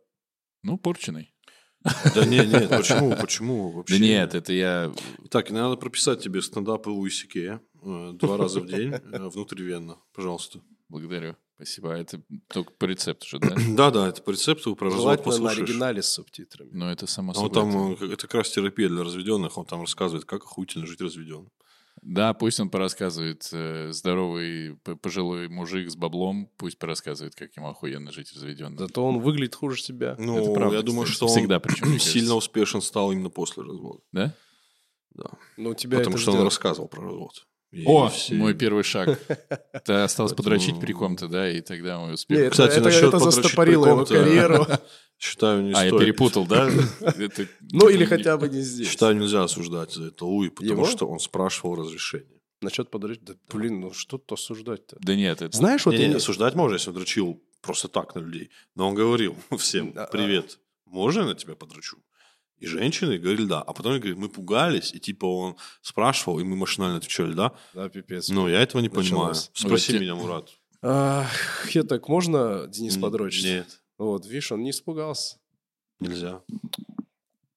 Ну, 0.64 0.76
порченый. 0.76 1.32
Да 2.16 2.24
не, 2.24 2.38
нет, 2.44 2.68
почему, 2.68 3.14
почему 3.14 3.70
вообще? 3.70 3.94
Да 3.94 4.00
нет, 4.04 4.34
это 4.34 4.52
я... 4.52 4.92
Так, 5.30 5.50
надо 5.52 5.76
прописать 5.76 6.20
тебе 6.20 6.42
стендапы 6.42 6.90
Луиси 6.90 7.28
Кея 7.28 7.60
э, 7.80 8.10
два 8.14 8.36
раза 8.36 8.58
в 8.60 8.66
день 8.66 8.92
э, 8.92 9.28
внутривенно, 9.28 9.98
пожалуйста. 10.12 10.60
Благодарю. 10.88 11.36
Спасибо. 11.56 11.94
А 11.94 11.98
это 11.98 12.20
только 12.48 12.70
по 12.72 12.84
рецепту 12.84 13.26
же, 13.26 13.38
да? 13.38 13.54
Да-да, 13.76 14.08
это 14.08 14.22
по 14.22 14.30
рецепту 14.30 14.76
про 14.76 14.86
развод 14.86 15.02
Желательно 15.02 15.26
на 15.26 15.32
послушаешь. 15.32 15.68
оригинале 15.68 16.02
с 16.02 16.08
субтитрами. 16.10 16.70
Но 16.72 16.90
это 16.92 17.06
само 17.06 17.32
А 17.32 17.34
собой. 17.34 17.48
Он 17.48 17.54
там, 17.54 17.92
это- 17.94 18.04
э, 18.04 18.08
это 18.12 18.22
как 18.26 18.34
раз 18.34 18.50
терапия 18.50 18.88
для 18.88 19.02
разведенных, 19.02 19.56
он 19.56 19.64
там 19.64 19.80
рассказывает, 19.80 20.24
как 20.26 20.42
охуительно 20.44 20.86
жить 20.86 21.00
разведенным. 21.00 21.50
Да, 22.02 22.34
пусть 22.34 22.60
он 22.60 22.68
порассказывает. 22.68 23.48
э, 23.52 23.90
Здоровый 23.90 24.76
пожилой 25.00 25.48
мужик 25.48 25.90
с 25.90 25.96
баблом, 25.96 26.50
пусть 26.58 26.78
порассказывает, 26.78 27.34
как 27.34 27.56
ему 27.56 27.68
охуенно 27.70 28.12
жить 28.12 28.32
разведенным. 28.34 28.76
Зато 28.78 29.02
он 29.02 29.20
выглядит 29.20 29.54
хуже 29.54 29.80
себя. 29.80 30.14
Ну, 30.18 30.38
Это 30.38 30.52
правда, 30.52 30.76
я 30.76 30.82
думаю, 30.82 31.04
кстати. 31.06 31.16
что 31.16 31.26
он 31.26 31.32
Всегда 31.32 31.58
причем, 31.58 31.88
мне 31.88 31.98
сильно 31.98 32.34
успешен 32.34 32.82
стал 32.82 33.12
именно 33.12 33.30
после 33.30 33.62
развода. 33.62 34.02
Да? 34.12 34.34
Да. 35.14 35.30
Ну, 35.56 35.70
у 35.70 35.74
тебя 35.74 35.96
Потому 35.98 36.16
это 36.16 36.20
что 36.22 36.30
он 36.32 36.34
сделано. 36.34 36.50
рассказывал 36.50 36.88
про 36.88 37.02
развод. 37.02 37.46
И 37.76 37.84
О, 37.86 38.08
все- 38.08 38.34
мой 38.34 38.54
первый 38.54 38.82
шаг. 38.84 39.18
Ты 39.84 39.92
осталось 39.94 40.32
подрочить 40.32 40.80
при 40.80 40.92
ком-то, 40.92 41.28
да, 41.28 41.50
и 41.50 41.60
тогда 41.60 41.98
мы 42.00 42.08
Не, 42.08 42.12
успеем. 42.14 42.40
это, 42.42 42.50
Кстати, 42.52 42.72
это, 42.72 42.80
насчет 42.84 43.04
это 43.04 43.18
застопорило 43.18 43.86
его 43.88 44.04
карьеру. 44.06 44.66
Считаю, 45.18 45.62
не 45.62 45.72
А, 45.72 45.82
я 45.84 45.88
стоит. 45.90 46.00
перепутал, 46.02 46.46
да? 46.46 46.68
Это- 47.00 47.46
Ну, 47.72 47.88
или 47.88 48.00
не- 48.00 48.04
хотя 48.06 48.36
бы 48.36 48.48
не 48.48 48.60
здесь. 48.60 48.88
Считаю, 48.88 49.16
нельзя 49.16 49.44
осуждать 49.44 49.92
за 49.92 50.06
это 50.08 50.24
Луи, 50.26 50.50
потому 50.50 50.72
Его? 50.72 50.86
что 50.86 51.06
он 51.08 51.18
спрашивал 51.20 51.76
разрешение. 51.76 52.40
Насчет 52.62 52.90
подрочить. 52.90 53.24
Да, 53.24 53.34
блин, 53.52 53.80
ну 53.80 53.92
что 53.92 54.18
тут 54.18 54.32
осуждать-то? 54.32 54.96
Да 55.00 55.14
нет, 55.14 55.42
это... 55.42 55.56
Знаешь, 55.56 55.84
вот 55.86 55.94
Не, 55.94 56.02
я 56.02 56.08
не, 56.08 56.14
осуждать 56.14 56.54
можно, 56.54 56.74
если 56.74 56.90
он 56.90 56.96
дрочил 56.96 57.42
просто 57.62 57.88
так 57.88 58.14
на 58.14 58.20
людей. 58.20 58.50
Но 58.74 58.88
он 58.88 58.94
говорил 58.94 59.36
всем, 59.58 59.92
А, 59.96 60.04
а. 60.04 60.06
привет, 60.06 60.58
можно 60.86 61.20
я 61.20 61.26
на 61.26 61.34
тебя 61.34 61.54
подрочу? 61.54 61.98
И 62.58 62.66
женщины 62.66 63.18
говорили 63.18 63.44
да. 63.44 63.60
А 63.62 63.72
потом 63.72 63.92
они 63.92 64.00
говорят, 64.00 64.18
мы 64.18 64.28
пугались, 64.28 64.92
и 64.94 64.98
типа 64.98 65.26
он 65.26 65.56
спрашивал, 65.82 66.40
и 66.40 66.44
мы 66.44 66.56
машинально 66.56 66.98
отвечали 66.98 67.34
да. 67.34 67.52
Да, 67.74 67.88
пипец. 67.88 68.28
Но 68.28 68.48
я 68.48 68.62
этого 68.62 68.80
не 68.80 68.88
понимаю. 68.88 69.28
Началось. 69.28 69.50
Спроси 69.52 69.92
Вот 69.92 69.98
те- 69.98 70.04
меня, 70.04 70.14
Мурат. 70.14 70.50
Ах, 70.82 71.70
я 71.70 71.82
так, 71.82 72.08
можно 72.08 72.66
Денис 72.68 72.96
подрочить? 72.96 73.44
Нет, 73.44 73.80
Вот, 73.98 74.24
видишь, 74.26 74.52
он 74.52 74.62
не 74.62 74.70
испугался. 74.70 75.36
нельзя. 76.00 76.40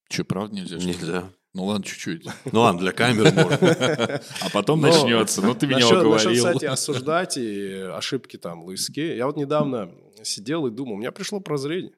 Че, 0.10 0.24
правда 0.24 0.56
нельзя? 0.56 0.78
Нельзя. 0.78 1.30
Ну 1.54 1.66
ладно, 1.66 1.84
чуть-чуть. 1.84 2.26
Ну 2.52 2.62
ладно, 2.62 2.80
для 2.82 2.92
камеры 2.92 3.32
можно. 3.32 4.22
А 4.42 4.50
потом 4.54 4.82
начнется. 4.82 5.42
Ну 5.42 5.56
ты 5.56 5.66
меня 5.66 5.78
насчет, 5.80 5.92
насчет, 6.04 6.06
уговорил. 6.06 6.46
кстати, 6.46 6.66
осуждать 6.66 7.38
и 7.38 7.72
ошибки 7.92 8.38
там 8.38 8.64
Луиске. 8.64 9.18
Я 9.18 9.26
вот 9.26 9.36
недавно 9.38 9.92
сидел 10.24 10.68
и 10.68 10.72
думал, 10.72 10.94
у 10.94 10.98
меня 10.98 11.12
пришло 11.12 11.40
прозрение. 11.40 11.94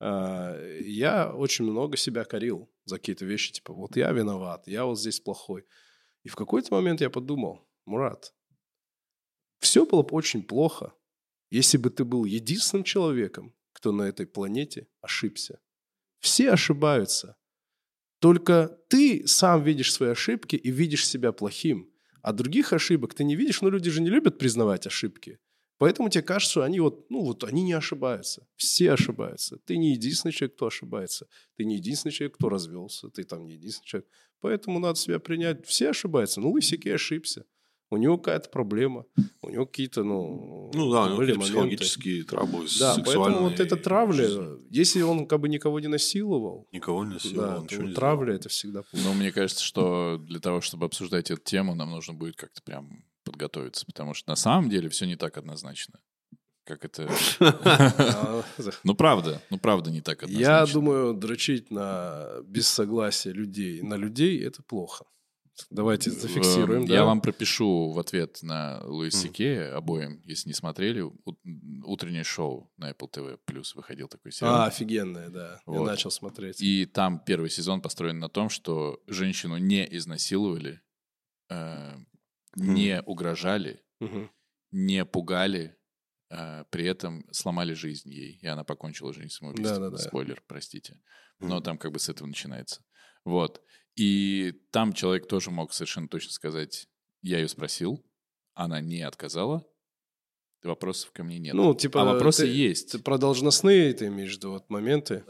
А, 0.00 0.58
Я 0.80 1.32
очень 1.32 1.64
много 1.64 1.96
себя 1.96 2.24
корил 2.24 2.70
за 2.84 2.96
какие-то 2.96 3.24
вещи, 3.26 3.52
типа, 3.52 3.72
вот 3.74 3.96
я 3.96 4.10
виноват, 4.12 4.66
я 4.66 4.84
вот 4.84 4.98
здесь 4.98 5.20
плохой. 5.20 5.64
И 6.24 6.28
в 6.28 6.36
какой-то 6.36 6.74
момент 6.74 7.00
я 7.00 7.10
подумал, 7.10 7.68
Мурат, 7.86 8.34
все 9.60 9.84
было 9.86 10.02
бы 10.02 10.16
очень 10.16 10.42
плохо, 10.42 10.94
если 11.50 11.78
бы 11.78 11.90
ты 11.90 12.04
был 12.04 12.24
единственным 12.24 12.84
человеком, 12.84 13.54
кто 13.72 13.92
на 13.92 14.02
этой 14.02 14.26
планете 14.26 14.88
ошибся. 15.00 15.60
Все 16.18 16.50
ошибаются. 16.50 17.36
Только 18.20 18.78
ты 18.88 19.26
сам 19.26 19.62
видишь 19.62 19.92
свои 19.92 20.10
ошибки 20.10 20.56
и 20.56 20.70
видишь 20.70 21.06
себя 21.06 21.32
плохим. 21.32 21.90
А 22.22 22.32
других 22.32 22.72
ошибок 22.74 23.14
ты 23.14 23.24
не 23.24 23.36
видишь, 23.36 23.62
но 23.62 23.70
люди 23.70 23.90
же 23.90 24.02
не 24.02 24.10
любят 24.10 24.38
признавать 24.38 24.86
ошибки. 24.86 25.38
Поэтому 25.80 26.10
тебе 26.10 26.22
кажется, 26.22 26.50
что 26.50 26.62
они 26.62 26.78
вот, 26.78 27.08
ну 27.08 27.22
вот 27.22 27.42
они 27.42 27.62
не 27.62 27.72
ошибаются. 27.72 28.46
Все 28.54 28.92
ошибаются. 28.92 29.56
Ты 29.64 29.78
не 29.78 29.92
единственный 29.92 30.30
человек, 30.30 30.54
кто 30.54 30.66
ошибается. 30.66 31.26
Ты 31.56 31.64
не 31.64 31.76
единственный 31.76 32.12
человек, 32.12 32.34
кто 32.34 32.50
развелся. 32.50 33.08
Ты 33.08 33.24
там 33.24 33.46
не 33.46 33.54
единственный 33.54 33.86
человек. 33.86 34.08
Поэтому 34.42 34.78
надо 34.78 34.98
себя 34.98 35.18
принять. 35.18 35.66
Все 35.66 35.88
ошибаются. 35.88 36.42
Ну, 36.42 36.50
Лысикий 36.50 36.94
ошибся. 36.94 37.46
У 37.88 37.96
него 37.96 38.18
какая-то 38.18 38.50
проблема. 38.50 39.06
У 39.40 39.48
него 39.48 39.64
какие-то, 39.64 40.04
ну... 40.04 40.70
Ну 40.74 40.92
да, 40.92 41.04
у 41.04 41.06
него 41.06 41.16
были 41.16 41.32
моменты. 41.32 41.44
психологические 41.44 42.24
травмы, 42.24 42.66
Да, 42.78 42.96
поэтому 43.02 43.48
вот 43.48 43.58
эта 43.58 43.76
травля, 43.76 44.28
если 44.68 45.00
он 45.00 45.26
как 45.26 45.40
бы 45.40 45.48
никого 45.48 45.80
не 45.80 45.88
насиловал, 45.88 46.68
Никого 46.72 47.06
не 47.06 47.14
насиловал, 47.14 47.56
да, 47.56 47.64
ничего 47.64 47.82
то 47.82 47.88
не 47.88 47.94
травля 47.94 48.34
это 48.34 48.50
всегда 48.50 48.82
плохо. 48.82 49.06
Ну, 49.08 49.14
мне 49.14 49.32
кажется, 49.32 49.64
что 49.64 50.18
для 50.18 50.40
того, 50.40 50.60
чтобы 50.60 50.84
обсуждать 50.84 51.30
эту 51.30 51.40
тему, 51.40 51.74
нам 51.74 51.90
нужно 51.90 52.12
будет 52.12 52.36
как-то 52.36 52.60
прям 52.62 53.02
подготовиться, 53.40 53.86
потому 53.86 54.14
что 54.14 54.30
на 54.30 54.36
самом 54.36 54.70
деле 54.70 54.88
все 54.88 55.06
не 55.06 55.16
так 55.16 55.38
однозначно. 55.38 56.00
Как 56.64 56.84
это... 56.84 57.08
Ну, 58.84 58.94
правда. 58.94 59.40
Ну, 59.50 59.58
правда 59.58 59.90
не 59.90 60.00
так 60.00 60.22
однозначно. 60.22 60.50
Я 60.50 60.66
думаю, 60.66 61.14
дрочить 61.14 61.70
на 61.70 62.40
без 62.44 62.68
согласия 62.68 63.32
людей 63.32 63.82
на 63.82 63.94
людей 63.94 64.44
это 64.44 64.62
плохо. 64.62 65.04
Давайте 65.70 66.10
зафиксируем. 66.10 66.86
Да? 66.86 66.94
Я 66.94 67.04
вам 67.04 67.20
пропишу 67.20 67.90
в 67.90 67.98
ответ 67.98 68.38
на 68.42 68.80
Луис 68.84 69.24
обоим, 69.74 70.22
если 70.24 70.48
не 70.48 70.54
смотрели, 70.54 71.04
утреннее 71.84 72.24
шоу 72.24 72.70
на 72.78 72.90
Apple 72.90 73.10
TV 73.10 73.38
плюс 73.44 73.74
выходил 73.74 74.08
такой 74.08 74.32
сериал. 74.32 74.54
А, 74.54 74.66
офигенная, 74.66 75.28
да. 75.28 75.60
Я 75.66 75.80
начал 75.82 76.10
смотреть. 76.10 76.62
И 76.62 76.86
там 76.86 77.18
первый 77.18 77.50
сезон 77.50 77.82
построен 77.82 78.18
на 78.18 78.28
том, 78.28 78.48
что 78.48 79.00
женщину 79.06 79.58
не 79.58 79.86
изнасиловали, 79.96 80.80
э, 81.50 81.96
не 82.56 83.02
угрожали, 83.02 83.82
не 84.70 85.04
пугали, 85.04 85.76
э, 86.30 86.64
при 86.70 86.86
этом 86.86 87.24
сломали 87.32 87.74
жизнь 87.74 88.08
ей, 88.10 88.38
и 88.40 88.46
она 88.46 88.64
покончила 88.64 89.12
жизнь 89.12 89.30
самоубийством. 89.30 89.82
Да-да-да. 89.82 89.98
Спойлер, 89.98 90.42
простите. 90.46 91.00
Но 91.38 91.60
там 91.60 91.78
как 91.78 91.92
бы 91.92 91.98
с 91.98 92.08
этого 92.08 92.26
начинается. 92.28 92.84
Вот. 93.24 93.62
И 93.96 94.52
там 94.70 94.92
человек 94.92 95.26
тоже 95.28 95.50
мог 95.50 95.72
совершенно 95.72 96.08
точно 96.08 96.30
сказать, 96.32 96.88
я 97.22 97.38
ее 97.38 97.48
спросил, 97.48 98.04
она 98.54 98.80
не 98.80 99.02
отказала, 99.02 99.66
вопросов 100.62 101.10
ко 101.12 101.24
мне 101.24 101.38
нет. 101.38 101.54
Ну, 101.54 101.74
типа, 101.74 102.02
а 102.02 102.04
вопросы 102.04 102.42
ты- 102.46 102.52
есть. 102.52 102.92
Ты 102.92 102.98
про 102.98 103.18
должностные 103.18 103.92
ты 103.94 104.06
имеешь 104.06 104.32
в 104.34 104.36
виду 104.36 104.50
вот 104.52 104.68
моменты? 104.70 105.24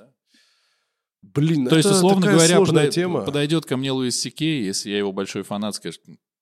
Блин, 1.22 1.66
То 1.66 1.76
есть, 1.76 1.86
это 1.86 1.96
условно 1.96 2.22
такая 2.22 2.36
говоря, 2.36 2.56
сложная 2.56 2.74
подай- 2.84 2.92
тема. 2.92 3.24
подойдет 3.24 3.66
ко 3.66 3.76
мне 3.76 3.92
Луис 3.92 4.18
Сикей, 4.20 4.64
если 4.64 4.90
я 4.90 4.98
его 4.98 5.12
большой 5.12 5.42
фанат, 5.42 5.74
скажет, 5.74 6.00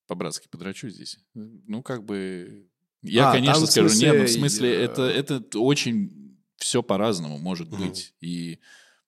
по-братски 0.08 0.48
подрачу 0.48 0.88
здесь. 0.88 1.18
Ну, 1.34 1.82
как 1.82 2.04
бы... 2.04 2.66
Я, 3.02 3.30
А, 3.30 3.32
конечно, 3.32 3.66
скажу, 3.66 3.96
нет, 4.00 4.16
ну, 4.18 4.24
в 4.24 4.28
смысле, 4.28 4.38
смысле, 4.38 4.70
э, 4.70 4.82
это, 4.82 5.02
это 5.36 5.58
очень 5.60 6.36
все 6.56 6.82
по-разному 6.82 7.38
может 7.38 7.68
быть. 7.70 8.12
И 8.20 8.58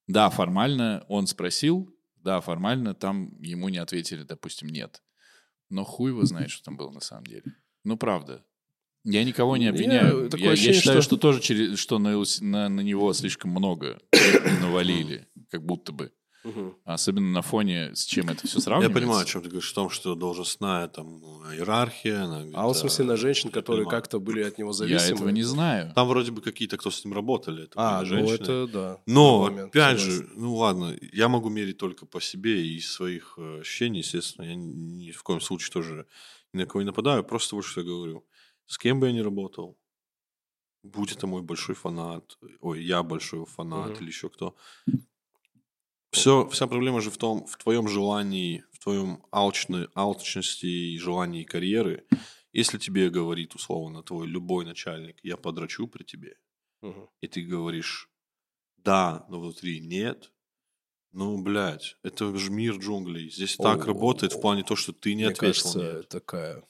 да, 0.07 0.31
формально 0.31 1.05
он 1.09 1.27
спросил, 1.27 1.93
да, 2.17 2.41
формально 2.41 2.95
там 2.95 3.37
ему 3.41 3.69
не 3.69 3.79
ответили, 3.79 4.23
допустим, 4.23 4.69
нет. 4.69 5.03
Но 5.71 5.85
хуй 5.85 6.11
его 6.13 6.25
знает, 6.25 6.51
что 6.53 6.63
там 6.65 6.77
было 6.77 6.91
на 6.91 7.01
самом 7.01 7.25
деле. 7.27 7.43
Ну, 7.83 7.97
правда. 7.97 8.45
Я 9.03 9.25
никого 9.25 9.57
не 9.57 9.65
Я- 9.65 9.71
обвиняю. 9.71 10.29
Я, 10.35 10.39
я 10.39 10.51
ощущение, 10.53 10.79
считаю, 10.81 11.03
что- 11.03 11.17
что, 11.17 11.17
тоже 11.17 11.41
через, 11.41 11.79
что 11.79 11.99
на, 11.99 12.23
на, 12.41 12.69
на 12.69 12.81
него 12.83 13.13
слишком 13.15 13.51
много 13.51 13.99
навалили, 14.61 15.27
как 15.49 15.65
будто 15.65 15.91
бы. 15.93 16.13
Мгм. 16.45 16.75
Особенно 16.85 17.31
на 17.31 17.43
фоне, 17.43 17.95
с 17.95 18.05
чем 18.05 18.29
это 18.31 18.47
все 18.47 18.57
Я 18.57 18.63
сравнивается. 18.63 19.01
понимаю, 19.01 19.23
о 19.23 19.25
чем 19.27 19.43
ты 19.43 19.49
говоришь, 19.49 19.71
в 19.71 19.75
том, 19.75 19.91
что 19.91 20.15
должностная 20.15 20.89
там 20.89 21.21
иерархия. 21.53 22.25
она 22.25 22.45
А 22.55 22.67
он, 22.67 22.75
в 22.75 22.79
смысле, 22.79 23.05
на 23.05 23.17
женщин, 23.17 23.49
я 23.49 23.53
которые 23.53 23.87
как-то 23.87 24.19
были 24.19 24.43
от 24.43 24.59
него 24.59 24.71
Я 24.71 24.75
зависимы? 24.77 25.17
этого 25.17 25.29
не 25.29 25.43
знаю. 25.43 25.93
Там 25.95 26.09
вроде 26.09 26.31
бы 26.33 26.41
какие-то, 26.41 26.77
кто 26.79 26.91
с 26.91 27.05
ним 27.05 27.15
работали. 27.15 27.65
Это 27.65 27.73
А, 27.77 28.01
ну 28.01 28.07
женщины. 28.07 28.35
это 28.45 28.67
да. 28.67 28.99
Но, 29.07 29.45
момент, 29.45 29.71
опять 29.71 30.01
согласен. 30.01 30.27
же, 30.27 30.31
ну 30.35 30.55
ладно, 30.57 30.97
я 31.13 31.29
могу 31.29 31.49
мерить 31.51 31.79
только 31.79 32.07
по 32.07 32.21
себе 32.21 32.65
и 32.67 32.77
из 32.77 32.91
своих 32.91 33.35
э, 33.39 33.61
ощущений, 33.61 33.99
естественно, 33.99 34.47
я 34.47 34.55
ни, 34.55 35.11
в 35.11 35.23
коем 35.23 35.41
случае 35.41 35.73
тоже 35.73 36.07
ни 36.53 36.59
на 36.61 36.67
кого 36.67 36.83
не 36.83 36.87
нападаю, 36.87 37.25
просто 37.25 37.57
вот 37.57 37.65
что 37.65 37.81
я 37.81 37.87
говорю. 37.87 38.27
С 38.67 38.79
кем 38.79 39.01
бы 39.01 39.07
я 39.09 39.13
ни 39.13 39.21
работал, 39.21 39.79
будь 40.83 41.13
это 41.13 41.27
мой 41.27 41.43
большой 41.43 41.75
фанат, 41.75 42.39
ой, 42.61 42.83
я 42.85 43.03
большой 43.03 43.45
фанат 43.47 43.91
Мгм. 43.91 44.01
или 44.01 44.09
еще 44.09 44.29
кто, 44.29 44.57
все, 46.11 46.49
вся 46.49 46.67
проблема 46.67 47.01
же 47.01 47.11
в 47.11 47.19
том, 47.19 47.47
в 47.47 47.57
твоем 47.57 47.89
желании, 47.89 48.65
в 48.73 48.79
твоем 48.79 49.23
алчной, 49.31 49.89
алчности 49.95 50.67
и 50.67 50.99
желании 50.99 51.45
карьеры. 51.45 52.07
Если 52.53 52.79
тебе 52.79 53.11
говорит, 53.11 53.55
условно, 53.55 54.03
твой 54.03 54.27
любой 54.27 54.65
начальник, 54.65 55.21
я 55.23 55.37
подрачу 55.37 55.87
при 55.87 56.03
тебе, 56.03 56.37
Мгм. 56.83 57.09
и 57.21 57.29
ты 57.29 57.43
говоришь 57.43 58.11
да, 58.77 59.27
но 59.29 59.41
внутри 59.41 59.81
нет, 59.81 60.33
ну, 61.13 61.43
блядь, 61.43 61.97
это 62.03 62.37
же 62.37 62.51
мир 62.51 62.77
джунглей. 62.77 63.31
Здесь 63.31 63.57
так 63.57 63.83
О, 63.83 63.87
работает 63.87 64.33
в 64.33 64.41
плане 64.41 64.63
то, 64.63 64.77
что 64.77 64.93
ты 64.93 65.15
не 65.15 65.25
Мне 65.25 65.33
ответил 65.33 65.73
кажется, 65.73 65.79
нет. 65.97 66.09
такая 66.09 66.65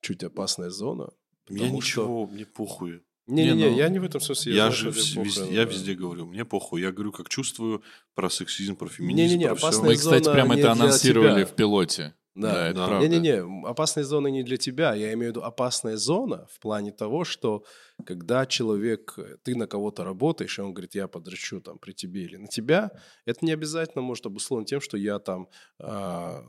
чуть 0.00 0.24
опасная 0.24 0.70
зона. 0.70 1.10
Потому 1.44 1.76
ничего, 1.76 2.26
мне 2.26 2.46
похуй. 2.46 3.02
Не-не-не, 3.26 3.54
Не, 3.54 3.70
ну, 3.70 3.76
я 3.76 3.88
не 3.88 3.98
в 4.00 4.04
этом 4.04 4.20
смысле. 4.20 4.52
Я, 4.52 4.70
знаю, 4.70 4.72
же 4.72 4.92
похуй, 4.92 5.24
везде, 5.24 5.54
я 5.54 5.64
да. 5.64 5.70
везде 5.70 5.94
говорю, 5.94 6.26
мне 6.26 6.44
похуй. 6.44 6.80
Я 6.80 6.90
говорю, 6.90 7.12
как 7.12 7.28
чувствую 7.28 7.82
про 8.14 8.28
сексизм, 8.28 8.76
про 8.76 8.88
феминизм, 8.88 9.16
Не-не-не, 9.16 9.46
про 9.48 9.54
всё. 9.56 9.66
опасная 9.66 9.90
Мы, 9.90 9.96
кстати, 9.96 10.24
зона 10.24 10.34
прям 10.34 10.48
не 10.52 10.60
это 10.60 10.72
анонсировали 10.72 11.44
в 11.44 11.52
пилоте. 11.52 12.14
Да, 12.34 12.68
это 12.68 12.78
да. 12.78 12.86
правда. 12.86 13.06
Не-не-не, 13.08 13.66
опасная 13.68 14.04
зона 14.04 14.28
не 14.28 14.42
для 14.42 14.56
тебя. 14.56 14.94
Я 14.94 15.12
имею 15.12 15.32
в 15.32 15.36
виду 15.36 15.42
опасная 15.42 15.96
зона 15.98 16.46
в 16.50 16.58
плане 16.60 16.90
того, 16.90 17.24
что 17.24 17.64
когда 18.06 18.46
человек, 18.46 19.14
э, 19.18 19.36
ты 19.44 19.54
на 19.54 19.66
кого-то 19.66 20.02
работаешь, 20.02 20.58
и 20.58 20.62
он 20.62 20.72
говорит, 20.72 20.94
я 20.94 21.08
подрачу 21.08 21.60
там 21.60 21.78
при 21.78 21.92
тебе 21.92 22.24
или 22.24 22.36
на 22.36 22.48
тебя, 22.48 22.90
это 23.26 23.44
не 23.44 23.52
обязательно 23.52 24.02
может 24.02 24.24
обусловлено 24.26 24.66
тем, 24.66 24.80
что 24.80 24.96
я 24.96 25.18
там 25.18 25.48
а- 25.78 26.42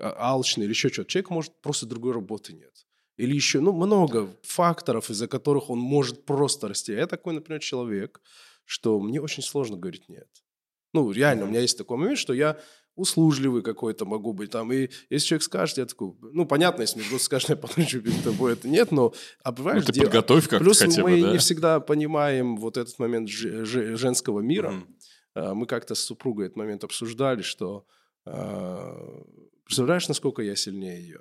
алчный 0.00 0.64
или 0.64 0.72
еще 0.72 0.88
что-то. 0.88 1.10
Человек 1.10 1.30
может 1.30 1.52
просто 1.60 1.86
другой 1.86 2.12
работы 2.14 2.52
нет. 2.54 2.86
Или 3.16 3.34
еще, 3.34 3.60
ну, 3.60 3.72
много 3.72 4.28
факторов, 4.42 5.10
из-за 5.10 5.28
которых 5.28 5.70
он 5.70 5.78
может 5.78 6.24
просто 6.24 6.68
расти. 6.68 6.92
А 6.92 6.98
Я 6.98 7.06
такой, 7.06 7.34
например, 7.34 7.60
человек, 7.60 8.20
что 8.64 8.98
мне 9.00 9.20
очень 9.20 9.42
сложно 9.42 9.76
говорить 9.76 10.08
нет. 10.08 10.28
Ну, 10.92 11.10
реально, 11.10 11.44
у 11.44 11.48
меня 11.48 11.60
есть 11.60 11.78
такой 11.78 11.96
момент, 11.96 12.18
что 12.18 12.32
я 12.32 12.58
услужливый 12.96 13.62
какой-то 13.62 14.04
могу 14.04 14.32
быть 14.32 14.50
там. 14.50 14.72
И 14.72 14.88
если 15.10 15.26
человек 15.26 15.42
скажет, 15.42 15.78
я 15.78 15.86
такой, 15.86 16.14
ну, 16.22 16.46
понятно, 16.46 16.82
если 16.82 17.00
мне 17.00 17.08
просто 17.08 17.24
скажет, 17.26 17.48
я 17.50 17.56
подрачу 17.56 18.00
перед 18.00 18.22
тобой, 18.22 18.52
это 18.52 18.68
нет, 18.68 18.92
но, 18.92 19.12
а 19.42 19.50
Ну, 19.50 19.56
бываешь, 19.56 19.84
ты 19.84 19.92
дел- 19.92 20.04
подготовь 20.04 20.44
как-то 20.48 20.64
Плюс 20.64 20.78
хотя 20.78 21.02
мы 21.02 21.16
бы, 21.16 21.22
да? 21.22 21.32
не 21.32 21.38
всегда 21.38 21.80
понимаем 21.80 22.56
вот 22.56 22.76
этот 22.76 22.96
момент 23.00 23.28
же- 23.28 23.64
же- 23.64 23.96
женского 23.96 24.40
мира. 24.40 24.72
А, 25.34 25.54
Мы 25.54 25.66
как-то 25.66 25.96
с 25.96 26.00
супругой 26.00 26.46
этот 26.46 26.56
момент 26.56 26.84
обсуждали, 26.84 27.42
что 27.42 27.84
а, 28.26 28.96
представляешь, 29.64 30.08
насколько 30.08 30.42
я 30.42 30.54
сильнее 30.56 31.00
ее. 31.02 31.20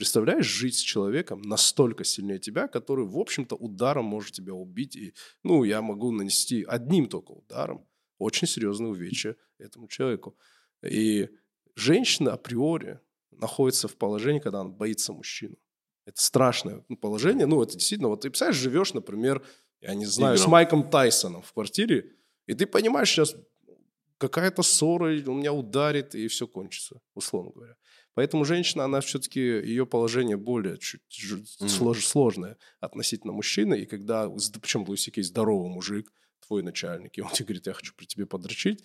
Представляешь, 0.00 0.46
жить 0.46 0.76
с 0.76 0.80
человеком 0.80 1.42
настолько 1.42 2.04
сильнее 2.04 2.38
тебя, 2.38 2.68
который, 2.68 3.04
в 3.04 3.18
общем-то, 3.18 3.54
ударом 3.54 4.06
может 4.06 4.32
тебя 4.32 4.54
убить. 4.54 4.96
И, 4.96 5.12
ну, 5.42 5.62
я 5.62 5.82
могу 5.82 6.10
нанести 6.10 6.64
одним 6.66 7.06
только 7.06 7.32
ударом 7.32 7.86
очень 8.16 8.48
серьезное 8.48 8.88
увечье 8.88 9.36
этому 9.58 9.88
человеку. 9.88 10.38
И 10.82 11.28
женщина 11.76 12.32
априори 12.32 12.98
находится 13.30 13.88
в 13.88 13.96
положении, 13.96 14.40
когда 14.40 14.62
он 14.62 14.72
боится 14.72 15.12
мужчину. 15.12 15.56
Это 16.06 16.22
страшное 16.22 16.82
положение. 17.02 17.44
Ну, 17.44 17.62
это 17.62 17.74
действительно, 17.74 18.08
вот 18.08 18.22
ты, 18.22 18.30
представляешь, 18.30 18.56
живешь, 18.56 18.94
например, 18.94 19.46
я 19.82 19.92
не 19.92 20.06
знаю, 20.06 20.38
с 20.38 20.40
Играм. 20.40 20.52
Майком 20.52 20.88
Тайсоном 20.88 21.42
в 21.42 21.52
квартире, 21.52 22.10
и 22.46 22.54
ты 22.54 22.64
понимаешь, 22.64 23.10
сейчас 23.10 23.36
какая-то 24.16 24.62
ссора, 24.62 25.10
он 25.26 25.40
меня 25.40 25.52
ударит, 25.52 26.14
и 26.14 26.26
все 26.28 26.46
кончится, 26.46 27.02
условно 27.12 27.50
говоря. 27.54 27.76
Поэтому 28.14 28.44
женщина, 28.44 28.84
она 28.84 29.00
все-таки, 29.00 29.40
ее 29.40 29.86
положение 29.86 30.36
более 30.36 30.78
чуть 30.78 31.02
ж- 31.10 31.36
Мгм. 31.60 31.68
слож- 31.68 32.00
сложное 32.00 32.56
относительно 32.80 33.32
мужчины. 33.32 33.74
И 33.80 33.86
когда, 33.86 34.28
причем 34.60 34.84
Луис 34.86 35.00
Сикей 35.02 35.22
здоровый 35.22 35.70
мужик, 35.70 36.12
твой 36.46 36.62
начальник, 36.62 37.16
и 37.16 37.20
он 37.22 37.28
тебе 37.32 37.46
говорит, 37.46 37.66
я 37.66 37.72
хочу 37.72 37.94
при 37.96 38.06
тебе 38.06 38.26
подрочить, 38.26 38.82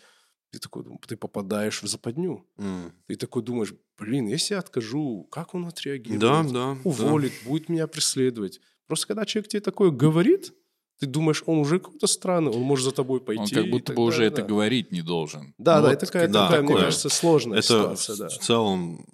ты 0.52 0.60
такой, 0.60 0.84
ты 1.08 1.18
попадаешь 1.18 1.82
в 1.84 1.88
западню. 1.88 2.48
М. 2.58 2.94
Ты 3.08 3.16
такой 3.16 3.42
думаешь, 3.44 3.74
блин, 3.98 4.28
если 4.28 4.54
я 4.54 4.60
откажу, 4.60 5.28
как 5.32 5.54
он 5.56 5.66
отреагирует? 5.66 6.22
Да, 6.22 6.44
да. 6.44 6.78
Уволит, 6.84 7.34
будет 7.46 7.68
меня 7.68 7.88
преследовать. 7.88 8.62
Просто 8.88 9.08
когда 9.08 9.26
человек 9.26 9.50
тебе 9.50 9.62
такое 9.62 9.90
говорит, 9.90 10.54
ты 11.00 11.08
думаешь, 11.08 11.44
он 11.46 11.58
уже 11.58 11.80
какой-то 11.80 12.08
странный, 12.08 12.52
он 12.52 12.62
может 12.62 12.86
за 12.86 12.92
тобой 12.92 13.20
пойти. 13.20 13.42
Он 13.58 13.64
как 13.64 13.72
будто 13.72 13.94
бы 13.94 14.04
уже 14.04 14.18
далее, 14.20 14.28
это 14.32 14.42
да. 14.44 14.48
говорить 14.48 14.92
не 14.94 15.02
должен. 15.02 15.54
Да, 15.58 15.78
Ну 15.78 15.82
да, 15.82 15.90
вот 15.90 15.94
это 15.94 16.06
такая, 16.06 16.28
да, 16.30 16.46
такая, 16.46 16.62
мне 16.62 16.70
такое. 16.70 16.84
кажется, 16.86 17.10
сложная 17.10 17.58
Это 17.58 17.68
ситуация, 17.68 18.16
в, 18.16 18.20
да. 18.20 18.30
в 18.30 18.38
целом, 18.38 19.06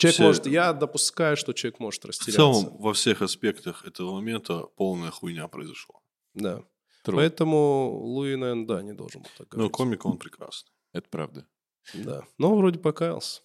Человек 0.00 0.14
все- 0.14 0.22
может, 0.24 0.46
я 0.46 0.72
допускаю, 0.72 1.36
что 1.36 1.52
человек 1.52 1.78
может 1.80 2.02
в 2.02 2.06
растеряться. 2.08 2.36
целом 2.36 2.76
во 2.78 2.92
всех 2.92 3.22
аспектах 3.22 3.84
этого 3.86 4.12
момента 4.12 4.62
полная 4.76 5.10
хуйня 5.10 5.46
произошла. 5.48 5.96
Да. 6.34 6.62
True. 7.04 7.14
Поэтому 7.16 7.98
Луи, 8.02 8.36
наверное, 8.36 8.66
да, 8.66 8.82
не 8.82 8.92
должен 8.92 9.22
был 9.22 9.30
так 9.38 9.52
Но 9.52 9.56
говорить. 9.58 9.72
комик 9.72 10.04
он 10.04 10.18
прекрасный. 10.18 10.70
Это 10.92 11.08
правда. 11.08 11.46
Да. 11.94 12.22
Но 12.38 12.54
вроде 12.56 12.78
покаялся. 12.78 13.42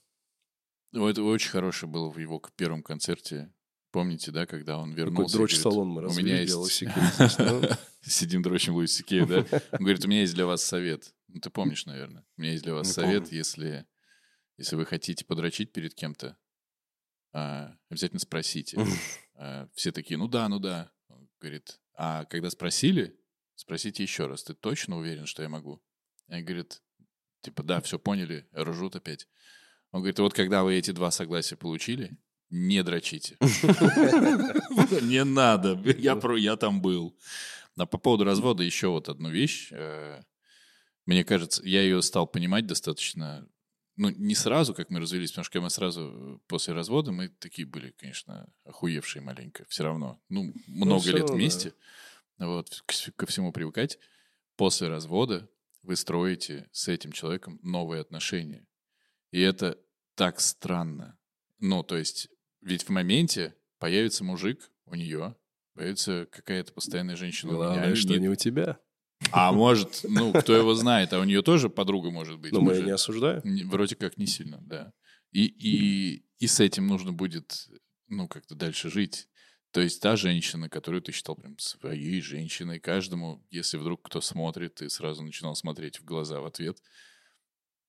Ну, 0.91 1.07
Это 1.07 1.23
очень 1.23 1.49
хорошее 1.49 1.89
было 1.91 2.09
в 2.09 2.17
его 2.17 2.41
первом 2.55 2.83
концерте. 2.83 3.53
Помните, 3.91 4.31
да, 4.31 4.45
когда 4.45 4.77
он 4.77 4.91
вернулся? 4.93 5.35
и 5.35 5.37
дрочь 5.37 5.55
салон 5.57 5.87
мы 5.87 6.01
у 6.01 6.05
развели, 6.05 6.33
меня 6.33 6.45
делал 6.45 6.65
есть... 6.65 6.83
Сидим 8.01 8.41
дрочим 8.41 8.73
Луис 8.75 8.93
Сикея, 8.93 9.25
да? 9.25 9.37
Он 9.71 9.79
говорит, 9.79 10.05
у 10.05 10.07
меня 10.07 10.21
есть 10.21 10.33
для 10.35 10.45
вас 10.45 10.63
совет. 10.63 11.13
Ну, 11.27 11.39
ты 11.39 11.49
помнишь, 11.49 11.85
наверное. 11.85 12.25
У 12.37 12.41
меня 12.41 12.51
есть 12.51 12.63
для 12.63 12.73
вас 12.73 12.91
совет, 12.91 13.31
если, 13.31 13.85
если 14.57 14.75
вы 14.75 14.85
хотите 14.85 15.25
подрочить 15.25 15.71
перед 15.71 15.95
кем-то, 15.95 16.37
обязательно 17.89 18.19
спросите. 18.19 18.77
А, 19.36 19.67
Все 19.73 19.91
такие, 19.91 20.17
ну 20.17 20.27
да, 20.27 20.47
ну 20.49 20.59
да. 20.59 20.91
Он 21.09 21.27
говорит, 21.39 21.79
а 21.97 22.25
когда 22.25 22.49
спросили, 22.49 23.19
спросите 23.55 24.03
еще 24.03 24.27
раз, 24.27 24.43
ты 24.43 24.53
точно 24.53 24.97
уверен, 24.97 25.25
что 25.25 25.43
я 25.43 25.49
могу? 25.49 25.81
И 26.29 26.41
говорит, 26.41 26.81
типа, 27.41 27.63
да, 27.63 27.81
все 27.81 27.99
поняли, 27.99 28.47
ржут 28.55 28.95
опять. 28.95 29.27
Он 29.91 30.01
говорит, 30.01 30.19
вот 30.19 30.33
когда 30.33 30.63
вы 30.63 30.75
эти 30.75 30.91
два 30.91 31.11
согласия 31.11 31.55
получили, 31.55 32.17
не 32.49 32.83
дрочите. 32.83 33.38
Не 35.01 35.23
надо, 35.23 35.79
я 36.38 36.55
там 36.55 36.81
был. 36.81 37.17
А 37.77 37.86
по 37.86 37.97
поводу 37.97 38.23
развода 38.23 38.63
еще 38.63 38.88
вот 38.88 39.09
одну 39.09 39.29
вещь. 39.29 39.69
э, 39.71 40.21
Мне 41.05 41.23
кажется, 41.25 41.61
я 41.65 41.81
ее 41.81 42.01
стал 42.01 42.25
понимать 42.27 42.65
достаточно, 42.67 43.47
ну, 43.95 44.09
не 44.09 44.35
сразу, 44.35 44.73
как 44.73 44.89
мы 44.89 44.99
развелись, 44.99 45.31
потому 45.31 45.45
что 45.45 45.53
когда 45.53 45.63
мы 45.63 45.69
сразу 45.69 46.01
э, 46.13 46.39
после 46.47 46.73
развода, 46.73 47.11
мы 47.11 47.29
такие 47.29 47.65
были, 47.65 47.91
конечно, 47.91 48.47
охуевшие 48.63 49.21
маленько, 49.21 49.65
все 49.69 49.83
равно. 49.83 50.21
Ну, 50.29 50.53
много 50.67 51.01
всё 51.01 51.11
лет 51.11 51.21
равно, 51.21 51.33
да. 51.33 51.33
вместе, 51.35 51.73
вот, 52.37 52.83
к 52.85 52.91
с- 52.91 53.11
ко 53.15 53.25
всему 53.25 53.51
привыкать. 53.51 53.99
После 54.57 54.87
развода 54.87 55.49
вы 55.81 55.95
строите 55.95 56.67
с 56.71 56.87
этим 56.87 57.11
человеком 57.11 57.59
новые 57.61 58.01
отношения. 58.01 58.67
И 59.31 59.39
это 59.41 59.77
так 60.15 60.39
странно. 60.39 61.17
Ну, 61.59 61.83
то 61.83 61.97
есть, 61.97 62.29
ведь 62.61 62.83
в 62.83 62.89
моменте 62.89 63.55
появится 63.79 64.23
мужик 64.23 64.71
у 64.85 64.95
нее, 64.95 65.35
появится 65.73 66.27
какая-то 66.31 66.73
постоянная 66.73 67.15
женщина 67.15 67.51
у 67.51 67.55
меня. 67.55 67.65
Главное, 67.73 67.95
что 67.95 68.17
не 68.17 68.29
у 68.29 68.35
тебя. 68.35 68.79
А 69.32 69.51
может, 69.51 70.01
ну, 70.03 70.32
кто 70.34 70.55
его 70.55 70.73
знает, 70.76 71.13
а 71.13 71.19
у 71.19 71.23
нее 71.23 71.41
тоже 71.41 71.69
подруга 71.69 72.11
может 72.11 72.39
быть. 72.39 72.51
Но 72.51 72.61
мы 72.61 72.73
же- 72.76 72.84
не 72.84 72.91
осуждаем. 72.91 73.41
Вроде 73.69 73.95
как 73.95 74.17
не 74.17 74.28
сильно, 74.28 74.59
да. 74.61 74.93
И, 75.32 75.45
и, 75.45 76.26
и 76.38 76.47
с 76.47 76.59
этим 76.59 76.88
нужно 76.88 77.11
будет, 77.11 77.67
ну, 78.07 78.28
как-то 78.28 78.55
дальше 78.55 78.89
жить. 78.89 79.28
То 79.71 79.82
есть 79.82 80.01
та 80.01 80.15
женщина, 80.15 80.69
которую 80.69 81.01
ты 81.01 81.11
считал 81.11 81.36
прям 81.36 81.57
своей 81.59 82.21
женщиной, 82.21 82.80
каждому, 82.80 83.45
если 83.49 83.78
вдруг 83.78 84.03
кто 84.03 84.21
смотрит, 84.21 84.76
ты 84.76 84.89
сразу 84.89 85.21
начинал 85.23 85.55
смотреть 85.55 85.99
в 85.99 86.05
глаза 86.05 86.39
в 86.39 86.45
ответ, 86.45 86.82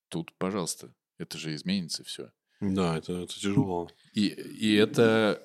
тут, 0.08 0.36
пожалуйста, 0.38 0.92
это 1.18 1.38
же 1.38 1.54
изменится 1.54 2.02
все. 2.02 2.32
Да, 2.60 2.96
это, 2.98 3.12
это 3.12 3.32
тяжело. 3.34 3.88
И, 4.14 4.26
и 4.28 4.72
это 4.74 5.42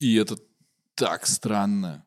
и 0.00 0.16
это 0.16 0.36
так 0.94 1.26
странно. 1.26 2.04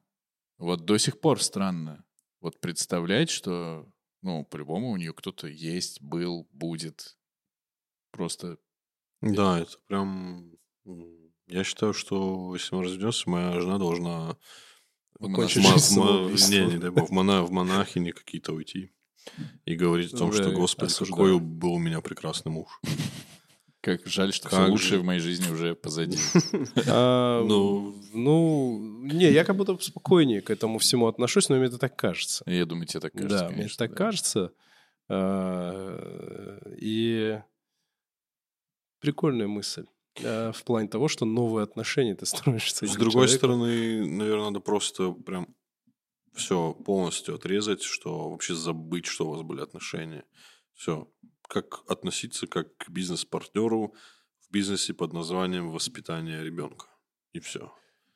Вот 0.58 0.86
до 0.86 0.98
сих 0.98 1.20
пор 1.22 1.42
странно. 1.42 2.04
Вот 2.42 2.60
представлять, 2.60 3.30
что, 3.30 3.88
ну, 4.22 4.46
по-любому 4.46 4.92
у 4.92 4.98
нее 4.98 5.14
кто-то 5.14 5.48
есть, 5.48 6.02
был, 6.02 6.48
будет. 6.52 7.18
Просто 8.12 8.58
Да, 9.22 9.60
это 9.60 9.78
прям... 9.88 10.52
Я 11.48 11.64
считаю, 11.64 11.94
что 11.94 12.54
если 12.56 12.76
мы 12.76 12.84
разведемся, 12.84 13.30
моя 13.30 13.60
жена 13.60 13.78
должна 13.78 14.38
самоубийством. 15.20 16.52
не, 16.52 16.74
не 16.74 16.78
дай 16.78 16.92
бог, 16.92 17.10
в, 17.10 17.12
мона- 17.12 17.44
в 17.44 17.52
монахини 17.52 18.12
какие-то 18.12 18.54
уйти 18.54 18.92
и 19.66 19.76
говорить 19.76 20.14
о 20.14 20.18
том, 20.18 20.32
что, 20.32 20.52
Господи, 20.52 20.94
какой 20.94 21.40
был 21.40 21.74
у 21.74 21.80
меня 21.80 22.02
прекрасный 22.02 22.52
муж. 22.52 22.80
как 23.82 24.06
жаль, 24.08 24.34
что 24.34 24.50
Как 24.50 24.54
все 24.60 24.66
же. 24.66 24.72
лучшее 24.72 25.00
в 25.00 25.04
моей 25.04 25.20
жизни 25.22 25.50
уже 25.52 25.76
позади. 25.76 26.18
А, 26.88 27.44
Ну. 27.48 27.96
ну, 28.14 28.80
не, 29.04 29.32
я 29.32 29.44
как 29.46 29.56
будто 29.56 29.78
спокойнее 29.80 30.42
к 30.42 30.50
этому 30.50 30.80
всему 30.80 31.08
отношусь, 31.08 31.50
но 31.50 31.56
мне 31.56 31.66
это 31.66 31.78
так 31.78 31.96
кажется. 31.96 32.44
Я 32.46 32.66
думаю, 32.66 32.88
тебе 32.88 33.00
так 33.00 33.14
кажется. 33.14 33.40
да, 33.40 33.50
мне 33.50 33.68
так 33.68 33.96
кажется. 33.96 34.52
А, 35.10 36.60
И 36.78 37.40
прикольная 39.00 39.48
мысль. 39.48 39.86
А, 40.24 40.52
В 40.52 40.64
плане 40.64 40.88
того, 40.88 41.08
что 41.08 41.26
новые 41.26 41.64
отношения 41.64 42.16
ты 42.16 42.26
строишь 42.26 42.74
с 42.74 42.80
другой 42.96 43.28
человеком. 43.28 43.38
стороны, 43.38 44.06
наверное, 44.06 44.46
надо 44.46 44.60
просто 44.60 45.12
прям 45.12 45.48
все 46.34 46.74
полностью 46.74 47.36
отрезать, 47.36 47.82
что 47.84 48.30
вообще 48.30 48.54
забыть, 48.56 49.06
что 49.06 49.26
у 49.28 49.32
вас 49.32 49.42
были 49.42 49.62
отношения. 49.62 50.24
Все. 50.74 51.08
Как 51.50 51.82
относиться 51.90 52.46
как 52.48 52.78
к 52.78 52.90
бизнес-партнеру 52.90 53.94
в 54.40 54.52
бизнесе 54.52 54.94
под 54.94 55.14
названием 55.14 55.72
воспитание 55.72 56.44
ребенка. 56.44 56.86
И 57.34 57.40
все. 57.40 57.74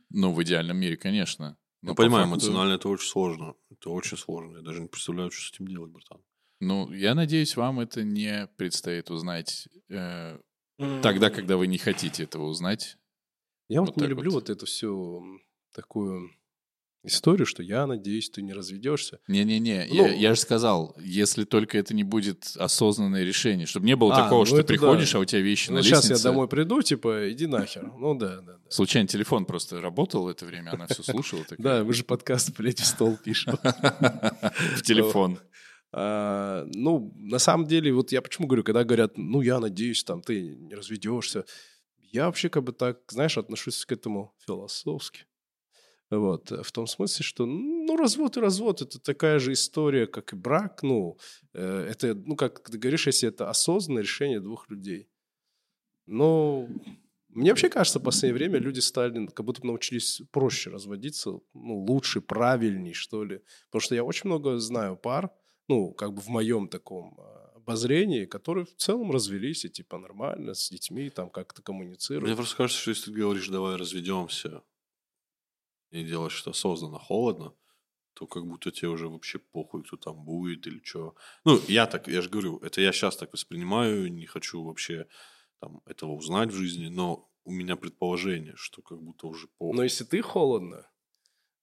Ну, 0.10 0.32
в 0.34 0.42
идеальном 0.44 0.78
мире, 0.78 0.96
конечно. 0.98 1.58
Но 1.82 1.90
Я 1.92 1.96
по 1.96 2.04
понимаю, 2.04 2.26
факту- 2.28 2.46
эмоционально 2.46 2.74
это 2.76 2.90
очень 2.90 3.08
сложно. 3.10 3.56
Это 3.72 3.90
очень 3.90 4.18
сложно. 4.18 4.58
Я 4.58 4.62
даже 4.64 4.82
не 4.82 4.88
представляю, 4.88 5.32
что 5.32 5.42
с 5.48 5.52
этим 5.56 5.68
делать, 5.68 5.92
братан. 5.92 6.22
Ну, 6.60 6.92
я 6.94 7.16
надеюсь, 7.16 7.58
вам 7.58 7.80
это 7.80 8.04
не 8.04 8.48
предстоит 8.56 9.10
узнать 9.12 9.68
э, 9.90 10.40
тогда, 11.02 11.30
когда 11.32 11.58
вы 11.58 11.66
не 11.68 11.78
хотите 11.80 12.24
этого 12.24 12.46
узнать. 12.46 12.98
Я 13.68 13.82
вот, 13.82 13.90
Вот 13.96 13.98
не 13.98 14.08
люблю 14.08 14.32
вот. 14.32 14.44
вот 14.44 14.50
эту 14.52 14.66
всю 14.68 15.24
такую 15.74 16.30
историю, 17.04 17.46
что 17.46 17.62
я 17.64 17.86
надеюсь, 17.86 18.30
ты 18.30 18.42
не 18.42 18.54
разведешься. 18.54 19.20
Не-не-не, 19.28 19.88
Ну- 19.90 19.96
я, 19.96 20.14
я 20.14 20.36
же 20.36 20.40
сказал, 20.40 20.96
если 21.02 21.44
только 21.44 21.78
это 21.78 21.94
не 21.94 22.04
будет 22.04 22.54
осознанное 22.58 23.24
решение, 23.24 23.66
чтобы 23.66 23.86
не 23.86 23.96
было 23.96 24.14
А, 24.16 24.24
такого, 24.24 24.40
ну 24.42 24.46
что 24.46 24.56
ты 24.56 24.62
это 24.62 24.68
да. 24.74 24.74
приходишь, 24.80 25.14
а 25.16 25.20
у 25.20 25.26
тебя 25.26 25.42
вещи 25.42 25.70
Ну, 25.70 25.76
на 25.78 25.84
сейчас 25.84 26.04
я 26.06 26.10
лестнице. 26.12 26.24
домой 26.24 26.48
приду, 26.48 26.82
типа, 26.82 27.32
иди 27.32 27.46
нахер. 27.48 27.92
Ну 27.98 28.16
да, 28.16 28.38
да, 28.42 28.54
да. 28.58 28.70
Случайно 28.70 29.08
телефон 29.08 29.46
просто 29.46 29.82
работал 29.82 30.30
это 30.30 30.46
время, 30.46 30.72
она 30.74 30.88
все 30.88 31.04
слушала. 31.04 31.44
Да, 31.58 31.84
вы 31.84 31.94
же 31.94 32.04
подкаст, 32.04 32.56
блядь, 32.58 32.80
в 32.80 32.86
стол 32.86 33.18
пишем. 33.24 33.54
В 34.78 34.82
телефон. 34.82 35.40
А, 35.92 36.66
ну, 36.74 37.12
на 37.16 37.38
самом 37.38 37.68
деле, 37.68 37.94
вот 37.94 38.12
я 38.12 38.22
почему 38.22 38.48
говорю, 38.48 38.64
когда 38.64 38.84
говорят, 38.84 39.18
ну, 39.18 39.42
я 39.42 39.60
надеюсь, 39.60 40.04
там, 40.04 40.22
ты 40.22 40.42
не 40.56 40.74
разведешься. 40.74 41.46
Я 42.00 42.26
вообще 42.26 42.50
как 42.50 42.64
бы 42.64 42.72
так, 42.74 43.00
знаешь, 43.10 43.38
отношусь 43.38 43.86
к 43.86 43.92
этому 43.92 44.34
философски. 44.46 45.26
Вот, 46.20 46.52
в 46.52 46.72
том 46.72 46.88
смысле, 46.88 47.24
что, 47.24 47.46
ну, 47.46 47.96
развод 47.98 48.38
и 48.38 48.40
развод, 48.40 48.82
это 48.82 49.00
такая 49.00 49.40
же 49.40 49.54
история, 49.54 50.08
как 50.08 50.34
и 50.34 50.36
брак, 50.36 50.84
ну, 50.84 51.18
э, 51.54 51.88
это, 51.90 52.14
ну, 52.14 52.36
как 52.36 52.60
ты 52.70 52.78
говоришь, 52.78 53.08
если 53.08 53.30
это 53.30 53.50
осознанное 53.50 54.04
решение 54.04 54.40
двух 54.40 54.70
людей. 54.70 55.10
Но 56.06 56.68
мне 57.30 57.50
вообще 57.50 57.70
кажется, 57.70 58.00
в 58.00 58.04
последнее 58.04 58.38
время 58.38 58.60
люди 58.60 58.80
стали, 58.80 59.26
как 59.28 59.46
будто 59.46 59.66
научились 59.66 60.22
проще 60.32 60.70
разводиться, 60.70 61.40
ну, 61.54 61.80
лучше, 61.80 62.22
правильней, 62.22 62.94
что 62.94 63.24
ли. 63.24 63.42
Потому 63.68 63.82
что 63.82 63.96
я 63.96 64.04
очень 64.04 64.30
много 64.30 64.58
знаю 64.60 64.96
пар, 64.98 65.32
ну, 65.68 65.94
как 65.94 66.14
бы 66.14 66.22
в 66.22 66.28
моем 66.28 66.68
таком 66.68 67.16
а, 67.18 67.54
обозрении, 67.56 68.26
которые 68.26 68.66
в 68.66 68.76
целом 68.76 69.12
развелись 69.12 69.66
и 69.66 69.70
типа 69.70 69.98
нормально, 69.98 70.54
с 70.54 70.70
детьми 70.70 71.10
там 71.10 71.30
как-то 71.30 71.62
Мне 71.62 71.66
коммуницируют. 71.66 72.36
просто 72.36 72.58
кажется, 72.58 72.82
что 72.82 72.92
если 72.92 73.12
ты 73.12 73.18
говоришь, 73.18 73.48
давай 73.48 73.78
разведемся, 73.78 74.62
и 75.94 76.04
делаешь 76.04 76.42
это 76.42 76.52
осознанно, 76.52 77.00
холодно, 77.00 77.54
то 78.14 78.28
как 78.28 78.46
будто 78.46 78.72
тебе 78.72 78.90
уже 78.90 79.08
вообще 79.08 79.40
похуй, 79.40 79.84
кто 79.84 79.98
там 79.98 80.24
будет 80.24 80.68
или 80.68 80.82
что. 80.84 81.16
Ну, 81.46 81.60
я 81.68 81.86
так, 81.86 82.08
я 82.08 82.22
же 82.22 82.30
говорю, 82.30 82.58
это 82.60 82.82
я 82.82 82.92
сейчас 82.92 83.18
так 83.18 83.32
воспринимаю, 83.34 84.12
не 84.12 84.26
хочу 84.26 84.64
вообще 84.64 85.08
там, 85.60 85.82
этого 85.86 86.12
узнать 86.12 86.50
в 86.50 86.56
жизни, 86.56 86.88
но 86.88 87.30
у 87.46 87.52
меня 87.52 87.76
предположение, 87.76 88.56
что 88.56 88.82
как 88.82 89.02
будто 89.02 89.28
уже 89.28 89.48
по... 89.58 89.74
Но 89.74 89.84
если 89.84 90.04
ты 90.04 90.22
холодно, 90.22 90.90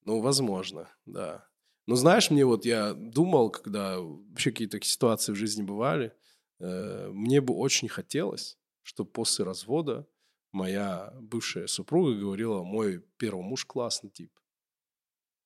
ну, 0.05 0.21
возможно, 0.21 0.89
да. 1.05 1.47
Но 1.87 1.95
знаешь, 1.95 2.31
мне 2.31 2.45
вот 2.45 2.65
я 2.65 2.93
думал, 2.93 3.49
когда 3.49 3.99
вообще 3.99 4.51
какие-то 4.51 4.81
ситуации 4.81 5.33
в 5.33 5.35
жизни 5.35 5.63
бывали, 5.63 6.13
э, 6.59 7.09
мне 7.11 7.41
бы 7.41 7.53
очень 7.53 7.89
хотелось, 7.89 8.57
чтобы 8.83 9.11
после 9.11 9.45
развода 9.45 10.07
моя 10.51 11.13
бывшая 11.19 11.67
супруга 11.67 12.15
говорила, 12.15 12.63
мой 12.63 13.03
первый 13.17 13.43
муж 13.43 13.65
классный 13.65 14.09
тип. 14.09 14.31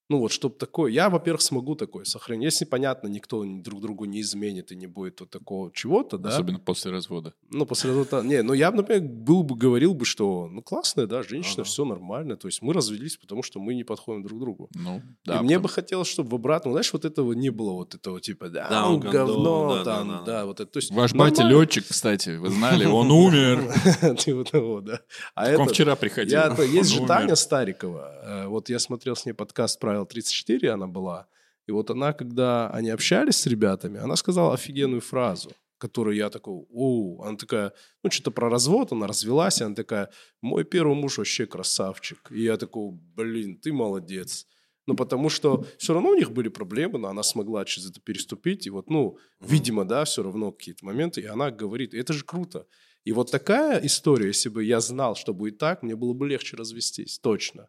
Ну 0.08 0.20
вот, 0.20 0.32
чтобы 0.32 0.56
такое... 0.56 0.92
Я, 0.92 1.10
во-первых, 1.10 1.42
смогу 1.42 1.74
такое 1.76 2.06
сохранить. 2.06 2.44
Если, 2.46 2.66
понятно, 2.66 3.08
никто 3.08 3.44
друг 3.44 3.82
другу 3.82 4.06
не 4.06 4.22
изменит 4.22 4.72
и 4.72 4.76
не 4.76 4.86
будет 4.88 5.20
вот 5.22 5.32
такого 5.32 5.72
чего-то, 5.74 6.18
да? 6.20 6.30
Особенно 6.30 6.60
после 6.60 6.92
развода. 6.92 7.34
Ну, 7.50 7.66
после 7.66 7.90
развода... 7.90 8.22
Не, 8.22 8.44
ну 8.44 8.54
я, 8.54 8.70
например, 8.72 9.02
был 9.02 9.42
бы, 9.42 9.56
говорил 9.56 9.96
бы, 9.96 10.06
что, 10.06 10.48
ну, 10.48 10.62
классная, 10.62 11.08
да, 11.08 11.24
женщина, 11.24 11.62
Ага. 11.62 11.64
все 11.64 11.86
нормально. 11.86 12.36
То 12.38 12.48
есть 12.48 12.62
мы 12.62 12.74
развелись, 12.74 13.18
потому 13.18 13.42
что 13.42 13.60
мы 13.60 13.74
не 13.74 13.84
подходим 13.84 14.22
друг 14.24 14.40
другу. 14.40 14.70
Ну, 14.76 14.98
и 14.98 15.02
да. 15.26 15.42
мне 15.42 15.56
потом- 15.56 15.64
бы 15.64 15.70
хотелось, 15.70 16.08
чтобы 16.08 16.30
в 16.30 16.36
обратном, 16.36 16.74
знаешь, 16.74 16.94
вот 16.94 17.04
этого 17.06 17.34
не 17.34 17.50
было, 17.50 17.72
вот 17.74 17.96
этого 17.96 18.22
типа, 18.22 18.50
да, 18.50 18.68
Да, 18.70 18.88
он 18.88 18.94
он 18.96 19.00
говно, 19.00 19.34
говно, 19.34 19.76
да, 19.78 19.84
там, 19.84 20.08
да, 20.08 20.18
да, 20.20 20.26
да. 20.26 20.46
вот 20.46 20.60
это. 20.60 20.72
То 20.72 20.78
есть 20.78 20.92
Ваш 20.92 21.14
батя 21.14 21.42
нормально. 21.44 21.62
летчик, 21.62 21.86
кстати, 21.88 22.38
вы 22.38 22.50
знали, 22.50 22.86
он 22.86 23.10
умер. 23.12 23.74
Типа 24.18 24.44
того, 24.44 24.82
да. 24.82 25.00
А 25.34 25.46
Он 25.48 25.62
это- 25.64 25.74
вчера 25.74 25.96
приходил. 25.96 26.40
Есть 26.62 26.94
Он 26.94 27.02
же. 27.02 27.08
Таня 27.08 27.36
Старикова. 27.36 28.12
Э, 28.24 28.48
Вот 28.48 28.70
я 28.70 28.78
смотрел 28.80 29.16
с 29.16 29.26
ней 29.26 29.34
подкаст 29.34 29.80
«Правило 29.96 30.06
34», 30.06 30.68
она 30.68 30.88
была. 30.88 31.28
И 31.68 31.72
вот 31.72 31.90
она, 31.90 32.14
когда 32.14 32.70
они 32.70 32.90
общались 32.90 33.38
с 33.38 33.48
ребятами, 33.48 34.00
она 34.00 34.16
сказала 34.16 34.54
офигенную 34.54 35.02
фразу, 35.02 35.52
которую 35.78 36.16
я 36.16 36.30
такой, 36.30 36.66
оу, 36.70 37.22
она 37.24 37.38
такая, 37.38 37.74
ну, 38.04 38.12
что-то 38.12 38.32
про 38.32 38.50
развод, 38.50 38.92
она 38.92 39.08
развелась, 39.08 39.62
и 39.62 39.64
она 39.64 39.76
такая, 39.76 40.10
мой 40.42 40.64
первый 40.64 40.96
муж 40.96 41.18
вообще 41.18 41.46
красавчик. 41.46 42.32
И 42.32 42.44
я 42.44 42.58
такой, 42.58 42.92
блин, 43.16 43.58
ты 43.58 43.74
молодец. 43.74 44.48
Ну, 44.88 44.96
потому 44.96 45.30
что 45.30 45.66
все 45.80 45.94
равно 45.94 46.10
у 46.10 46.16
них 46.16 46.32
были 46.32 46.50
проблемы, 46.50 47.00
но 47.00 47.08
она 47.08 47.24
смогла 47.24 47.66
через 47.66 47.90
это 47.90 48.00
переступить. 48.00 48.68
И 48.68 48.70
вот, 48.70 48.90
ну, 48.90 49.18
видимо, 49.40 49.84
да, 49.86 50.04
все 50.06 50.22
равно 50.22 50.52
какие-то 50.52 50.86
моменты. 50.86 51.22
И 51.22 51.26
она 51.26 51.50
говорит, 51.50 51.96
это 51.96 52.14
же 52.14 52.24
круто. 52.24 52.68
И 53.04 53.12
вот 53.12 53.32
такая 53.32 53.84
история, 53.84 54.28
если 54.28 54.50
бы 54.50 54.64
я 54.64 54.80
знал, 54.80 55.16
что 55.16 55.34
будет 55.34 55.58
так, 55.58 55.82
мне 55.82 55.96
было 55.96 56.14
бы 56.14 56.28
легче 56.28 56.56
развестись, 56.56 57.20
точно. 57.20 57.68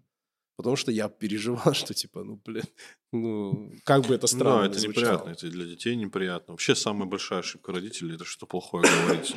Потому 0.56 0.76
что 0.76 0.90
я 0.90 1.08
переживал, 1.08 1.74
что 1.74 1.94
типа, 1.94 2.24
ну, 2.24 2.40
блин, 2.44 2.64
ну, 3.12 3.72
как 3.84 4.06
бы 4.06 4.14
это 4.14 4.26
странно 4.26 4.62
Да, 4.62 4.66
ни 4.68 4.70
это 4.70 4.80
звучало. 4.80 5.04
неприятно, 5.04 5.30
это 5.30 5.50
для 5.50 5.64
детей 5.66 5.96
неприятно. 5.96 6.52
Вообще 6.54 6.74
самая 6.74 7.08
большая 7.08 7.40
ошибка 7.40 7.72
родителей 7.72 8.14
это 8.14 8.24
что 8.24 8.46
плохое 8.46 8.84
говорить 8.84 9.34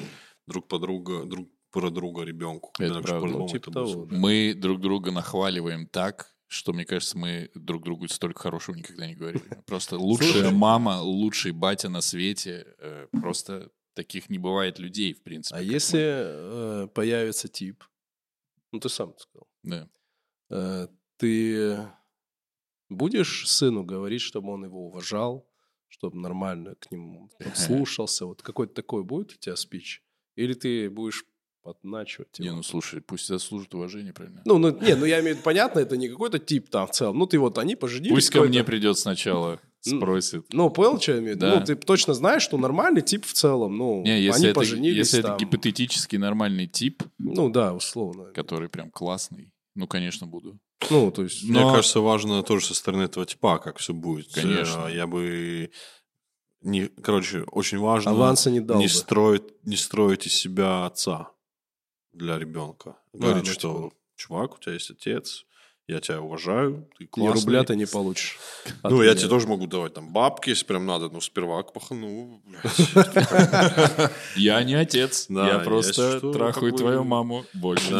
друг 0.47 0.67
по 0.67 0.79
друга, 0.79 1.25
друг 1.25 1.49
про 1.71 1.89
друга 1.91 2.23
ребенку. 2.23 2.71
Это 2.79 3.01
правда. 3.01 3.27
Ну, 3.27 3.47
типа 3.47 3.69
это 3.69 3.71
того. 3.71 4.07
Мы 4.09 4.53
друг 4.55 4.79
друга 4.79 5.11
нахваливаем 5.11 5.85
так, 5.87 6.33
что, 6.47 6.73
мне 6.73 6.83
кажется, 6.85 7.15
мы 7.17 7.51
друг 7.53 7.83
другу 7.83 8.07
столько 8.07 8.41
хорошего 8.41 8.75
никогда 8.75 9.05
не 9.05 9.13
говорили. 9.15 9.43
Просто 9.67 9.97
лучшая 9.99 10.49
мама, 10.51 10.99
лучший 11.01 11.51
батя 11.51 11.89
на 11.89 12.01
свете. 12.01 12.65
э, 12.79 13.07
Просто 13.21 13.69
таких 13.93 14.29
не 14.29 14.39
бывает 14.39 14.79
людей, 14.79 15.13
в 15.13 15.21
принципе. 15.21 15.59
А 15.59 15.61
если 15.61 15.97
мы. 15.97 16.83
э, 16.85 16.87
появится 16.87 17.47
тип, 17.49 17.83
ну, 18.71 18.79
ты 18.79 18.89
сам 18.89 19.13
сказал, 19.17 19.47
Да. 19.63 19.89
Ты 21.19 21.87
будешь 22.89 23.47
сыну 23.47 23.83
говорить, 23.83 24.21
чтобы 24.21 24.51
он 24.51 24.63
его 24.63 24.87
уважал, 24.87 25.47
чтобы 25.89 26.17
нормально 26.17 26.75
к 26.79 26.91
нему 26.91 27.29
слушался, 27.53 28.25
вот 28.25 28.41
какой-то 28.41 28.73
такой 28.73 29.03
будет 29.03 29.33
у 29.33 29.35
тебя 29.37 29.55
спич? 29.55 30.01
Или 30.35 30.53
ты 30.53 30.89
будешь 30.89 31.25
подначивать 31.61 32.39
Не, 32.39 32.47
его? 32.47 32.57
ну 32.57 32.63
слушай, 32.63 33.01
пусть 33.01 33.27
заслужит 33.27 33.73
уважение, 33.75 34.13
правильно? 34.13 34.41
Ну, 34.45 34.57
ну, 34.57 34.69
не, 34.79 34.95
ну 34.95 35.05
я 35.05 35.19
имею 35.19 35.35
в 35.35 35.39
виду, 35.39 35.43
понятно, 35.43 35.79
это 35.79 35.97
не 35.97 36.07
какой-то 36.07 36.39
тип 36.39 36.69
там 36.69 36.87
в 36.87 36.91
целом. 36.91 37.17
Ну, 37.19 37.25
ты 37.27 37.37
вот, 37.37 37.57
они 37.57 37.75
поженились. 37.75 38.13
Пусть 38.15 38.29
ко 38.29 38.41
мне 38.43 38.63
придет 38.63 38.97
сначала, 38.97 39.59
спросит. 39.81 40.45
Ну, 40.53 40.69
понял, 40.69 40.99
что 40.99 41.11
я 41.13 41.19
имею 41.19 41.33
в 41.33 41.35
виду? 41.37 41.45
Да. 41.47 41.59
Ну, 41.59 41.65
ты 41.65 41.75
точно 41.75 42.13
знаешь, 42.13 42.43
что 42.43 42.57
нормальный 42.57 43.01
тип 43.01 43.25
в 43.25 43.33
целом, 43.33 43.77
ну, 43.77 44.03
Не, 44.03 44.21
если, 44.21 44.39
они 44.39 44.45
это, 44.51 44.55
поженились 44.55 44.97
если 44.97 45.21
там. 45.21 45.35
это 45.35 45.43
гипотетически 45.45 46.15
нормальный 46.15 46.67
тип, 46.67 47.03
Ну, 47.17 47.49
да, 47.49 47.73
условно. 47.73 48.31
который 48.33 48.69
прям 48.69 48.89
классный, 48.89 49.51
ну, 49.75 49.85
конечно, 49.85 50.25
буду. 50.25 50.57
Ну, 50.89 51.11
то 51.11 51.23
есть... 51.23 51.43
Мне 51.43 51.59
Но- 51.61 51.73
кажется, 51.73 51.99
важно 51.99 52.41
тоже 52.43 52.65
со 52.67 52.73
стороны 52.73 53.03
этого 53.03 53.25
типа, 53.25 53.57
как 53.59 53.77
все 53.77 53.93
будет. 53.93 54.33
Конечно. 54.33 54.87
Э, 54.87 54.95
Я 54.95 55.07
бы... 55.07 55.71
Не, 56.61 56.87
короче, 56.87 57.43
очень 57.43 57.77
важно 57.79 58.11
Аванса 58.11 58.51
не 58.51 58.59
дал 58.59 58.77
не, 58.79 58.85
бы. 58.85 58.89
строить, 58.89 59.43
не 59.65 59.77
строить 59.77 60.25
из 60.27 60.33
себя 60.35 60.85
отца 60.85 61.31
для 62.11 62.37
ребенка. 62.37 62.97
Говорить, 63.13 63.45
ну, 63.45 63.51
что, 63.53 63.73
типа- 63.89 63.95
чувак, 64.15 64.55
у 64.55 64.57
тебя 64.59 64.73
есть 64.73 64.91
отец, 64.91 65.45
я 65.89 65.99
тебя 65.99 66.21
уважаю, 66.21 66.87
ты 66.97 67.05
Ни 67.05 67.07
классный. 67.07 67.41
рубля 67.41 67.63
ты 67.63 67.75
не 67.75 67.85
получишь. 67.85 68.37
Ну, 68.83 69.01
я 69.01 69.11
меня. 69.11 69.15
тебе 69.15 69.29
тоже 69.29 69.47
могу 69.47 69.65
давать 69.67 69.93
там 69.95 70.13
бабки, 70.13 70.49
если 70.49 70.65
прям 70.65 70.85
надо, 70.85 71.09
ну, 71.09 71.21
сперва 71.21 71.63
к 71.63 71.73
пахану, 71.73 72.41
блядь. 72.45 74.11
Я 74.35 74.63
не 74.63 74.75
отец, 74.75 75.25
я 75.29 75.59
просто 75.59 76.19
трахаю 76.19 76.73
твою 76.73 77.03
маму. 77.03 77.45
Больше. 77.53 77.97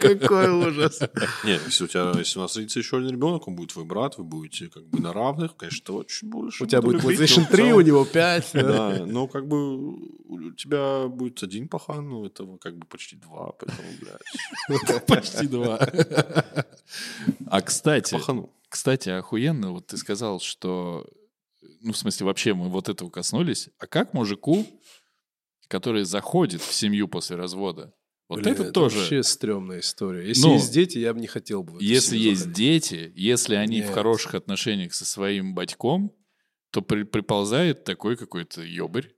Какой 0.00 0.50
ужас. 0.50 1.00
Нет, 1.44 1.60
если 1.66 1.84
у 1.84 1.86
тебя, 1.88 2.12
если 2.16 2.38
у 2.38 2.42
нас 2.42 2.56
родится 2.56 2.78
еще 2.78 2.98
один 2.98 3.10
ребенок, 3.10 3.48
он 3.48 3.56
будет 3.56 3.72
твой 3.72 3.84
брат, 3.84 4.18
вы 4.18 4.24
будете 4.24 4.68
как 4.68 4.86
бы 4.86 5.00
на 5.00 5.12
равных, 5.12 5.56
конечно, 5.56 5.94
очень 5.94 6.28
больше. 6.28 6.64
У 6.64 6.66
тебя 6.66 6.82
будет 6.82 7.02
PlayStation 7.02 7.40
но 7.40 7.46
в 7.46 7.50
3, 7.50 7.72
у 7.72 7.80
него 7.80 8.04
5. 8.04 8.50
Да, 8.54 9.04
но 9.06 9.26
как 9.26 9.48
бы 9.48 9.94
у 10.28 10.52
тебя 10.52 11.08
будет 11.08 11.42
один 11.42 11.68
пахан, 11.68 12.08
ну, 12.08 12.26
этого 12.26 12.56
как 12.58 12.76
бы 12.76 12.86
почти 12.86 13.16
два, 13.16 13.52
поэтому, 13.52 13.88
блядь, 14.00 15.06
Почти 15.06 15.46
два. 15.46 15.78
А 17.46 17.60
кстати, 17.62 18.16
кстати, 18.68 19.08
охуенно, 19.10 19.72
вот 19.72 19.86
ты 19.88 19.96
сказал, 19.96 20.40
что, 20.40 21.06
ну, 21.80 21.92
в 21.92 21.96
смысле, 21.96 22.26
вообще 22.26 22.54
мы 22.54 22.68
вот 22.68 22.88
этого 22.88 23.10
коснулись. 23.10 23.68
А 23.78 23.86
как 23.86 24.12
мужику, 24.12 24.66
который 25.68 26.04
заходит 26.04 26.60
в 26.60 26.72
семью 26.72 27.08
после 27.08 27.36
развода, 27.36 27.92
вот 28.28 28.40
Блин, 28.42 28.54
это 28.54 28.72
тоже... 28.72 28.98
вообще 28.98 29.22
стрёмная 29.22 29.80
история. 29.80 30.26
Если 30.26 30.42
Ну, 30.42 30.54
есть 30.54 30.72
дети, 30.72 30.98
я 30.98 31.14
бы 31.14 31.20
не 31.20 31.28
хотел 31.28 31.62
бы 31.62 31.78
в 31.78 31.80
Если 31.80 32.18
есть 32.18 32.40
заходить. 32.40 32.56
дети, 32.56 33.12
если 33.14 33.54
они 33.54 33.82
в 33.82 33.86
Нет. 33.86 33.94
хороших 33.94 34.34
отношениях 34.34 34.94
со 34.94 35.04
своим 35.04 35.54
батьком, 35.54 36.12
то 36.70 36.82
при- 36.82 37.04
приползает 37.04 37.84
такой 37.84 38.16
какой-то 38.16 38.62
ёбарь, 38.62 39.14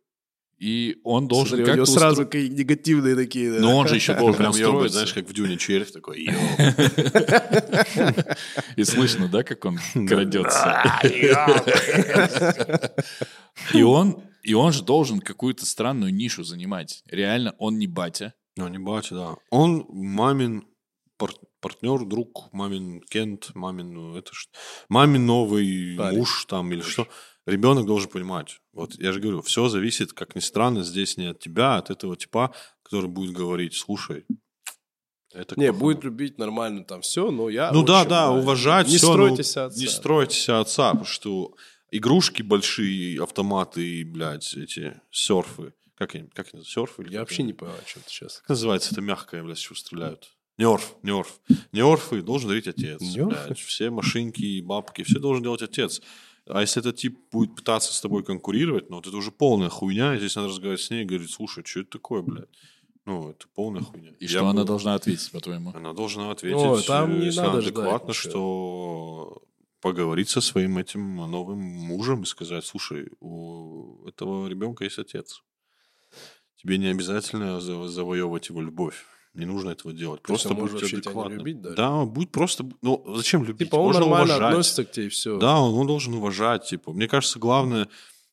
и 0.59 0.99
он 1.05 1.29
должен 1.29 1.57
Смотри, 1.59 1.65
у 1.73 1.77
него 1.77 1.85
как-то 1.87 2.01
сразу 2.01 2.23
устро- 2.23 2.25
какие 2.27 2.49
негативные 2.49 3.15
такие. 3.15 3.53
да. 3.53 3.61
Но 3.61 3.77
он 3.77 3.87
же 3.89 3.95
еще 3.95 4.15
должен 4.15 4.39
Прям 4.39 4.51
устроиться. 4.51 4.89
знаешь, 4.99 5.13
как 5.15 5.29
в 5.29 5.33
Дюне 5.33 5.57
червь 5.57 5.93
такой. 5.93 6.29
И 8.77 8.85
слышно, 8.85 9.29
да, 9.29 9.43
как 9.45 9.65
он 9.65 9.79
крадется. 10.09 11.01
И 13.75 13.83
он, 13.83 14.23
и 14.43 14.55
он 14.55 14.73
же 14.73 14.83
должен 14.83 15.21
какую-то 15.21 15.67
странную 15.67 16.13
нишу 16.15 16.43
занимать. 16.45 17.03
Реально, 17.07 17.55
он 17.59 17.79
не 17.79 17.87
батя. 17.87 18.35
Ну, 18.57 18.69
не 18.69 18.79
батя, 18.79 19.15
да. 19.15 19.37
Он 19.51 19.85
мамин 19.91 20.65
пар- 21.17 21.35
партнер, 21.61 22.05
друг, 22.05 22.53
мамин 22.53 23.01
Кент, 23.03 23.51
мамин, 23.55 23.93
ну, 23.93 24.17
это 24.17 24.33
ж, 24.33 24.49
мамин 24.89 25.27
новый 25.27 25.97
муж 25.97 26.45
там 26.47 26.73
или 26.73 26.81
что. 26.81 27.07
Ребенок 27.49 27.87
должен 27.87 28.11
понимать. 28.11 28.61
Вот 28.75 28.95
я 28.99 29.13
же 29.13 29.21
говорю, 29.21 29.41
все 29.41 29.69
зависит, 29.69 30.13
как 30.13 30.35
ни 30.37 30.41
странно, 30.41 30.83
здесь 30.83 31.17
не 31.17 31.27
от 31.31 31.41
тебя, 31.41 31.77
а 31.77 31.79
от 31.79 31.91
этого 31.91 32.15
типа, 32.15 32.55
который 32.83 33.09
будет 33.09 33.33
говорить, 33.33 33.75
слушай, 33.75 34.27
это 35.33 35.59
Не, 35.59 35.69
плохо». 35.69 35.81
будет 35.81 36.05
любить 36.05 36.39
нормально 36.39 36.85
там 36.85 37.01
все, 37.01 37.31
но 37.31 37.49
я... 37.49 37.73
Ну 37.73 37.83
да, 37.83 38.01
общем, 38.01 38.11
да, 38.11 38.31
уважать 38.31 38.89
Не 38.89 38.99
стройте 38.99 39.37
ну, 39.39 39.43
себя 39.43 39.65
отца. 39.65 39.81
Не 39.81 39.87
стройте 39.87 40.37
себя 40.37 40.61
отца, 40.61 40.91
потому 40.91 41.07
что 41.07 41.55
игрушки 41.91 42.43
большие, 42.43 43.23
автоматы 43.23 43.83
и, 43.83 44.05
блядь, 44.05 44.55
эти 44.55 45.01
серфы. 45.11 45.73
Как 45.97 46.15
они, 46.15 46.29
как 46.29 46.49
они, 46.53 46.65
серфы? 46.65 47.07
Я 47.09 47.21
вообще 47.21 47.45
не 47.45 47.55
понимаю, 47.55 47.81
что 47.87 48.01
это 48.01 48.11
сейчас. 48.11 48.39
Как 48.41 48.51
называется 48.51 48.93
это 48.93 49.01
мягкое, 49.01 49.43
блядь, 49.43 49.59
чего 49.59 49.75
стреляют? 49.75 50.31
Нерф, 50.59 50.97
нерф. 51.03 51.41
Нерфы 51.73 52.21
должен 52.21 52.49
дарить 52.51 52.69
отец. 52.69 53.01
Нерфы? 53.01 53.47
блядь. 53.47 53.59
Все 53.59 53.91
машинки 53.91 54.43
и 54.43 54.61
бабки, 54.61 55.03
все 55.03 55.19
должен 55.19 55.43
делать 55.43 55.63
отец. 55.63 56.03
А 56.49 56.61
если 56.61 56.81
этот 56.81 56.97
тип 56.97 57.19
будет 57.31 57.55
пытаться 57.55 57.93
с 57.93 58.01
тобой 58.01 58.25
конкурировать, 58.25 58.89
ну 58.91 58.97
вот 58.97 59.07
это 59.07 59.17
уже 59.17 59.31
полная 59.31 59.69
хуйня, 59.69 60.15
и 60.15 60.19
здесь 60.19 60.37
надо 60.37 60.49
разговаривать 60.49 60.81
с 60.81 60.91
ней 60.91 61.03
и 61.03 61.05
говорить, 61.05 61.31
слушай, 61.31 61.65
что 61.65 61.81
это 61.81 61.91
такое, 61.91 62.23
блядь? 62.23 62.49
Ну, 63.05 63.31
это 63.31 63.47
полная 63.55 63.83
хуйня. 63.83 64.11
И 64.19 64.25
Я 64.25 64.29
что 64.29 64.49
она 64.49 64.63
бы- 64.63 64.67
должна 64.67 64.95
ответить, 64.95 65.31
по-твоему? 65.31 65.73
Она 65.75 65.93
должна 65.95 66.31
ответить 66.31 66.59
Ой, 66.59 66.83
там 66.83 67.19
не 67.21 67.27
если 67.27 67.39
надо 67.41 67.51
она 67.53 67.61
ждать 67.61 67.73
адекватно, 67.75 68.13
что 68.13 69.43
поговорить 69.81 70.29
со 70.29 70.41
своим 70.41 70.77
этим 70.79 71.17
новым 71.17 71.59
мужем 71.61 72.23
и 72.23 72.27
сказать, 72.27 72.65
слушай, 72.67 73.11
у 73.21 74.05
этого 74.07 74.49
ребенка 74.49 74.85
есть 74.85 74.99
отец. 74.99 75.43
Тебе 76.57 76.77
не 76.79 76.89
обязательно 76.89 77.59
заво- 77.61 77.89
завоевывать 77.89 78.49
его 78.49 78.61
любовь. 78.61 79.05
Не 79.39 79.47
нужно 79.47 79.71
этого 79.71 79.93
делать. 79.95 80.23
То 80.23 80.33
есть 80.33 80.43
Просто 80.45 80.61
может 80.61 80.81
будь 80.81 80.93
адекватным. 80.93 81.39
любить 81.39 81.61
даже? 81.63 81.77
Да, 81.77 82.05
будь 82.05 82.31
просто... 82.31 82.69
Ну, 82.83 83.05
зачем 83.17 83.45
любить? 83.45 83.69
Типа 83.69 83.77
он 83.77 83.87
Можно 83.87 84.01
нормально 84.01 84.35
уважать. 84.35 84.51
относится 84.53 84.85
к 84.85 84.91
тебе 84.91 85.07
и 85.07 85.09
все. 85.09 85.39
Да, 85.39 85.61
он, 85.61 85.75
он 85.75 85.87
должен 85.87 86.13
уважать. 86.15 86.67
Типа. 86.67 86.93
Мне 86.93 87.07
кажется, 87.07 87.39
главное 87.39 87.89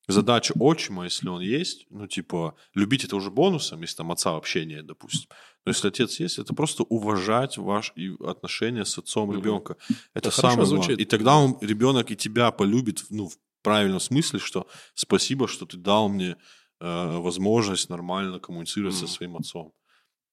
задача 0.08 0.53
отчима, 0.60 1.03
если 1.06 1.28
он 1.30 1.41
есть, 1.41 1.86
ну, 1.89 2.08
типа, 2.08 2.56
любить 2.74 3.03
это 3.06 3.16
уже 3.16 3.30
бонусом, 3.32 3.82
если 3.82 3.97
там 3.97 4.12
отца 4.12 4.32
вообще 4.34 4.66
нет, 4.66 4.86
допустим. 4.86 5.30
Но 5.66 5.72
если 5.72 5.88
отец 5.88 6.20
есть, 6.20 6.38
это 6.39 6.53
просто 6.53 6.84
уважать 6.84 7.58
ваш 7.58 7.91
и 7.95 8.16
отношения 8.24 8.86
с 8.86 8.97
отцом 8.97 9.32
ребенка. 9.36 9.78
Это 10.14 10.30
Это 10.30 10.32
самое 10.32 10.68
главное. 10.68 10.95
И 10.97 11.06
тогда 11.06 11.38
он, 11.38 11.58
ребенок 11.62 12.12
и 12.12 12.16
тебя 12.16 12.51
полюбит, 12.51 13.03
ну, 13.10 13.28
в 13.30 13.38
правильном 13.64 13.99
смысле, 13.99 14.39
что 14.39 14.68
спасибо, 14.93 15.47
что 15.47 15.66
ты 15.66 15.78
дал 15.78 16.08
мне 16.10 16.36
э, 16.82 17.18
возможность 17.18 17.89
нормально 17.89 18.39
коммуницировать 18.39 18.95
со 18.95 19.06
Мгм. 19.06 19.12
своим 19.12 19.36
отцом. 19.38 19.72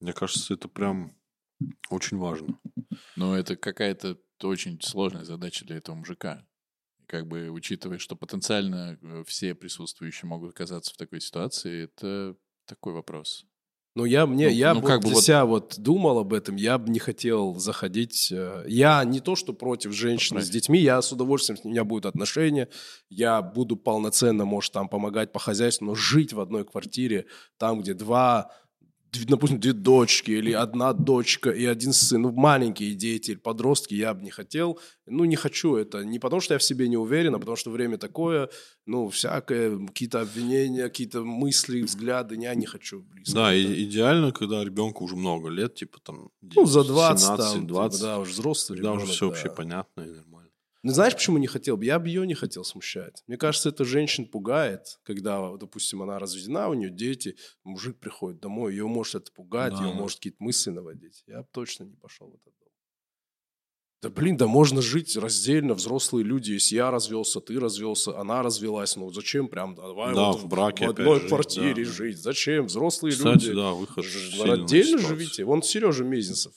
Мне 0.02 0.12
кажется, 0.12 0.54
это 0.54 0.68
прям 0.68 1.16
очень 1.90 2.18
важно. 2.18 2.58
Но 3.16 3.36
это 3.36 3.56
какая-то 3.56 4.18
очень 4.42 4.80
сложная 4.82 5.24
задача 5.24 5.64
для 5.64 5.76
этого 5.76 5.94
мужика. 5.94 6.44
Как 7.06 7.28
бы 7.28 7.48
учитывая, 7.50 7.98
что 7.98 8.16
потенциально 8.16 8.98
э, 9.00 9.24
все 9.26 9.54
присутствующие 9.54 10.28
могут 10.28 10.50
оказаться 10.50 10.92
в 10.92 10.96
такой 10.96 11.20
ситуации, 11.20 11.84
это 11.84 12.34
такой 12.66 12.94
вопрос. 12.94 13.44
Ну, 13.94 14.06
я, 14.06 14.24
мне, 14.26 14.46
Ну, 14.46 14.52
я 14.52 14.72
ну, 14.74 14.80
вот 14.80 14.86
как 14.88 15.00
бы 15.00 15.06
для 15.08 15.14
вот- 15.16 15.24
себя 15.24 15.44
вот 15.44 15.74
думал 15.78 16.18
об 16.18 16.32
этом, 16.32 16.56
я 16.56 16.78
бы 16.78 16.90
не 16.90 16.98
хотел 16.98 17.56
заходить. 17.56 18.32
э, 18.32 18.64
Я 18.66 19.04
не 19.04 19.20
то, 19.20 19.36
что 19.36 19.52
против 19.52 19.92
женщин 19.92 20.28
с 20.28 20.30
Правильно. 20.30 20.52
детьми, 20.52 20.78
я 20.80 21.02
с 21.02 21.12
удовольствием, 21.12 21.60
у 21.62 21.68
меня 21.68 21.84
будут 21.84 22.06
отношения, 22.06 22.68
я 23.10 23.42
буду 23.42 23.76
полноценно, 23.76 24.46
может, 24.46 24.72
там 24.72 24.88
помогать 24.88 25.30
по 25.30 25.38
хозяйству, 25.38 25.84
но 25.84 25.94
жить 25.94 26.32
в 26.32 26.40
одной 26.40 26.64
квартире, 26.64 27.26
там, 27.58 27.82
где 27.82 27.92
два, 27.92 28.50
допустим, 29.12 29.60
две 29.60 29.72
дочки 29.72 30.30
или 30.30 30.52
одна 30.52 30.92
дочка 30.92 31.50
и 31.50 31.66
один 31.66 31.92
сын, 31.92 32.22
ну, 32.22 32.32
маленькие 32.32 32.94
дети, 32.94 33.34
подростки, 33.34 33.94
я 33.94 34.14
бы 34.14 34.22
не 34.22 34.30
хотел. 34.30 34.78
Ну, 35.06 35.24
не 35.24 35.36
хочу 35.36 35.76
это. 35.76 36.04
Не 36.04 36.18
потому, 36.18 36.40
что 36.40 36.54
я 36.54 36.58
в 36.58 36.62
себе 36.62 36.88
не 36.88 36.96
уверен, 36.96 37.34
а 37.34 37.38
потому, 37.38 37.56
что 37.56 37.70
время 37.70 37.98
такое, 37.98 38.48
ну, 38.86 39.08
всякое, 39.08 39.86
какие-то 39.86 40.22
обвинения, 40.22 40.84
какие-то 40.84 41.24
мысли, 41.24 41.82
взгляды, 41.82 42.36
я 42.36 42.54
не 42.54 42.66
хочу 42.66 43.02
близко. 43.02 43.34
Да, 43.34 43.54
и, 43.54 43.84
идеально, 43.84 44.32
когда 44.32 44.64
ребенку 44.64 45.04
уже 45.04 45.16
много 45.16 45.50
лет, 45.50 45.74
типа 45.74 45.98
там 46.02 46.30
ну, 46.40 46.64
за 46.64 46.84
20, 46.84 47.26
17, 47.26 47.52
там, 47.52 47.66
20, 47.66 48.00
да, 48.00 48.18
уже 48.18 48.32
взрослый 48.32 48.78
ребенок, 48.78 49.02
уже 49.02 49.12
все 49.12 49.26
да. 49.26 49.26
вообще 49.26 49.50
понятно 49.50 50.00
и 50.02 50.10
нормально. 50.10 50.31
Ну, 50.84 50.92
знаешь, 50.92 51.14
почему 51.14 51.38
не 51.38 51.46
хотел 51.46 51.76
бы? 51.76 51.84
Я 51.84 51.98
бы 52.00 52.08
ее 52.08 52.26
не 52.26 52.34
хотел 52.34 52.64
смущать. 52.64 53.22
Мне 53.28 53.36
кажется, 53.36 53.68
это 53.68 53.84
женщин 53.84 54.26
пугает, 54.26 54.98
когда, 55.04 55.56
допустим, 55.56 56.02
она 56.02 56.18
разведена, 56.18 56.68
у 56.68 56.74
нее 56.74 56.90
дети, 56.90 57.36
мужик 57.62 58.00
приходит 58.00 58.40
домой, 58.40 58.72
ее 58.72 58.88
может 58.88 59.14
это 59.14 59.32
пугать, 59.32 59.74
Да, 59.74 59.84
ее 59.86 59.92
может 59.94 60.18
какие-то 60.18 60.42
мысли 60.42 60.70
наводить. 60.70 61.22
Я 61.28 61.42
бы 61.42 61.48
точно 61.52 61.84
не 61.84 61.94
пошел 61.94 62.28
в 62.30 62.34
этот 62.34 62.52
дом. 62.58 62.68
Да 64.02 64.10
блин, 64.10 64.36
да 64.36 64.48
можно 64.48 64.82
жить 64.82 65.16
раздельно, 65.16 65.74
взрослые 65.74 66.24
люди. 66.24 66.50
Если 66.50 66.74
я 66.74 66.90
развелся, 66.90 67.40
ты 67.40 67.60
развелся, 67.60 68.18
она 68.18 68.42
развелась, 68.42 68.96
ну 68.96 69.12
зачем 69.12 69.46
прям 69.46 69.76
давай 69.76 70.12
Да, 70.12 70.32
вот 70.32 70.40
в 70.40 70.48
браке 70.48 70.86
в 70.88 70.90
одной 70.90 71.20
жить, 71.20 71.28
квартире 71.28 71.84
да. 71.84 71.90
жить? 71.92 72.18
Зачем? 72.18 72.66
Взрослые 72.66 73.12
Кстати, 73.12 73.44
люди. 73.44 73.52
да, 73.54 73.70
выход. 73.70 74.04
Ж- 74.04 74.32
ситуации. 74.32 74.82
живите. 74.98 75.44
Вон 75.44 75.62
Сережа 75.62 76.02
Мезенцев. 76.02 76.52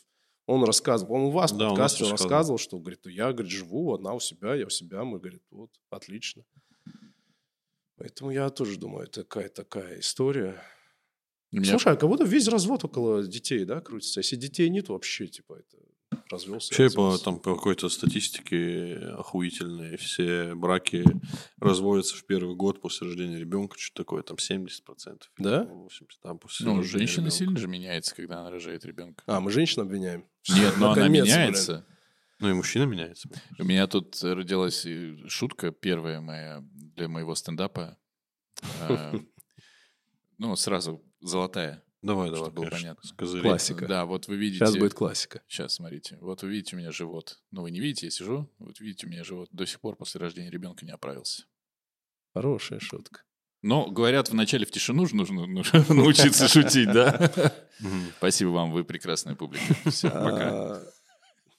Он 0.48 0.64
рассказывал, 0.64 1.14
он 1.16 1.22
у 1.24 1.30
вас 1.32 1.52
Да, 1.52 1.70
подкасте 1.70 2.04
он 2.06 2.12
рассказывал. 2.12 2.58
что, 2.60 2.78
говорит, 2.80 3.06
я, 3.08 3.32
говорит, 3.34 3.52
живу 3.52 3.93
одна 3.93 4.14
у 4.14 4.20
себя, 4.20 4.54
я 4.56 4.68
у 4.68 4.70
себя, 4.70 5.04
мы, 5.04 5.20
говорит, 5.20 5.41
вот, 5.50 5.72
отлично. 5.89 6.43
Поэтому 7.98 8.32
я 8.32 8.50
тоже 8.50 8.78
думаю, 8.78 9.08
такая 9.08 9.50
такая 9.50 10.00
история. 10.00 10.62
Меня- 11.52 11.72
Слушай, 11.72 11.93
а 11.93 11.96
кого-то 11.96 12.26
весь 12.26 12.48
развод 12.48 12.84
около 12.84 13.24
детей, 13.26 13.64
да, 13.66 13.80
крутится? 13.82 14.20
Если 14.20 14.36
детей 14.36 14.70
нет, 14.70 14.89
вообще, 14.89 15.28
типа, 15.28 15.56
это 15.56 15.78
развелся. 16.30 16.74
Вообще, 16.74 16.95
по, 16.95 17.18
там, 17.18 17.39
по 17.39 17.56
какой-то 17.56 17.89
статистике 17.89 18.97
охуительной, 19.18 19.97
все 19.97 20.56
браки 20.56 21.03
разводятся 21.60 22.16
в 22.16 22.26
первый 22.26 22.56
год 22.56 22.82
после 22.82 23.08
рождения 23.08 23.38
ребенка, 23.38 23.78
что 23.78 24.03
такое, 24.03 24.24
там 24.24 24.38
70%. 24.38 24.70
Да? 25.38 25.64
80%, 25.64 25.89
да, 26.24 26.34
после 26.36 26.66
Ну, 26.66 26.82
женщина 26.84 27.26
ребенка. 27.26 27.38
сильно 27.38 27.58
же 27.58 27.68
меняется, 27.68 28.16
когда 28.16 28.39
она 28.41 28.51
рожает 28.51 28.86
ребенка. 28.86 29.24
А, 29.28 29.39
мы 29.39 29.51
женщин 29.51 29.82
обвиняем. 29.82 30.26
Нет, 30.49 30.76
но 30.78 30.91
она 30.91 31.08
меняется. 31.08 31.86
Ну 32.39 32.49
и 32.49 32.53
мужчина 32.53 32.84
меняется. 32.84 33.30
У 33.58 33.64
меня 33.64 33.88
тут 33.88 34.22
родилась 34.22 34.86
э, 34.86 35.16
шутка 35.28 35.72
первая 35.72 36.20
моя 36.20 36.62
для 36.74 37.08
моего 37.08 37.34
стендапа. 37.36 37.97
Э, 38.82 39.14
Ну, 40.38 40.53
сразу 40.58 41.01
золотая. 41.22 41.82
Давай, 42.06 42.28
Чтобы 42.28 42.51
давай, 42.51 42.70
было 42.70 42.70
понятно. 42.70 43.41
Классика. 43.41 43.88
Да, 43.88 44.06
вот 44.06 44.28
вы 44.28 44.36
видите... 44.36 44.64
Сейчас 44.64 44.78
будет 44.78 44.93
классика. 44.93 45.41
Сейчас, 45.47 45.74
смотрите. 45.74 46.20
Вот 46.22 46.43
вы 46.43 46.49
видите 46.49 46.76
у 46.76 46.80
меня 46.80 46.91
живот. 46.91 47.39
Ну, 47.49 47.64
вы 47.64 47.72
не 47.72 47.80
видите, 47.80 48.06
я 48.06 48.12
сижу. 48.12 48.47
Вот 48.60 48.80
видите 48.80 49.08
у 49.08 49.10
меня 49.10 49.24
живот. 49.24 49.49
До 49.51 49.66
сих 49.66 49.80
пор 49.80 49.95
после 49.95 50.22
рождения 50.22 50.51
ребенка 50.51 50.86
не 50.86 50.91
оправился. 50.91 51.45
Хорошая 52.36 52.80
шутка. 52.80 53.24
Но, 53.64 53.89
говорят, 53.89 54.30
вначале 54.30 54.68
в 54.68 54.72
тишину 54.72 55.08
же 55.08 55.16
нужно 55.16 55.47
нужно 55.47 55.84
научиться 55.89 56.47
шутить, 56.47 56.91
да? 56.91 57.32
Спасибо 58.18 58.49
вам, 58.49 58.72
вы 58.72 58.84
прекрасная 58.84 59.34
публика. 59.34 59.74
Все, 59.89 60.12
пока. 60.12 60.49
А, 60.51 60.88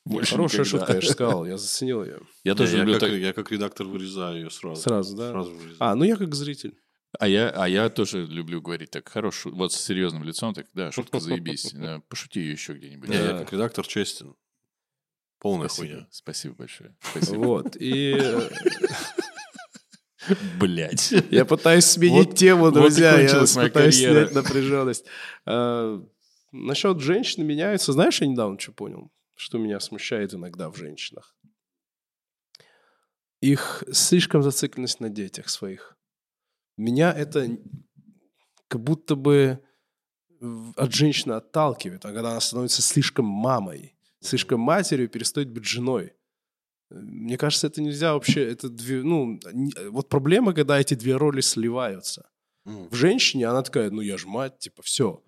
Больше 0.05 0.37
Хорошая 0.37 0.61
никогда. 0.61 0.79
шутка, 0.79 0.95
я 0.95 1.01
же 1.01 1.11
сказал, 1.11 1.45
я 1.45 1.59
заценил 1.59 2.05
ее. 2.05 2.21
Я 2.45 2.55
тоже 2.55 2.77
я, 2.77 2.85
люблю 2.85 3.01
как, 3.01 3.11
так... 3.11 3.19
я 3.19 3.33
как 3.33 3.51
редактор 3.51 3.89
вырезаю 3.89 4.37
ее 4.37 4.51
сразу. 4.51 4.81
Сразу, 4.81 5.17
да? 5.17 5.31
Сразу 5.33 5.51
вырезаю. 5.51 5.77
А, 5.81 5.97
ну 5.97 6.05
я 6.05 6.17
как 6.17 6.37
зритель. 6.37 6.79
А 7.19 7.29
я, 7.29 7.51
а 7.51 7.69
я 7.69 7.89
тоже 7.89 8.27
люблю 8.27 8.61
говорить 8.61 8.91
так, 8.91 9.09
хорош, 9.09 9.47
вот 9.47 9.73
с 9.73 9.81
серьезным 9.81 10.23
лицом, 10.25 10.55
так, 10.55 10.67
да, 10.75 10.93
шутка 10.93 11.21
заебись, 11.21 11.73
да, 11.73 12.01
пошути 12.09 12.41
ее 12.41 12.53
еще 12.53 12.75
где-нибудь. 12.75 13.09
Не, 13.09 13.17
я 13.17 13.39
как 13.39 13.53
редактор 13.53 13.87
честен. 13.87 14.35
Полная 15.39 15.69
хуйня. 15.69 16.07
спасибо 16.11 16.55
большое. 16.55 16.97
Спасибо. 17.01 17.39
Вот. 17.39 17.77
И 17.77 18.17
э, 18.19 18.51
Блять. 20.59 21.13
я 21.31 21.45
пытаюсь 21.45 21.85
сменить 21.85 22.29
Вот- 22.29 22.37
тему, 22.37 22.61
вот 22.63 22.75
друзья. 22.75 23.21
Я 23.21 23.29
пытаюсь 23.41 23.73
карьера. 24.01 24.27
снять 24.29 24.35
напряженность. 24.35 25.07
А, 25.45 26.03
Насчет 26.53 27.01
женщин 27.01 27.45
меняются. 27.47 27.93
Знаешь, 27.93 28.21
я 28.21 28.27
недавно 28.27 28.59
что 28.59 28.73
понял? 28.73 29.11
Что 29.35 29.59
меня 29.59 29.79
смущает 29.79 30.33
иногда 30.33 30.71
в 30.71 30.77
женщинах? 30.77 31.37
Их 33.41 33.85
слишком 33.93 34.43
зацикленность 34.43 35.01
на 35.01 35.11
детях 35.11 35.49
своих. 35.51 35.96
Меня 36.77 37.13
это 37.13 37.49
как 38.69 38.83
будто 38.83 39.17
бы 39.17 39.61
от 40.77 40.93
женщины 40.93 41.33
отталкивает, 41.33 42.05
а 42.05 42.13
когда 42.13 42.33
она 42.33 42.41
становится 42.41 42.83
слишком 42.83 43.25
мамой, 43.25 43.95
слишком 44.21 44.61
матерью, 44.61 45.09
перестает 45.09 45.51
быть 45.51 45.65
женой. 45.65 46.13
Мне 46.91 47.37
кажется, 47.37 47.67
это 47.67 47.83
нельзя 47.83 48.15
вообще, 48.15 48.45
это 48.45 48.69
две, 48.69 49.03
ну, 49.03 49.41
не- 49.53 49.89
вот 49.91 50.09
проблема, 50.09 50.53
когда 50.53 50.79
эти 50.79 50.95
две 50.95 51.17
роли 51.17 51.41
сливаются. 51.41 52.29
М. 52.65 52.89
В 52.89 52.95
женщине 52.95 53.47
она 53.47 53.63
такая, 53.63 53.91
ну 53.91 54.03
я 54.03 54.17
же 54.19 54.29
мать, 54.29 54.59
типа, 54.59 54.83
все. 54.83 55.23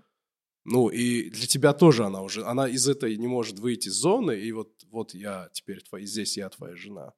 Ну 0.65 0.89
и 0.89 1.31
для 1.31 1.47
тебя 1.47 1.73
тоже 1.73 2.05
она 2.05 2.23
уже, 2.23 2.45
она 2.45 2.69
из 2.69 2.87
этой 2.89 3.17
не 3.17 3.27
может 3.27 3.59
выйти 3.59 3.89
из 3.89 3.95
зоны, 3.95 4.39
и 4.39 4.53
вот, 4.53 4.71
вот 4.91 5.15
я 5.15 5.49
теперь 5.53 5.83
твоя, 5.83 6.05
здесь 6.05 6.37
я 6.37 6.49
твоя 6.51 6.77
жена. 6.77 7.15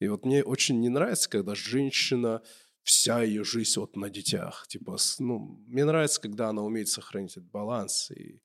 И 0.00 0.08
вот 0.08 0.24
мне 0.24 0.42
очень 0.42 0.80
не 0.80 0.88
нравится, 0.88 1.28
когда 1.28 1.54
женщина, 1.54 2.42
вся 2.84 3.22
ее 3.22 3.42
жизнь 3.44 3.80
вот 3.80 3.96
на 3.96 4.10
детях. 4.10 4.66
Типа, 4.68 4.96
ну, 5.18 5.58
мне 5.66 5.84
нравится, 5.84 6.20
когда 6.20 6.50
она 6.50 6.62
умеет 6.62 6.88
сохранить 6.88 7.32
этот 7.32 7.50
баланс. 7.50 8.10
И... 8.12 8.40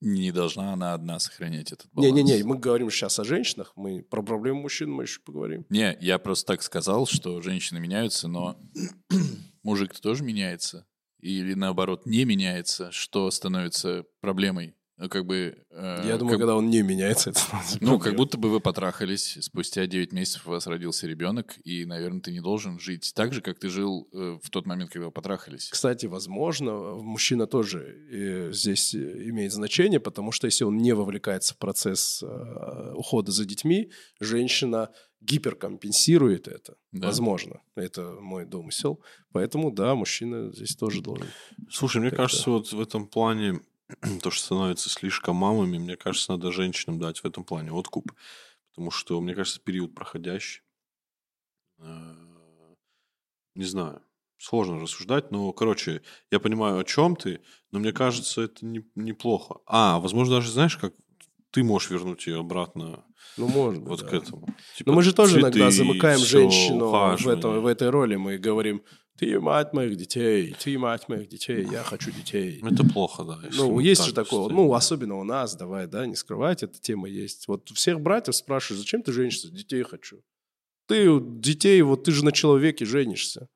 Не 0.00 0.32
должна 0.32 0.72
она 0.72 0.94
одна 0.94 1.18
сохранять 1.18 1.72
этот 1.72 1.88
баланс. 1.92 2.14
Не-не-не, 2.14 2.44
мы 2.44 2.56
говорим 2.56 2.90
сейчас 2.90 3.18
о 3.18 3.24
женщинах, 3.24 3.72
мы 3.76 4.02
про 4.02 4.22
проблему 4.22 4.62
мужчин 4.62 4.90
мы 4.90 5.04
еще 5.04 5.20
поговорим. 5.20 5.66
Не, 5.68 5.96
я 6.00 6.18
просто 6.18 6.46
так 6.46 6.62
сказал, 6.62 7.06
что 7.06 7.40
женщины 7.42 7.80
меняются, 7.80 8.28
но 8.28 8.56
мужик 9.62 9.98
тоже 9.98 10.24
меняется. 10.24 10.86
Или 11.18 11.54
наоборот, 11.54 12.06
не 12.06 12.24
меняется, 12.24 12.90
что 12.92 13.30
становится 13.30 14.04
проблемой. 14.20 14.76
Ну, 14.96 15.08
как 15.08 15.26
бы... 15.26 15.56
э, 15.70 16.02
я 16.06 16.16
думаю, 16.18 16.34
как- 16.34 16.40
когда 16.40 16.54
он 16.54 16.70
не 16.70 16.82
меняется, 16.82 17.30
это 17.30 17.40
Ну, 17.80 17.98
как 17.98 18.14
будто 18.14 18.38
бы 18.38 18.48
вы 18.48 18.60
потрахались, 18.60 19.38
спустя 19.40 19.86
9 19.86 20.12
месяцев 20.12 20.46
у 20.46 20.50
вас 20.50 20.66
родился 20.68 21.06
ребенок, 21.08 21.56
и, 21.64 21.84
наверное, 21.84 22.20
ты 22.20 22.30
не 22.30 22.40
должен 22.40 22.78
жить 22.78 23.12
так 23.14 23.32
же, 23.32 23.40
как 23.40 23.58
ты 23.58 23.68
жил 23.68 24.08
э, 24.12 24.38
в 24.40 24.50
тот 24.50 24.66
момент, 24.66 24.90
когда 24.92 25.06
вы 25.06 25.12
потрахались. 25.12 25.68
Кстати, 25.68 26.06
возможно, 26.06 26.72
мужчина 26.94 27.46
тоже 27.48 27.80
э, 28.10 28.52
здесь 28.52 28.94
э, 28.94 28.98
имеет 29.30 29.52
значение, 29.52 29.98
потому 29.98 30.30
что 30.30 30.46
если 30.46 30.62
он 30.64 30.76
не 30.76 30.94
вовлекается 30.94 31.54
в 31.54 31.58
процесс 31.58 32.22
э, 32.22 32.92
ухода 32.94 33.32
за 33.32 33.44
детьми, 33.44 33.90
женщина 34.20 34.90
гиперкомпенсирует 35.20 36.48
это. 36.48 36.76
Да. 36.92 37.06
Возможно. 37.08 37.60
Это 37.76 38.12
мой 38.20 38.44
домысел. 38.46 39.00
Поэтому, 39.32 39.70
да, 39.70 39.94
мужчина 39.94 40.52
здесь 40.52 40.76
тоже 40.76 41.00
должен. 41.02 41.26
Слушай, 41.70 42.00
мне 42.02 42.10
кажется, 42.10 42.50
вот 42.50 42.72
в 42.72 42.80
этом 42.80 43.06
плане, 43.06 43.60
то, 44.22 44.30
что 44.30 44.44
становятся 44.46 44.90
слишком 44.90 45.36
мамами, 45.36 45.78
мне 45.78 45.96
кажется, 45.96 46.32
надо 46.32 46.52
женщинам 46.52 46.98
дать 46.98 47.20
в 47.20 47.24
этом 47.24 47.44
плане 47.44 47.72
откуп. 47.72 48.12
Потому 48.70 48.90
что, 48.90 49.20
мне 49.20 49.34
кажется, 49.34 49.60
период 49.60 49.94
проходящий. 49.94 50.62
Э, 51.78 52.14
Не 53.54 53.64
знаю. 53.64 54.02
Сложно 54.36 54.80
рассуждать, 54.80 55.30
но, 55.30 55.52
короче, 55.52 56.02
я 56.30 56.40
понимаю, 56.40 56.78
о 56.78 56.84
чем 56.84 57.14
ты, 57.16 57.40
но 57.70 57.78
мне 57.78 57.92
кажется, 57.92 58.42
это 58.42 58.66
не- 58.66 58.84
неплохо. 58.94 59.60
А, 59.66 60.00
возможно, 60.00 60.34
даже, 60.36 60.50
знаешь, 60.50 60.76
как 60.76 60.92
ты 61.50 61.62
можешь 61.62 61.90
вернуть 61.90 62.26
ее 62.26 62.40
обратно 62.40 63.04
Ну, 63.36 63.46
быть, 63.46 63.78
вот 63.86 64.00
да. 64.00 64.08
к 64.08 64.12
этому. 64.12 64.48
Типа 64.76 64.90
Но 64.90 64.96
мы 64.96 65.02
же 65.02 65.14
тоже 65.14 65.40
иногда 65.40 65.70
замыкаем 65.70 66.18
женщину 66.18 66.88
в, 67.16 67.28
этом, 67.28 67.60
в 67.62 67.66
этой 67.66 67.90
роли. 67.90 68.16
Мы 68.16 68.38
говорим, 68.38 68.82
Ты 69.16 69.38
мать 69.38 69.72
моих 69.72 69.96
детей, 69.96 70.56
ты 70.58 70.76
мать 70.76 71.08
моих 71.08 71.28
детей, 71.28 71.66
я 71.70 71.84
хочу 71.84 72.10
детей. 72.10 72.60
Это 72.62 72.84
плохо, 72.84 73.22
да. 73.22 73.38
Ну, 73.52 73.78
есть 73.78 74.00
так 74.00 74.08
же 74.08 74.14
такое, 74.14 74.48
ну, 74.48 74.74
особенно 74.74 75.14
у 75.20 75.24
нас, 75.24 75.54
давай, 75.54 75.86
да, 75.86 76.04
не 76.06 76.16
скрывать, 76.16 76.64
эта 76.64 76.80
тема 76.80 77.08
есть. 77.08 77.46
Вот 77.46 77.68
всех 77.70 78.00
братьев 78.00 78.34
спрашивают, 78.34 78.80
зачем 78.80 79.02
ты 79.02 79.12
женишься? 79.12 79.50
Детей 79.52 79.82
хочу. 79.84 80.20
Ты 80.88 81.20
детей, 81.20 81.80
вот 81.82 82.04
ты 82.04 82.10
же 82.12 82.24
на 82.24 82.32
человеке 82.32 82.84
женишься. 82.84 83.48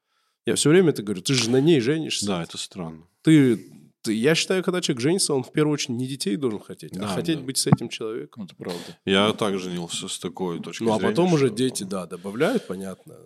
Я 0.47 0.55
все 0.55 0.71
время 0.71 0.91
это 0.91 1.03
говорю, 1.03 1.23
ты 1.23 1.35
же 1.35 1.51
на 1.51 1.61
ней 1.61 1.81
женишься. 1.81 2.27
Да, 2.27 2.43
это 2.45 2.57
странно. 2.57 3.03
Ты, 3.23 3.57
ты- 4.03 4.15
я 4.15 4.35
считаю, 4.37 4.63
когда 4.63 4.81
человек 4.81 5.03
женится, 5.03 5.35
он 5.35 5.43
в 5.43 5.51
первую 5.53 5.75
очередь 5.75 5.97
не 5.99 6.07
детей 6.07 6.37
должен 6.37 6.61
хотеть, 6.61 6.93
Да, 6.93 7.05
а 7.05 7.09
хотеть 7.09 7.39
да. 7.39 7.43
быть 7.45 7.59
с 7.59 7.67
этим 7.67 7.89
человеком. 7.89 8.43
Ну, 8.43 8.47
это 8.47 8.55
правда. 8.55 8.99
Я 9.05 9.33
так 9.33 9.59
женился 9.59 10.09
с 10.09 10.19
такой 10.21 10.61
точки 10.63 10.85
Ну, 10.85 10.93
а 10.93 10.99
зрения. 10.99 11.11
потом 11.11 11.33
уже 11.35 11.51
дети, 11.51 11.83
да, 11.83 12.07
добавляют, 12.07 12.67
понятно. 12.67 13.17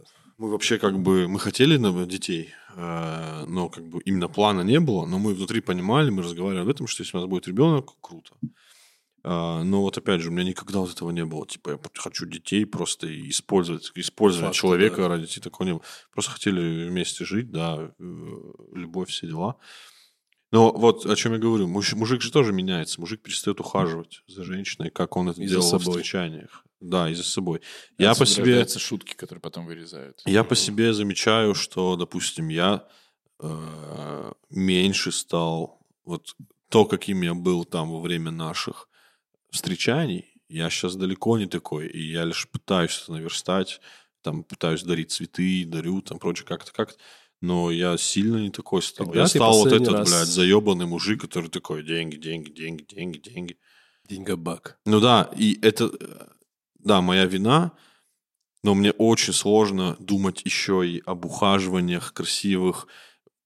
Мы 0.43 0.51
вообще 0.51 0.77
как 0.81 0.99
бы, 0.99 1.29
мы 1.29 1.39
хотели 1.39 1.79
детей, 2.05 2.53
э, 2.75 3.45
но 3.47 3.69
как 3.69 3.87
бы 3.87 4.01
именно 4.05 4.27
плана 4.27 4.63
не 4.63 4.81
было, 4.81 5.07
но 5.07 5.21
мы 5.21 5.35
внутри 5.35 5.61
понимали, 5.61 6.11
мы 6.11 6.25
разговаривали 6.25 6.63
об 6.65 6.69
этом, 6.69 6.89
что 6.89 7.05
если 7.05 7.17
у 7.17 7.21
нас 7.21 7.29
будет 7.29 7.47
ребенок, 7.47 7.93
круто. 8.01 8.35
А, 9.23 9.63
но 9.63 9.83
вот 9.83 9.99
опять 9.99 10.21
же, 10.21 10.31
у 10.31 10.33
меня 10.33 10.43
никогда 10.43 10.81
вот 10.81 10.91
этого 10.91 11.13
не 11.13 11.25
было. 11.25 11.47
Типа, 11.47 11.71
я 11.71 11.79
хочу 11.95 12.27
детей 12.27 12.67
просто 12.67 13.07
использовать, 13.31 13.93
использовать 13.95 14.49
Факт, 14.49 14.57
человека 14.57 14.97
да. 15.03 15.09
ради 15.11 15.27
детей. 15.27 15.41
Такого 15.41 15.65
не 15.65 15.73
было. 15.75 15.83
Просто 16.11 16.33
хотели 16.33 16.89
вместе 16.89 17.25
жить, 17.25 17.53
да, 17.53 17.95
э, 17.97 18.15
любовь, 18.73 19.11
все 19.11 19.29
дела. 19.29 19.59
Но 20.51 20.73
вот 20.73 21.07
о 21.07 21.15
чем 21.15 21.35
я 21.35 21.39
говорю, 21.39 21.69
муж- 21.69 21.95
мужик 21.95 22.21
же 22.21 22.33
тоже 22.33 22.53
меняется. 22.53 23.01
Мужик 23.01 23.23
перестает 23.23 23.61
ухаживать 23.61 24.25
за 24.27 24.43
женщиной, 24.43 24.91
как 24.91 25.17
он 25.17 25.29
это 25.29 25.41
И 25.41 25.47
делал 25.47 25.63
собой. 25.63 25.99
встречаниях. 25.99 26.65
Да, 26.83 27.09
и 27.09 27.15
за 27.15 27.23
собой. 27.23 27.61
Я 27.97 28.15
по 28.15 28.27
себе... 28.27 28.67
Шутки, 28.67 29.15
которые 29.15 29.41
потом 29.41 29.67
вырезают. 29.67 30.21
Я 30.27 30.43
по 30.43 30.57
себе 30.57 30.93
замечаю, 30.93 31.55
что, 31.55 31.97
допустим, 31.97 32.49
я 32.49 32.87
э, 33.41 34.33
меньше 34.51 35.13
стал 35.13 35.81
вот 36.05 36.35
то, 36.69 36.85
каким 36.85 37.23
я 37.23 37.35
был 37.35 37.65
там 37.65 37.91
во 37.91 38.01
время 38.01 38.31
наших 38.31 38.89
встречаний. 39.51 40.35
Я 40.49 40.71
сейчас 40.71 40.97
далеко 40.97 41.39
не 41.39 41.47
такой, 41.47 41.87
и 41.87 42.11
я 42.11 42.25
лишь 42.25 42.49
пытаюсь 42.49 43.01
это 43.03 43.13
наверстать, 43.13 43.81
там 44.23 44.43
пытаюсь 44.43 44.83
дарить 44.83 45.13
цветы, 45.13 45.65
дарю, 45.65 46.03
там 46.03 46.19
прочее 46.19 46.47
как-то 46.47 46.73
как-то. 46.73 46.99
Но 47.41 47.71
я 47.71 47.97
сильно 47.97 48.39
не 48.39 48.51
такой 48.51 48.83
стал. 48.83 49.07
Когда 49.07 49.23
я 49.23 49.27
стал 49.29 49.59
вот 49.59 49.73
этот, 49.73 49.89
раз- 49.89 50.09
блядь, 50.09 50.29
заебанный 50.29 50.87
мужик, 50.87 51.21
который 51.21 51.49
такой 51.49 51.83
деньги, 51.83 52.17
деньги, 52.17 52.51
деньги, 52.51 52.83
деньги, 52.83 53.19
деньги. 53.19 53.59
Деньгабак. 54.09 54.79
Ну 54.85 55.01
да, 55.01 55.31
и 55.37 55.59
это, 55.63 55.91
да, 56.85 57.01
моя 57.01 57.25
вина, 57.27 57.73
но 58.63 58.75
мне 58.75 58.93
очень 58.93 59.33
сложно 59.33 59.97
думать 59.99 60.43
еще 60.45 60.87
и 60.89 61.03
об 61.07 61.25
ухаживаниях 61.25 62.13
красивых, 62.13 62.87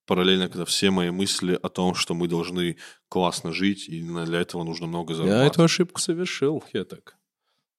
параллельно, 0.05 0.47
когда 0.47 0.65
все 0.65 0.89
мои 0.91 1.09
мысли 1.09 1.59
о 1.61 1.69
том, 1.69 1.95
что 1.95 2.13
мы 2.13 2.27
должны 2.27 2.77
классно 3.09 3.51
жить, 3.51 3.89
и 3.89 4.01
для 4.01 4.39
этого 4.41 4.63
нужно 4.63 4.87
много 4.87 5.13
Я 5.13 5.17
зарабатывать. 5.17 5.53
эту 5.53 5.63
ошибку 5.63 5.99
совершил, 5.99 6.63
я 6.73 6.85
так. 6.85 7.17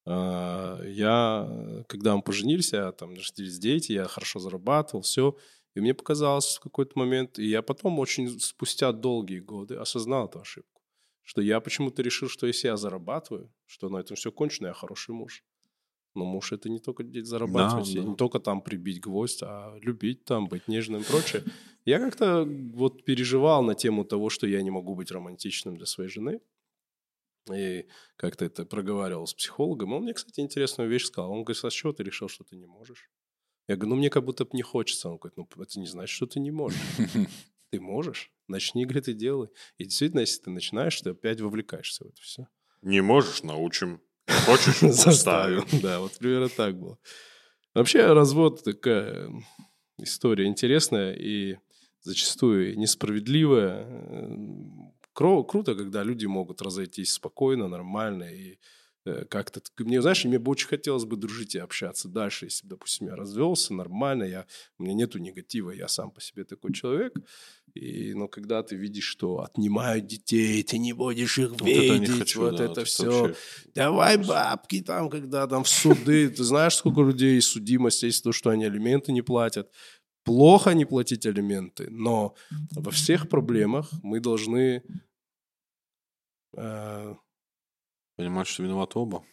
А, 0.07 0.81
Я, 0.85 1.49
когда 1.89 2.17
мы 2.17 2.23
поженились, 2.23 2.73
я 2.73 2.93
там 2.93 3.11
родились 3.11 3.59
дети, 3.59 3.93
я 3.93 4.05
хорошо 4.07 4.41
зарабатывал, 4.41 5.03
все. 5.03 5.37
И 5.75 5.81
мне 5.81 5.95
показалось 5.95 6.57
в 6.57 6.61
какой-то 6.61 6.99
момент, 6.99 7.39
и 7.39 7.47
я 7.47 7.63
потом 7.63 7.99
очень 7.99 8.41
спустя 8.41 8.93
долгие 8.93 9.39
годы 9.39 9.77
осознал 9.77 10.27
эту 10.27 10.41
ошибку, 10.41 10.78
что 11.29 11.43
я 11.43 11.61
почему-то 11.61 12.01
решил, 12.01 12.31
что 12.31 12.47
если 12.47 12.69
я 12.69 12.79
зарабатываю, 12.79 13.53
что 13.67 13.91
на 13.91 13.99
этом 13.99 14.17
все 14.17 14.33
кончено, 14.33 14.69
я 14.69 14.73
хороший 14.73 15.15
муж. 15.15 15.45
Но 16.15 16.25
муж 16.25 16.53
это 16.53 16.71
не 16.71 16.79
только 16.79 17.05
зарабатывать, 17.23 17.93
Да, 17.95 18.01
да. 18.03 18.09
не 18.09 18.17
только 18.17 18.41
там 18.41 18.63
прибить 18.63 19.03
гвоздь, 19.03 19.43
а 19.43 19.77
любить 19.83 20.25
там, 20.25 20.49
быть 20.49 20.69
нежным 20.69 21.03
и 21.03 21.05
прочее. 21.05 21.45
Я 21.85 21.99
как-то 21.99 22.49
вот 22.73 23.05
переживал 23.05 23.63
на 23.63 23.75
тему 23.75 24.05
того, 24.05 24.31
что 24.31 24.47
я 24.47 24.63
не 24.63 24.71
могу 24.71 24.95
быть 24.95 25.11
романтичным 25.11 25.77
для 25.77 25.85
своей 25.85 26.09
жены. 26.09 26.41
И 27.53 27.85
как-то 28.17 28.47
это 28.47 28.65
проговаривал 28.65 29.27
с 29.27 29.35
психологом. 29.35 29.93
Он 29.93 30.05
мне, 30.05 30.15
кстати, 30.15 30.41
интересную 30.41 30.89
вещь 30.89 31.05
сказал. 31.05 31.31
Он 31.31 31.45
говорит, 31.45 31.63
а 31.63 31.69
с 31.71 31.75
чего 31.75 31.93
ты 31.93 32.05
решил, 32.05 32.29
что 32.29 32.43
ты 32.43 32.57
не 32.57 32.67
можешь? 32.67 33.11
Я 33.69 33.77
говорю, 33.77 33.91
ну 33.91 33.97
мне 33.97 34.09
как 34.09 34.25
будто 34.25 34.47
бы 34.47 34.51
не 34.55 34.63
хочется. 34.63 35.11
Он 35.11 35.19
говорит, 35.19 35.37
ну 35.37 35.47
это 35.63 35.79
не 35.79 35.87
значит, 35.87 36.15
что 36.17 36.27
ты 36.27 36.41
не 36.41 36.51
можешь. 36.51 36.81
Ты 37.71 37.81
можешь. 37.81 38.31
Начни, 38.47 38.85
говорит, 38.85 39.09
и 39.09 39.13
делай. 39.13 39.49
И 39.77 39.85
действительно, 39.85 40.21
если 40.21 40.43
ты 40.43 40.51
начинаешь, 40.51 41.01
ты 41.01 41.11
опять 41.11 41.41
вовлекаешься 41.41 42.05
в 42.05 42.09
это 42.09 42.21
все. 42.21 42.49
Не 42.83 43.03
можешь, 43.03 43.43
научим. 43.43 44.01
Хочешь, 44.47 44.79
Заставим. 44.81 45.65
Да, 45.83 46.01
вот 46.01 46.17
примерно 46.19 46.49
так 46.49 46.79
было. 46.79 46.99
Вообще 47.75 48.13
развод 48.13 48.63
такая 48.65 49.31
история 49.99 50.47
интересная 50.47 51.13
и 51.13 51.59
зачастую 52.01 52.79
несправедливая. 52.79 53.87
Кро- 55.15 55.45
Круто, 55.45 55.75
когда 55.75 56.03
люди 56.03 56.27
могут 56.27 56.63
разойтись 56.63 57.13
спокойно, 57.13 57.69
нормально 57.69 58.25
и 58.25 58.59
э, 59.05 59.25
как-то... 59.25 59.61
Мне, 59.79 60.01
знаешь, 60.01 60.25
мне 60.25 60.39
бы 60.39 60.51
очень 60.53 60.69
хотелось 60.69 61.05
бы 61.05 61.17
дружить 61.17 61.55
и 61.57 61.59
общаться 61.59 62.09
дальше, 62.09 62.47
если, 62.47 62.67
допустим, 62.67 63.09
я 63.09 63.17
развелся 63.17 63.75
нормально, 63.75 64.25
я, 64.25 64.47
у 64.79 64.85
меня 64.85 64.95
нету 64.95 65.19
негатива, 65.19 65.71
я 65.73 65.89
сам 65.89 66.11
по 66.11 66.21
себе 66.21 66.45
такой 66.45 66.73
человек. 66.73 67.15
И, 67.79 68.13
но 68.15 68.27
когда 68.29 68.63
ты 68.63 68.75
видишь, 68.75 69.05
что 69.05 69.41
отнимают 69.43 70.07
детей, 70.07 70.63
ты 70.65 70.79
не 70.79 70.93
будешь 70.93 71.39
их 71.39 71.51
Вот 71.53 71.63
это 71.63 71.95
видеть, 71.95 72.19
хочу, 72.19 72.41
вот 72.41 72.57
да, 72.57 72.65
это 72.65 72.81
вот 72.81 72.89
все. 72.89 73.23
вообще. 73.23 73.37
Давай 73.75 74.17
бабки 74.17 74.81
там, 74.81 75.09
когда 75.09 75.47
там 75.47 75.63
в 75.63 75.69
суды. 75.69 76.29
Ты 76.29 76.43
знаешь, 76.43 76.75
сколько 76.75 77.03
людей 77.03 77.41
судимость 77.41 78.03
есть 78.03 78.25
то, 78.25 78.33
что 78.33 78.51
они 78.51 78.65
алименты 78.65 79.13
не 79.13 79.23
платят. 79.23 79.71
Плохо 80.25 80.75
не 80.75 80.85
платить 80.85 81.25
алименты, 81.25 81.89
но 81.91 82.35
во 82.75 82.91
всех 82.91 83.29
проблемах 83.29 83.89
мы 84.03 84.21
должны 84.21 84.83
э, 86.57 87.15
Понимать, 88.17 88.47
что 88.49 88.63
виноваты 88.65 88.99
оба. 88.99 89.25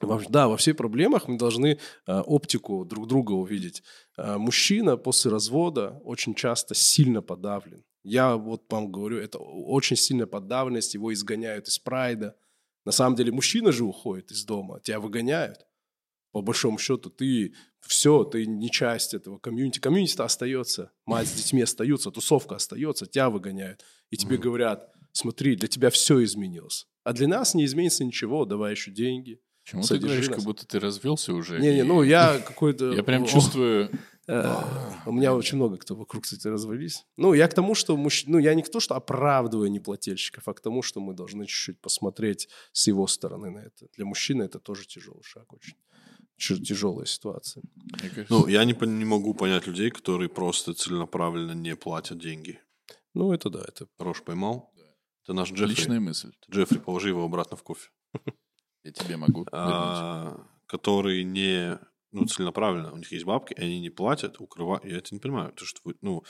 во- 0.00 0.20
да, 0.28 0.48
во 0.48 0.56
всех 0.56 0.76
проблемах 0.76 1.28
мы 1.28 1.38
должны 1.38 1.78
э, 2.06 2.20
оптику 2.20 2.84
друг 2.84 3.06
друга 3.06 3.32
увидеть. 3.32 3.82
Э, 4.18 4.36
мужчина 4.36 4.96
после 4.96 5.30
развода 5.30 6.00
очень 6.04 6.34
часто 6.34 6.74
сильно 6.74 7.22
подавлен. 7.22 7.84
Я 8.04 8.36
вот 8.36 8.64
вам 8.70 8.90
говорю, 8.90 9.18
это 9.18 9.38
очень 9.38 9.96
сильная 9.96 10.26
подавленность, 10.26 10.94
его 10.94 11.12
изгоняют 11.12 11.68
из 11.68 11.78
прайда. 11.78 12.36
На 12.84 12.92
самом 12.92 13.14
деле 13.16 13.30
мужчина 13.32 13.70
же 13.70 13.84
уходит 13.84 14.32
из 14.32 14.44
дома, 14.44 14.80
тебя 14.80 14.98
выгоняют. 14.98 15.66
По 16.32 16.40
большому 16.40 16.78
счету 16.78 17.10
ты 17.10 17.54
все, 17.80 18.24
ты 18.24 18.46
не 18.46 18.70
часть 18.70 19.12
этого 19.14 19.38
комьюнити. 19.38 19.78
Комьюнити-то 19.78 20.24
остается, 20.24 20.90
мать 21.04 21.28
с 21.28 21.32
детьми 21.34 21.62
остаются, 21.62 22.10
тусовка 22.10 22.56
остается, 22.56 23.06
тебя 23.06 23.28
выгоняют. 23.30 23.84
И 24.10 24.16
тебе 24.16 24.34
Мгм. 24.36 24.42
говорят, 24.44 24.90
смотри, 25.12 25.54
для 25.56 25.68
тебя 25.68 25.90
все 25.90 26.24
изменилось. 26.24 26.86
А 27.04 27.12
для 27.12 27.28
нас 27.28 27.54
не 27.54 27.64
изменится 27.64 28.02
ничего, 28.04 28.44
давай 28.46 28.72
еще 28.72 28.90
деньги. 28.90 29.40
Почему 29.64 29.82
ты 29.82 29.98
говоришь, 29.98 30.26
нас. 30.28 30.36
как 30.36 30.44
будто 30.44 30.66
ты 30.66 30.80
развелся 30.80 31.34
уже? 31.34 31.60
Не-не, 31.60 31.80
и- 31.80 31.82
ну 31.82 32.02
я 32.02 32.38
какой-то... 32.38 32.92
Я 32.94 33.02
прям 33.04 33.26
чувствую... 33.26 33.90
э, 34.28 34.54
У 35.06 35.12
меня 35.12 35.34
очень 35.34 35.56
много 35.56 35.76
кто 35.76 35.94
вокруг, 35.94 36.24
кстати, 36.24 36.46
развалились. 36.48 37.04
Ну, 37.16 37.34
я 37.34 37.48
к 37.48 37.54
тому, 37.54 37.74
что... 37.74 37.96
мужч- 37.96 38.24
Ну, 38.26 38.38
я 38.38 38.54
не 38.54 38.62
к 38.62 38.68
тому, 38.70 38.80
что 38.80 38.94
оправдываю 38.94 39.70
неплательщиков, 39.70 40.46
а 40.48 40.54
к 40.54 40.60
тому, 40.60 40.82
что 40.82 41.00
мы 41.00 41.14
должны 41.14 41.46
чуть-чуть 41.46 41.80
посмотреть 41.80 42.48
с 42.72 42.86
его 42.86 43.06
стороны 43.06 43.50
на 43.50 43.58
это. 43.60 43.86
Для 43.96 44.04
мужчины 44.04 44.44
это 44.44 44.58
тоже 44.58 44.86
тяжелый 44.86 45.22
шаг 45.22 45.52
очень. 45.52 45.76
Тяжелая 46.38 47.06
ситуация. 47.06 47.62
Ну, 48.28 48.48
я 48.48 48.64
не, 48.64 48.74
не 48.86 49.04
могу 49.04 49.34
понять 49.34 49.66
людей, 49.66 49.90
которые 49.90 50.28
просто 50.28 50.74
целенаправленно 50.74 51.52
не 51.52 51.76
платят 51.76 52.18
деньги. 52.18 52.58
Ну, 53.14 53.32
это 53.32 53.50
да, 53.50 53.60
это... 53.66 53.86
Хорош 53.98 54.22
поймал. 54.22 54.72
Это 55.22 55.34
наш 55.34 55.52
Джеффри. 55.52 55.66
личная 55.70 56.00
мысль. 56.00 56.32
Джеффри, 56.50 56.78
положи 56.78 57.08
его 57.10 57.24
обратно 57.24 57.56
в 57.56 57.62
кофе. 57.62 57.90
Я 58.82 58.90
тебе 58.90 59.16
могу. 59.16 59.46
А, 59.52 60.44
которые 60.66 61.22
не 61.22 61.78
ну, 62.12 62.26
целенаправленно, 62.26 62.92
у 62.92 62.96
них 62.96 63.10
есть 63.12 63.24
бабки, 63.24 63.54
и 63.54 63.60
они 63.60 63.80
не 63.80 63.90
платят, 63.90 64.40
укрывают. 64.40 64.84
Я 64.84 64.98
это 64.98 65.14
не 65.14 65.20
понимаю. 65.20 65.52
То, 65.52 65.64
что 65.64 65.80
твой, 65.82 65.96
ну, 66.02 66.24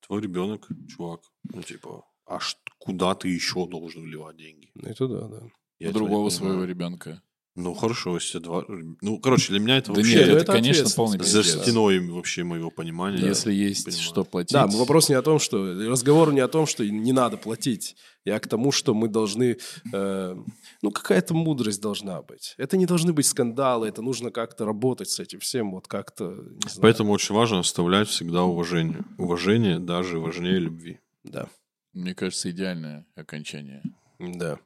твой 0.00 0.22
ребенок, 0.22 0.68
чувак, 0.88 1.22
ну, 1.52 1.62
типа, 1.62 2.06
а 2.26 2.40
ш- 2.40 2.58
куда 2.78 3.14
ты 3.14 3.28
еще 3.28 3.66
должен 3.68 4.04
вливать 4.04 4.36
деньги? 4.36 4.70
Ну, 4.74 4.88
это 4.88 5.08
да, 5.08 5.28
да. 5.28 5.42
Я 5.80 5.92
другого 5.92 6.30
своего 6.30 6.64
ребенка. 6.64 7.22
Ну, 7.56 7.72
хорошо, 7.72 8.14
если 8.14 8.40
два... 8.40 8.64
Ну, 8.68 9.20
короче, 9.20 9.52
для 9.52 9.60
меня 9.60 9.76
это 9.76 9.92
Да 9.92 9.98
вообще 9.98 10.16
нет, 10.16 10.28
это, 10.28 10.38
это 10.38 10.52
конечно, 10.52 10.90
полный 10.96 11.16
ответственность. 11.16 11.32
за 11.32 11.42
пиздец. 11.42 11.62
стеной 11.62 11.98
вообще 12.00 12.42
моего 12.42 12.70
понимания. 12.70 13.24
Если 13.24 13.52
есть 13.52 13.84
понимаю. 13.84 14.02
что 14.02 14.24
платить... 14.24 14.52
Да, 14.52 14.66
вопрос 14.66 15.08
не 15.08 15.14
о 15.14 15.22
том, 15.22 15.38
что... 15.38 15.72
Разговор 15.88 16.32
не 16.32 16.40
о 16.40 16.48
том, 16.48 16.66
что 16.66 16.84
не 16.84 17.12
надо 17.12 17.36
платить. 17.36 17.94
Я 18.24 18.40
к 18.40 18.48
тому, 18.48 18.72
что 18.72 18.92
мы 18.92 19.06
должны... 19.06 19.58
э, 19.92 20.36
ну, 20.82 20.90
какая-то 20.90 21.34
мудрость 21.34 21.80
должна 21.80 22.22
быть. 22.22 22.54
Это 22.58 22.76
не 22.76 22.86
должны 22.86 23.12
быть 23.12 23.26
скандалы, 23.26 23.86
это 23.86 24.02
нужно 24.02 24.32
как-то 24.32 24.64
работать 24.64 25.10
с 25.10 25.20
этим 25.20 25.38
всем, 25.38 25.70
вот 25.70 25.86
как-то... 25.86 26.36
Поэтому 26.80 27.12
очень 27.12 27.36
важно 27.36 27.60
оставлять 27.60 28.08
всегда 28.08 28.42
уважение. 28.42 29.02
Уважение 29.16 29.78
даже 29.78 30.18
важнее 30.18 30.58
любви. 30.58 30.98
Да, 31.22 31.48
Мне 31.92 32.16
кажется, 32.16 32.50
идеальное 32.50 33.06
окончание. 33.14 33.82
да. 34.18 34.58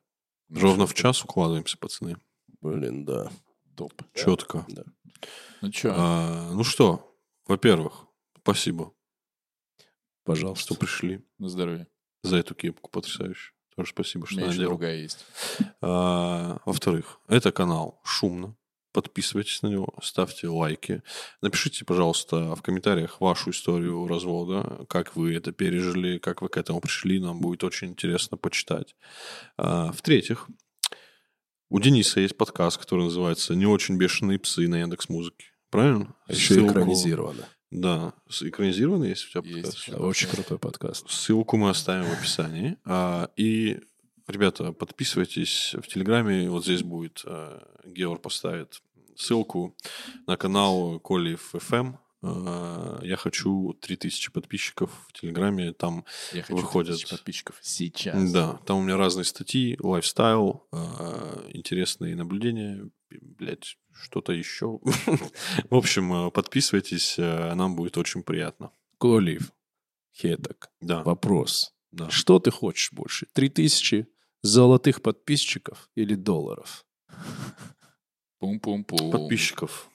Ровно 0.48 0.86
в 0.86 0.94
час 0.94 1.22
укладываемся, 1.22 1.76
пацаны. 1.76 2.16
Блин, 2.60 3.04
да. 3.04 3.30
Топ. 3.76 3.92
Четко. 4.14 4.66
Ну 5.62 5.72
что, 5.72 5.94
А, 5.96 6.50
ну 6.52 6.64
что, 6.64 7.16
во-первых, 7.46 8.06
спасибо. 8.40 8.92
Пожалуйста. 10.24 10.64
что 10.64 10.74
пришли. 10.74 11.24
На 11.38 11.48
здоровье. 11.48 11.86
За 12.22 12.36
эту 12.36 12.54
кепку 12.54 12.90
потрясающую. 12.90 13.54
Тоже 13.74 13.90
спасибо, 13.90 14.26
что 14.26 14.40
надел. 14.40 14.70
другая 14.70 14.96
есть. 14.96 15.24
А, 15.80 16.58
Во-вторых, 16.64 17.20
это 17.28 17.52
канал 17.52 18.00
«Шумно». 18.04 18.56
Подписывайтесь 18.92 19.62
на 19.62 19.68
него, 19.68 19.94
ставьте 20.02 20.48
лайки. 20.48 21.02
Напишите, 21.42 21.84
пожалуйста, 21.84 22.56
в 22.56 22.62
комментариях 22.62 23.20
вашу 23.20 23.50
историю 23.50 24.06
развода, 24.08 24.84
как 24.88 25.14
вы 25.14 25.34
это 25.34 25.52
пережили, 25.52 26.18
как 26.18 26.42
вы 26.42 26.48
к 26.48 26.56
этому 26.56 26.80
пришли. 26.80 27.20
Нам 27.20 27.40
будет 27.40 27.62
очень 27.64 27.88
интересно 27.88 28.36
почитать. 28.36 28.96
А, 29.56 29.92
В-третьих, 29.92 30.48
у 31.70 31.78
Дениса 31.80 32.20
есть 32.20 32.36
подкаст, 32.36 32.78
который 32.78 33.04
называется 33.04 33.54
«Не 33.54 33.66
очень 33.66 33.96
бешеные 33.96 34.38
псы» 34.38 34.68
на 34.68 34.76
Яндекс 34.80 35.08
Музыке. 35.08 35.46
Правильно? 35.70 36.14
А 36.26 36.32
Еще 36.32 36.54
Ссылку- 36.54 36.70
экранизировано. 36.72 37.48
Да. 37.70 38.14
Экранизировано 38.40 39.04
есть 39.04 39.26
у 39.26 39.30
тебя 39.30 39.42
подкаст? 39.54 39.90
Да, 39.90 39.98
Очень 39.98 40.28
крутой 40.28 40.58
подкаст. 40.58 41.10
Ссылку 41.10 41.56
мы 41.58 41.68
оставим 41.68 42.04
в 42.06 42.12
описании. 42.12 42.78
А, 42.86 43.28
И, 43.36 43.78
ребята, 44.26 44.72
подписывайтесь 44.72 45.74
в 45.74 45.86
Телеграме. 45.86 46.48
Вот 46.48 46.64
здесь 46.64 46.82
будет, 46.82 47.22
э, 47.26 47.60
Геор 47.84 48.18
поставит 48.18 48.80
ссылку 49.16 49.76
на 50.26 50.36
канал 50.38 50.98
Коли 51.00 51.34
ФМ. 51.36 51.96
А, 52.22 52.98
Я 53.02 53.16
хочу 53.16 53.74
3000 53.80 54.32
подписчиков 54.32 54.90
в 55.08 55.12
Телеграме. 55.12 55.72
Там, 55.72 56.04
Я 56.32 56.42
хочу 56.42 56.56
Выходят. 56.56 56.96
3000 56.96 57.10
подписчиков 57.10 57.58
сейчас. 57.62 58.32
да, 58.32 58.54
там 58.66 58.78
у 58.78 58.82
меня 58.82 58.96
разные 58.96 59.24
статьи, 59.24 59.76
лайфстайл, 59.80 60.66
а, 60.72 61.46
интересные 61.52 62.16
наблюдения, 62.16 62.90
блять, 63.10 63.76
что-то 63.92 64.32
еще. 64.32 64.80
В 65.70 65.74
общем, 65.74 66.12
э, 66.12 66.30
подписывайтесь, 66.30 67.16
нам 67.18 67.76
будет 67.76 67.96
очень 67.98 68.22
приятно. 68.22 68.70
Колив, 68.98 69.52
Хеток, 70.14 70.70
Да, 70.80 71.02
вопрос. 71.04 71.72
да. 71.92 72.10
Что 72.10 72.38
ты 72.40 72.50
хочешь 72.50 72.92
больше? 72.92 73.26
Три 73.32 73.48
тысячи 73.48 74.06
золотых 74.42 75.02
подписчиков 75.02 75.88
или 75.94 76.14
долларов? 76.16 76.84
Пум-пум-пум. 78.40 79.10
Подписчиков. 79.10 79.88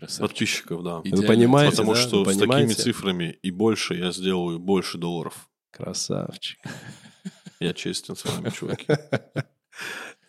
Красавчик. 0.00 0.30
Подписчиков, 0.30 0.82
да. 0.82 1.00
Идеально. 1.04 1.20
Вы 1.20 1.26
понимаете, 1.26 1.70
Потому 1.72 1.94
да? 1.94 2.00
что 2.00 2.24
Вы 2.24 2.32
с 2.32 2.38
такими 2.38 2.72
цифрами 2.72 3.38
и 3.42 3.50
больше 3.50 3.94
я 3.94 4.12
сделаю 4.12 4.58
больше 4.58 4.96
долларов. 4.96 5.50
Красавчик. 5.70 6.58
Я 7.60 7.74
честен 7.74 8.16
с 8.16 8.24
вами, 8.24 8.50
чуваки. 8.50 8.86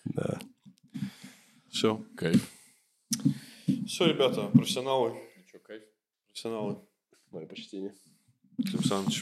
Да. 0.04 0.40
Все. 1.70 2.04
Кайф. 2.18 2.52
Все, 3.86 4.08
ребята, 4.08 4.48
профессионалы. 4.48 5.16
Что, 5.48 5.60
кайф? 5.60 5.84
Профессионалы. 6.26 6.82
Мое 7.30 7.46
почтение. 7.46 7.96
Клим 8.58 8.84
Саныч. 8.84 9.22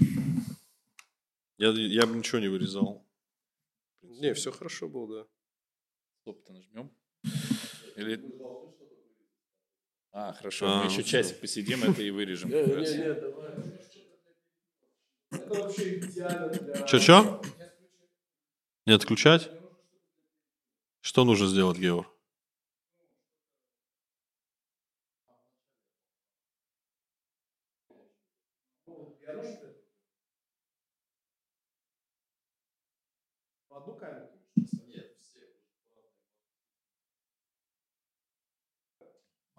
Я, 1.58 1.70
я 1.72 2.08
бы 2.08 2.16
ничего 2.16 2.40
не 2.40 2.48
вырезал. 2.48 3.06
Не, 4.02 4.34
все 4.34 4.52
хорошо 4.52 4.88
было, 4.88 5.18
да. 5.18 5.28
Стоп-то 6.22 6.54
нажмем? 6.54 6.92
Или... 7.98 8.24
А, 10.12 10.34
хорошо. 10.34 10.66
А, 10.68 10.80
Мы 10.84 10.92
еще 10.92 11.04
часик 11.04 11.40
посидим, 11.40 11.84
это 11.84 12.02
и 12.02 12.10
вырежем. 12.10 12.50
Че-че? 16.88 17.42
Не 18.86 18.94
отключать? 18.94 19.52
Что 21.02 21.24
нужно 21.24 21.48
сделать, 21.48 21.78
Геор? 21.78 22.12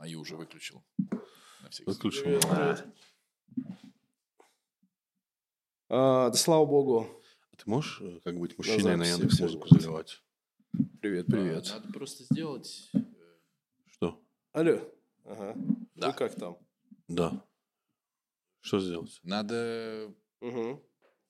Мою 0.01 0.21
уже 0.23 0.35
выключил. 0.35 0.83
Выключил. 1.85 2.41
А, 5.91 6.31
да 6.31 6.33
слава 6.33 6.65
богу. 6.65 7.23
Ты 7.59 7.69
можешь 7.69 8.01
э, 8.01 8.21
как 8.25 8.39
быть 8.39 8.57
мужчиной 8.57 8.97
на 8.97 9.05
Яндекс 9.05 9.39
музыку 9.41 9.69
заливать? 9.69 10.23
Привет, 11.03 11.27
привет. 11.27 11.69
А, 11.71 11.81
Надо 11.81 11.93
просто 11.93 12.25
сделать... 12.25 12.89
э, 12.95 12.99
Что? 13.89 14.25
Алло. 14.53 14.81
Ага. 15.25 15.53
Да. 15.97 16.07
Ну 16.09 16.15
как 16.15 16.35
там? 16.35 16.57
Да. 17.07 17.45
Что 18.61 18.81
сделать? 18.81 19.21
Надо 19.23 20.15
Угу. 20.41 20.83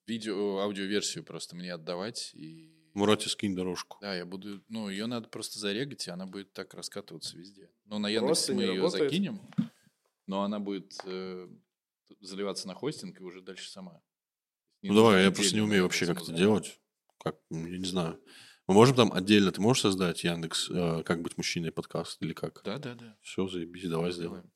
видео, 0.06 0.58
аудиоверсию 0.60 1.24
просто 1.24 1.56
мне 1.56 1.74
отдавать 1.74 2.30
и... 2.34 2.79
Мурате, 2.94 3.28
скинь 3.28 3.54
дорожку. 3.54 3.98
Да, 4.00 4.14
я 4.14 4.26
буду... 4.26 4.62
Ну, 4.68 4.88
ее 4.88 5.06
надо 5.06 5.28
просто 5.28 5.58
зарегать, 5.58 6.06
и 6.06 6.10
она 6.10 6.26
будет 6.26 6.52
так 6.52 6.74
раскатываться 6.74 7.36
везде. 7.36 7.70
Ну, 7.84 7.98
на 7.98 8.08
Просто 8.18 8.52
Яндексе 8.52 8.52
мы 8.54 8.62
ее 8.62 8.82
работает? 8.82 9.04
закинем, 9.10 9.40
но 10.26 10.42
она 10.42 10.58
будет 10.58 10.94
э, 11.04 11.48
заливаться 12.20 12.66
на 12.68 12.74
хостинг 12.74 13.20
и 13.20 13.22
уже 13.22 13.42
дальше 13.42 13.70
сама. 13.70 14.00
Не 14.82 14.88
Ну 14.90 14.96
давай, 14.96 15.24
я 15.24 15.30
просто 15.30 15.54
не 15.54 15.60
умею 15.62 15.82
вообще 15.84 16.06
как 16.06 16.22
это 16.22 16.32
делать. 16.32 16.80
Как, 17.22 17.36
м, 17.50 17.66
я 17.66 17.78
не 17.78 17.84
знаю. 17.86 18.20
Мы 18.66 18.74
можем 18.74 18.96
там 18.96 19.12
отдельно, 19.12 19.50
ты 19.52 19.60
можешь 19.60 19.82
создать 19.82 20.22
Яндекс, 20.24 20.70
э, 20.70 21.02
как 21.04 21.22
быть 21.22 21.36
мужчиной 21.36 21.72
подкаст 21.72 22.22
или 22.22 22.32
как? 22.32 22.62
Да, 22.64 22.78
да, 22.78 22.94
да. 22.94 23.16
Все, 23.20 23.46
заебись, 23.48 23.88
давай 23.88 24.12
сделаем. 24.12 24.50